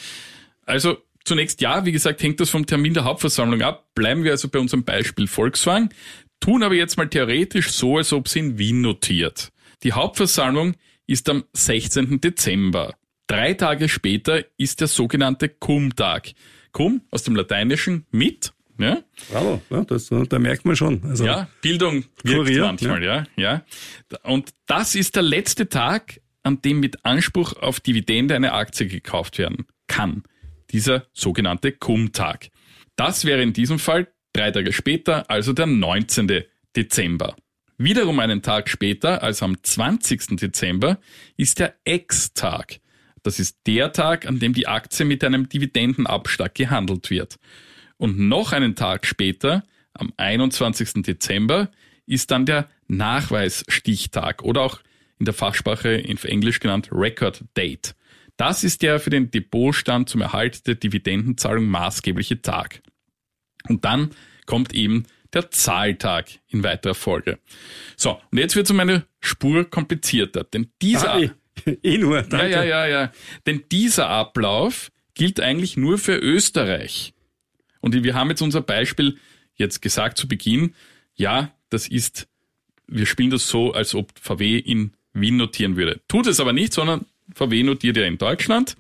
Also 0.67 0.99
zunächst 1.25 1.61
ja, 1.61 1.85
wie 1.87 1.93
gesagt, 1.93 2.23
hängt 2.23 2.41
das 2.41 2.51
vom 2.51 2.67
Termin 2.67 2.95
der 2.95 3.05
Hauptversammlung 3.05 3.63
ab. 3.63 3.87
Bleiben 3.95 4.25
wir 4.25 4.33
also 4.33 4.49
bei 4.49 4.59
unserem 4.59 4.85
Beispiel 4.85 5.27
Volkswagen, 5.27 5.89
tun 6.41 6.63
aber 6.63 6.75
jetzt 6.75 6.97
mal 6.99 7.09
theoretisch 7.09 7.71
so, 7.71 7.97
als 7.97 8.13
ob 8.13 8.29
sie 8.29 8.41
in 8.41 8.59
Wien 8.59 8.83
notiert. 8.83 9.51
Die 9.83 9.93
Hauptversammlung 9.93 10.75
ist 11.07 11.29
am 11.29 11.45
16. 11.53 12.21
Dezember. 12.21 12.95
Drei 13.27 13.55
Tage 13.55 13.89
später 13.89 14.45
ist 14.57 14.81
der 14.81 14.89
sogenannte 14.89 15.49
Cum-Tag. 15.49 16.33
Cum 16.73 17.01
aus 17.11 17.23
dem 17.23 17.35
Lateinischen 17.35 18.07
mit, 18.11 18.53
ja, 18.79 18.99
Bravo, 19.31 19.63
ja, 19.71 19.85
das, 19.85 20.11
da 20.29 20.39
merkt 20.39 20.67
man 20.67 20.77
schon. 20.77 21.03
Also, 21.05 21.25
ja, 21.25 21.49
Bildung 21.63 22.05
wirkt 22.23 22.47
Kurier, 22.47 22.67
manchmal, 22.67 23.03
ja. 23.03 23.25
ja, 23.37 23.65
Und 24.23 24.51
das 24.67 24.95
ist 24.95 25.17
der 25.17 25.23
letzte 25.23 25.69
Tag, 25.69 26.21
an 26.43 26.61
dem 26.61 26.81
mit 26.81 27.05
Anspruch 27.05 27.55
auf 27.55 27.81
Dividende 27.81 28.35
eine 28.35 28.53
Aktie 28.53 28.87
gekauft 28.87 29.39
werden 29.39 29.67
kann. 29.87 30.23
Dieser 30.71 31.07
sogenannte 31.13 31.73
Cum-Tag. 31.73 32.49
Das 32.97 33.25
wäre 33.25 33.43
in 33.43 33.53
diesem 33.53 33.79
Fall 33.79 34.09
drei 34.33 34.51
Tage 34.51 34.73
später, 34.73 35.31
also 35.31 35.53
der 35.53 35.67
19. 35.67 36.45
Dezember. 36.75 37.37
Wiederum 37.79 38.21
einen 38.21 38.43
Tag 38.43 38.71
später, 38.71 39.23
also 39.23 39.45
am 39.45 39.63
20. 39.63 40.39
Dezember, 40.39 40.99
ist 41.37 41.59
der 41.59 41.75
Ex-Tag. 41.85 42.81
Das 43.23 43.39
ist 43.39 43.59
der 43.67 43.93
Tag, 43.93 44.27
an 44.27 44.39
dem 44.39 44.55
die 44.55 44.67
Aktie 44.67 45.05
mit 45.05 45.25
einem 45.25 45.49
Dividendenabschlag 45.49 46.55
gehandelt 46.55 47.11
wird. 47.11 47.37
Und 47.99 48.19
noch 48.19 48.53
einen 48.53 48.77
Tag 48.77 49.07
später, 49.07 49.65
am 49.93 50.13
21. 50.17 51.03
Dezember, 51.03 51.71
ist 52.07 52.31
dann 52.31 52.47
der 52.47 52.69
Nachweisstichtag 52.89 54.43
oder 54.43 54.63
auch 54.63 54.81
in 55.19 55.25
der 55.25 55.35
Fachsprache 55.35 55.91
in 55.91 56.19
Englisch 56.19 56.61
genannt 56.61 56.89
Record 56.93 57.45
Date. 57.57 57.95
Das 58.37 58.65
ist 58.65 58.83
der 58.83 59.01
für 59.01 59.11
den 59.11 59.31
Depotstand 59.31 60.09
zum 60.09 60.21
Erhalt 60.21 60.67
der 60.67 60.75
Dividendenzahlung 60.75 61.67
maßgebliche 61.67 62.43
Tag. 62.43 62.83
Und 63.69 63.85
dann 63.85 64.11
kommt 64.45 64.75
eben 64.75 65.05
der 65.33 65.51
Zahltag 65.51 66.31
in 66.49 66.63
weiterer 66.63 66.95
Folge. 66.95 67.39
So, 67.97 68.21
und 68.31 68.39
jetzt 68.39 68.57
wird 68.57 68.67
es 68.67 68.71
um 68.71 68.81
eine 68.81 69.07
Spur 69.21 69.69
komplizierter, 69.69 70.45
denn 70.45 70.71
dieser... 70.81 71.15
Ah, 71.15 71.21
eh, 71.67 71.77
eh 71.83 71.99
nur, 71.99 72.17
Ja, 72.17 72.23
danke. 72.23 72.51
ja, 72.51 72.65
ja, 72.65 72.87
ja. 72.87 73.13
Denn 73.47 73.65
dieser 73.71 74.09
Ablauf 74.09 74.91
gilt 75.15 75.41
eigentlich 75.41 75.77
nur 75.77 75.99
für 75.99 76.17
Österreich. 76.17 77.15
Und 77.81 77.95
wir 78.03 78.15
haben 78.15 78.31
jetzt 78.31 78.43
unser 78.43 78.61
Beispiel 78.61 79.19
jetzt 79.55 79.81
gesagt 79.81 80.19
zu 80.19 80.29
Beginn, 80.29 80.75
ja, 81.15 81.53
das 81.71 81.89
ist, 81.89 82.29
wir 82.87 83.07
spielen 83.07 83.31
das 83.31 83.49
so, 83.49 83.73
als 83.73 83.95
ob 83.95 84.13
VW 84.21 84.59
in 84.59 84.93
Wien 85.13 85.37
notieren 85.37 85.77
würde. 85.77 86.01
Tut 86.09 86.27
es 86.27 86.41
aber 86.41 86.53
nicht, 86.53 86.75
sondern 86.75 87.07
VW 87.35 87.63
notiert 87.63 87.97
ja 87.97 88.05
in 88.05 88.19
Deutschland. 88.19 88.77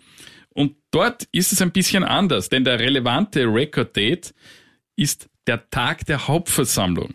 Und 0.50 0.76
dort 0.90 1.28
ist 1.32 1.52
es 1.52 1.60
ein 1.60 1.72
bisschen 1.72 2.04
anders, 2.04 2.48
denn 2.48 2.64
der 2.64 2.78
relevante 2.78 3.44
Record 3.44 3.94
Date 3.96 4.34
ist 4.96 5.28
der 5.46 5.68
Tag 5.70 6.06
der 6.06 6.28
Hauptversammlung. 6.28 7.14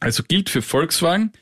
Also 0.00 0.22
gilt 0.22 0.50
für 0.50 0.62
Volkswagen, 0.62 1.32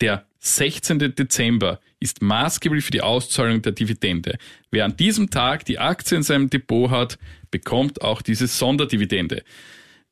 der 0.00 0.26
16. 0.38 1.14
Dezember 1.14 1.80
ist 2.00 2.20
maßgeblich 2.20 2.84
für 2.84 2.90
die 2.90 3.02
Auszahlung 3.02 3.62
der 3.62 3.72
Dividende. 3.72 4.38
Wer 4.70 4.84
an 4.84 4.96
diesem 4.96 5.30
Tag 5.30 5.64
die 5.64 5.78
Aktie 5.78 6.16
in 6.16 6.24
seinem 6.24 6.50
Depot 6.50 6.90
hat, 6.90 7.18
bekommt 7.50 8.02
auch 8.02 8.22
diese 8.22 8.48
Sonderdividende. 8.48 9.44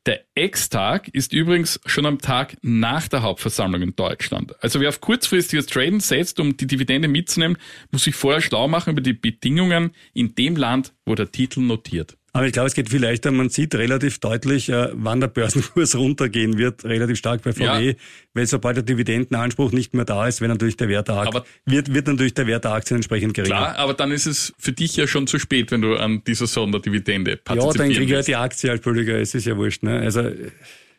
Der 0.07 0.25
Ex-Tag 0.35 1.09
ist 1.09 1.35
übrigens 1.35 1.79
schon 1.85 2.07
am 2.07 2.19
Tag 2.19 2.57
nach 2.63 3.07
der 3.07 3.21
Hauptversammlung 3.21 3.83
in 3.83 3.97
Deutschland. 3.97 4.55
Also 4.63 4.81
wer 4.81 4.89
auf 4.89 5.03
kurzfristiges 5.03 5.67
Traden 5.67 6.01
setzt, 6.01 6.41
um 6.41 6.57
die 6.57 6.67
Dividende 6.67 7.07
mitzunehmen, 7.07 7.59
muss 7.91 8.05
sich 8.05 8.15
vorher 8.15 8.41
schlau 8.41 8.67
machen 8.67 8.93
über 8.93 9.03
die 9.03 9.13
Bedingungen 9.13 9.91
in 10.15 10.35
dem 10.35 10.57
Land, 10.57 10.95
wo 11.05 11.15
der 11.15 11.31
Titel 11.31 11.61
notiert. 11.61 12.17
Aber 12.33 12.47
ich 12.47 12.53
glaube, 12.53 12.69
es 12.69 12.75
geht 12.75 12.91
viel 12.91 13.03
leichter. 13.03 13.31
Man 13.31 13.49
sieht 13.49 13.75
relativ 13.75 14.21
deutlich, 14.21 14.69
äh, 14.69 14.89
wann 14.93 15.21
der 15.21 15.29
Börsenkurs 15.29 15.95
runtergehen 15.97 16.59
wird, 16.59 16.85
relativ 16.85 17.19
stark 17.19 17.43
bei 17.43 17.53
VW, 17.53 17.91
ja. 17.91 17.95
weil 18.35 18.47
sobald 18.47 18.77
der 18.77 18.85
Dividendenanspruch 18.85 19.73
nicht 19.73 19.95
mehr 19.95 20.05
da 20.05 20.29
ist, 20.29 20.41
wird 20.41 20.51
natürlich 20.51 20.77
der 20.77 20.89
Wert 20.89 21.09
der 21.09 21.17
Aktien, 21.17 21.43
wird, 21.67 21.95
wird 21.95 22.07
natürlich 22.07 22.35
der 22.35 22.47
Wert 22.47 22.65
der 22.65 22.73
Aktien 22.73 22.97
entsprechend 22.97 23.35
geringer. 23.35 23.57
Klar, 23.57 23.77
aber 23.77 23.95
dann 23.95 24.13
ist 24.13 24.27
es 24.27 24.53
für 24.59 24.73
dich 24.73 24.97
ja 24.97 25.07
schon 25.07 25.27
zu 25.27 25.39
spät, 25.39 25.71
wenn 25.71 25.83
du 25.83 25.97
an 25.97 26.23
dieser 26.25 26.47
Sonderdividende 26.47 27.37
partizipierst. 27.37 27.79
Ja, 27.79 27.85
dann 27.85 27.93
kriege 27.93 28.05
ich 28.05 28.11
ja 28.11 28.23
die 28.23 28.37
Aktie 28.37 28.71
als 28.71 28.81
Bürger, 28.81 29.19
es 29.19 29.35
ist 29.35 29.47
ja 29.47 29.57
wurscht. 29.57 29.83
Ne? 29.83 29.99
Also, 29.99 30.31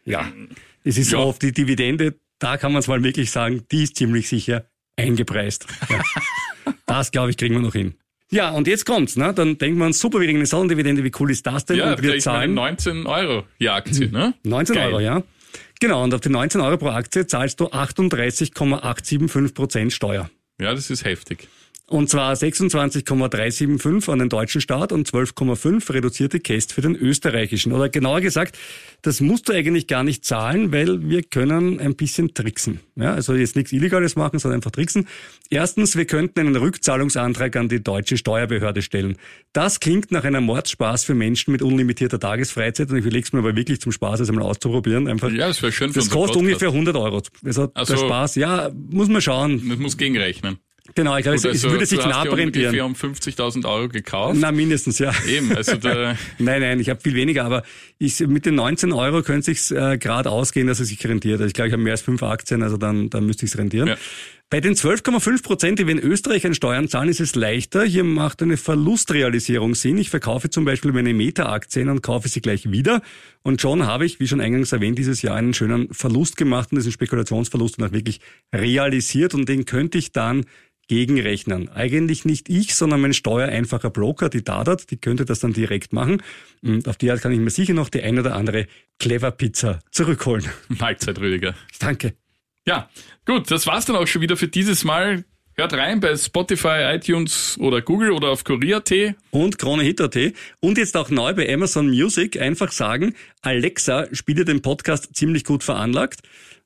ja, 0.05 0.31
es 0.83 0.97
ist 0.97 1.11
ja. 1.11 1.19
so 1.19 1.25
oft 1.25 1.41
die 1.41 1.53
Dividende, 1.53 2.15
da 2.39 2.57
kann 2.57 2.71
man 2.73 2.79
es 2.79 2.87
mal 2.87 3.03
wirklich 3.03 3.31
sagen, 3.31 3.63
die 3.71 3.83
ist 3.83 3.95
ziemlich 3.95 4.27
sicher 4.27 4.65
eingepreist. 4.97 5.67
Ja. 5.89 6.01
das, 6.85 7.11
glaube 7.11 7.29
ich, 7.29 7.37
kriegen 7.37 7.55
wir 7.55 7.61
noch 7.61 7.73
hin. 7.73 7.95
Ja, 8.31 8.51
und 8.51 8.65
jetzt 8.65 8.85
kommt's, 8.85 9.17
ne? 9.17 9.33
Dann 9.33 9.57
denkt 9.57 9.77
man, 9.77 9.91
super, 9.91 10.19
wir 10.19 10.25
kriegen 10.25 10.39
eine 10.39 10.45
Sonderdividende, 10.45 11.03
wie 11.03 11.11
cool 11.19 11.31
ist 11.31 11.45
das 11.45 11.65
denn? 11.65 11.77
Ja, 11.77 11.91
und 11.91 12.01
wir 12.01 12.17
zahlen 12.19 12.53
19 12.53 13.05
Euro 13.05 13.43
je 13.59 13.67
Aktie, 13.67 14.09
ne? 14.09 14.33
19 14.43 14.75
Geil. 14.75 14.87
Euro, 14.87 14.99
ja. 15.01 15.21
Genau, 15.81 16.03
und 16.03 16.13
auf 16.13 16.21
die 16.21 16.29
19 16.29 16.61
Euro 16.61 16.77
pro 16.77 16.89
Aktie 16.89 17.27
zahlst 17.27 17.59
du 17.59 17.69
38,875 17.69 19.53
Prozent 19.53 19.91
Steuer. 19.91 20.29
Ja, 20.61 20.73
das 20.73 20.89
ist 20.89 21.03
heftig. 21.03 21.49
Und 21.91 22.09
zwar 22.09 22.33
26,375 22.33 24.07
an 24.13 24.19
den 24.19 24.29
deutschen 24.29 24.61
Staat 24.61 24.93
und 24.93 25.09
12,5 25.09 25.93
reduzierte 25.93 26.39
Käst 26.39 26.71
für 26.71 26.79
den 26.79 26.95
österreichischen. 26.95 27.73
Oder 27.73 27.89
genauer 27.89 28.21
gesagt, 28.21 28.57
das 29.01 29.19
musst 29.19 29.49
du 29.49 29.53
eigentlich 29.53 29.87
gar 29.87 30.05
nicht 30.05 30.23
zahlen, 30.23 30.71
weil 30.71 31.09
wir 31.09 31.21
können 31.21 31.81
ein 31.81 31.97
bisschen 31.97 32.33
tricksen. 32.33 32.79
Ja, 32.95 33.13
also 33.13 33.33
jetzt 33.33 33.57
nichts 33.57 33.73
Illegales 33.73 34.15
machen, 34.15 34.39
sondern 34.39 34.59
einfach 34.59 34.71
tricksen. 34.71 35.09
Erstens, 35.49 35.97
wir 35.97 36.05
könnten 36.05 36.39
einen 36.39 36.55
Rückzahlungsantrag 36.55 37.57
an 37.57 37.67
die 37.67 37.83
deutsche 37.83 38.15
Steuerbehörde 38.15 38.81
stellen. 38.81 39.17
Das 39.51 39.81
klingt 39.81 40.13
nach 40.13 40.23
einem 40.23 40.45
Mordspaß 40.45 41.03
für 41.03 41.13
Menschen 41.13 41.51
mit 41.51 41.61
unlimitierter 41.61 42.21
Tagesfreizeit 42.21 42.89
und 42.89 42.99
ich 42.99 43.03
überlege 43.03 43.25
es 43.25 43.33
mir 43.33 43.39
aber 43.39 43.57
wirklich 43.57 43.81
zum 43.81 43.91
Spaß, 43.91 44.21
es 44.21 44.29
einmal 44.29 44.45
auszuprobieren. 44.45 45.09
Einfach. 45.09 45.29
Ja, 45.29 45.49
das 45.49 45.61
wäre 45.61 45.73
schön. 45.73 45.91
Das 45.91 46.09
kostet 46.09 46.37
ungefähr 46.37 46.69
100 46.69 46.95
Euro. 46.95 47.21
Also 47.43 47.69
also, 47.73 47.93
der 47.95 47.99
Spaß, 47.99 48.35
ja, 48.35 48.71
muss 48.73 49.09
man 49.09 49.21
schauen. 49.21 49.67
Das 49.67 49.77
muss 49.77 49.97
gegenrechnen. 49.97 50.59
Genau, 50.95 51.15
ich 51.17 51.23
glaube, 51.23 51.37
es, 51.37 51.45
also, 51.45 51.71
würde 51.71 51.85
sich 51.85 51.99
knapp 51.99 52.31
rentieren. 52.31 52.73
Du 52.73 52.81
hast 52.81 53.03
um 53.03 53.13
50.000 53.13 53.65
Euro 53.65 53.89
gekauft. 53.89 54.37
Na, 54.39 54.51
mindestens, 54.51 54.99
ja. 54.99 55.13
Eben, 55.27 55.55
also 55.55 55.75
der 55.77 56.17
Nein, 56.37 56.61
nein, 56.61 56.79
ich 56.79 56.89
habe 56.89 56.99
viel 56.99 57.15
weniger, 57.15 57.45
aber 57.45 57.63
ich, 57.97 58.19
mit 58.21 58.45
den 58.45 58.55
19 58.55 58.91
Euro 58.91 59.21
könnte 59.21 59.51
es 59.51 59.67
sich 59.67 59.77
äh, 59.77 59.97
gerade 59.97 60.29
ausgehen, 60.29 60.67
dass 60.67 60.79
es 60.79 60.89
sich 60.89 61.05
rentiert. 61.05 61.39
Also 61.39 61.47
ich 61.47 61.53
glaube, 61.53 61.67
ich 61.67 61.73
habe 61.73 61.83
mehr 61.83 61.93
als 61.93 62.01
fünf 62.01 62.23
Aktien, 62.23 62.63
also 62.63 62.77
dann, 62.77 63.09
dann 63.09 63.25
müsste 63.25 63.45
ich 63.45 63.51
es 63.51 63.57
rentieren. 63.57 63.87
Ja. 63.87 63.97
Bei 64.51 64.59
den 64.59 64.75
12,5 64.75 65.43
Prozent, 65.43 65.79
die 65.79 65.87
wir 65.87 65.93
in 65.93 65.99
Österreich 65.99 66.45
an 66.45 66.53
Steuern 66.53 66.89
zahlen, 66.89 67.07
ist 67.07 67.21
es 67.21 67.35
leichter. 67.35 67.85
Hier 67.85 68.03
macht 68.03 68.41
eine 68.41 68.57
Verlustrealisierung 68.57 69.75
Sinn. 69.75 69.97
Ich 69.97 70.09
verkaufe 70.09 70.49
zum 70.49 70.65
Beispiel 70.65 70.91
meine 70.91 71.13
Meta-Aktien 71.13 71.87
und 71.87 72.03
kaufe 72.03 72.27
sie 72.27 72.41
gleich 72.41 72.69
wieder. 72.69 73.01
Und 73.43 73.61
schon 73.61 73.85
habe 73.85 74.05
ich, 74.05 74.19
wie 74.19 74.27
schon 74.27 74.41
eingangs 74.41 74.73
erwähnt, 74.73 74.99
dieses 74.99 75.21
Jahr 75.21 75.37
einen 75.37 75.53
schönen 75.53 75.87
Verlust 75.93 76.35
gemacht 76.35 76.73
und 76.73 76.79
diesen 76.79 76.91
Spekulationsverlust 76.91 77.79
dann 77.79 77.87
auch 77.87 77.93
wirklich 77.93 78.19
realisiert. 78.53 79.33
Und 79.35 79.47
den 79.47 79.63
könnte 79.63 79.97
ich 79.97 80.11
dann 80.11 80.43
gegenrechnen. 80.87 81.69
Eigentlich 81.69 82.25
nicht 82.25 82.49
ich, 82.49 82.75
sondern 82.75 83.01
mein 83.01 83.13
steuereinfacher 83.13 83.89
Broker, 83.89 84.29
die 84.29 84.43
Dadat, 84.43 84.91
die 84.91 84.97
könnte 84.97 85.25
das 85.25 85.39
dann 85.39 85.53
direkt 85.53 85.93
machen. 85.93 86.21
Und 86.61 86.87
auf 86.87 86.97
die 86.97 87.09
Art 87.11 87.21
kann 87.21 87.31
ich 87.31 87.39
mir 87.39 87.49
sicher 87.49 87.73
noch 87.73 87.89
die 87.89 88.01
ein 88.01 88.19
oder 88.19 88.35
andere 88.35 88.67
Clever 88.99 89.31
Pizza 89.31 89.79
zurückholen. 89.91 90.45
Mahlzeit, 90.67 91.19
Rüdiger. 91.19 91.55
Danke. 91.79 92.13
Ja, 92.67 92.89
gut, 93.25 93.49
das 93.49 93.65
war's 93.67 93.85
dann 93.85 93.95
auch 93.95 94.07
schon 94.07 94.21
wieder 94.21 94.37
für 94.37 94.47
dieses 94.47 94.83
Mal. 94.83 95.23
Hört 95.53 95.73
rein 95.73 95.99
bei 95.99 96.15
Spotify, 96.15 96.95
iTunes 96.95 97.57
oder 97.59 97.81
Google 97.81 98.11
oder 98.11 98.29
auf 98.29 98.43
Kurier.at. 98.43 99.15
Und 99.31 99.59
KroneHit.at. 99.59 100.33
Und 100.59 100.77
jetzt 100.77 100.95
auch 100.95 101.09
neu 101.09 101.33
bei 101.33 101.53
Amazon 101.53 101.89
Music 101.89 102.39
einfach 102.39 102.71
sagen, 102.71 103.15
Alexa 103.41 104.07
spielt 104.13 104.47
den 104.47 104.61
Podcast 104.61 105.13
ziemlich 105.13 105.43
gut 105.43 105.63
veranlagt 105.63 106.21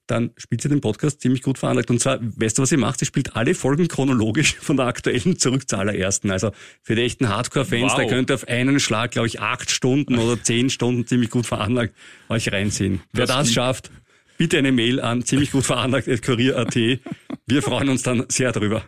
dann 0.08 0.32
spielt 0.38 0.62
sie 0.62 0.70
den 0.70 0.82
Podcast 0.82 1.22
ziemlich 1.22 1.42
gut 1.42 1.58
veranlagt. 1.58 1.90
Und 1.90 2.00
zwar, 2.00 2.20
weißt 2.22 2.58
du, 2.58 2.62
was 2.62 2.70
sie 2.70 2.78
macht? 2.78 3.00
Sie 3.00 3.06
spielt 3.06 3.36
alle 3.36 3.56
Folgen 3.56 3.88
chronologisch 3.88 4.56
von 4.60 4.78
der 4.78 4.86
aktuellen 4.86 5.38
zurück 5.38 5.68
zur 5.68 5.80
allerersten. 5.80 6.32
Also 6.32 6.52
für 6.82 6.96
die 6.96 7.04
echten 7.04 7.30
Hardcore-Fans, 7.30 7.94
wow. 7.94 8.00
der 8.00 8.08
könnte 8.08 8.34
auf 8.34 8.48
einen 8.48 8.80
Schlag, 8.80 9.12
glaube 9.12 9.28
ich, 9.28 9.40
acht 9.42 9.72
Stunden 9.72 10.18
oder 10.18 10.42
zehn 10.42 10.70
Stunden 10.70 11.08
ziemlich 11.08 11.30
gut 11.30 11.46
veranlagt 11.46 11.96
euch 12.30 12.52
reinziehen. 12.52 13.02
Wer 13.14 13.26
das, 13.26 13.36
das 13.36 13.54
schafft, 13.54 13.92
bitte 14.38 14.58
eine 14.58 14.72
Mail 14.72 15.00
an 15.02 15.24
ziemlich 15.24 15.52
gut 15.52 15.66
veranlagt 15.66 16.08
kurier.at. 16.24 16.76
Wir 16.76 17.62
freuen 17.62 17.90
uns 17.90 18.04
dann 18.04 18.26
sehr 18.30 18.52
drüber. 18.52 18.84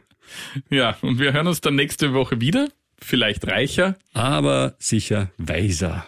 Ja, 0.69 0.97
und 1.01 1.19
wir 1.19 1.33
hören 1.33 1.47
uns 1.47 1.61
dann 1.61 1.75
nächste 1.75 2.13
Woche 2.13 2.41
wieder. 2.41 2.69
Vielleicht 2.99 3.47
reicher. 3.47 3.95
Aber 4.13 4.75
sicher 4.79 5.31
weiser. 5.37 6.05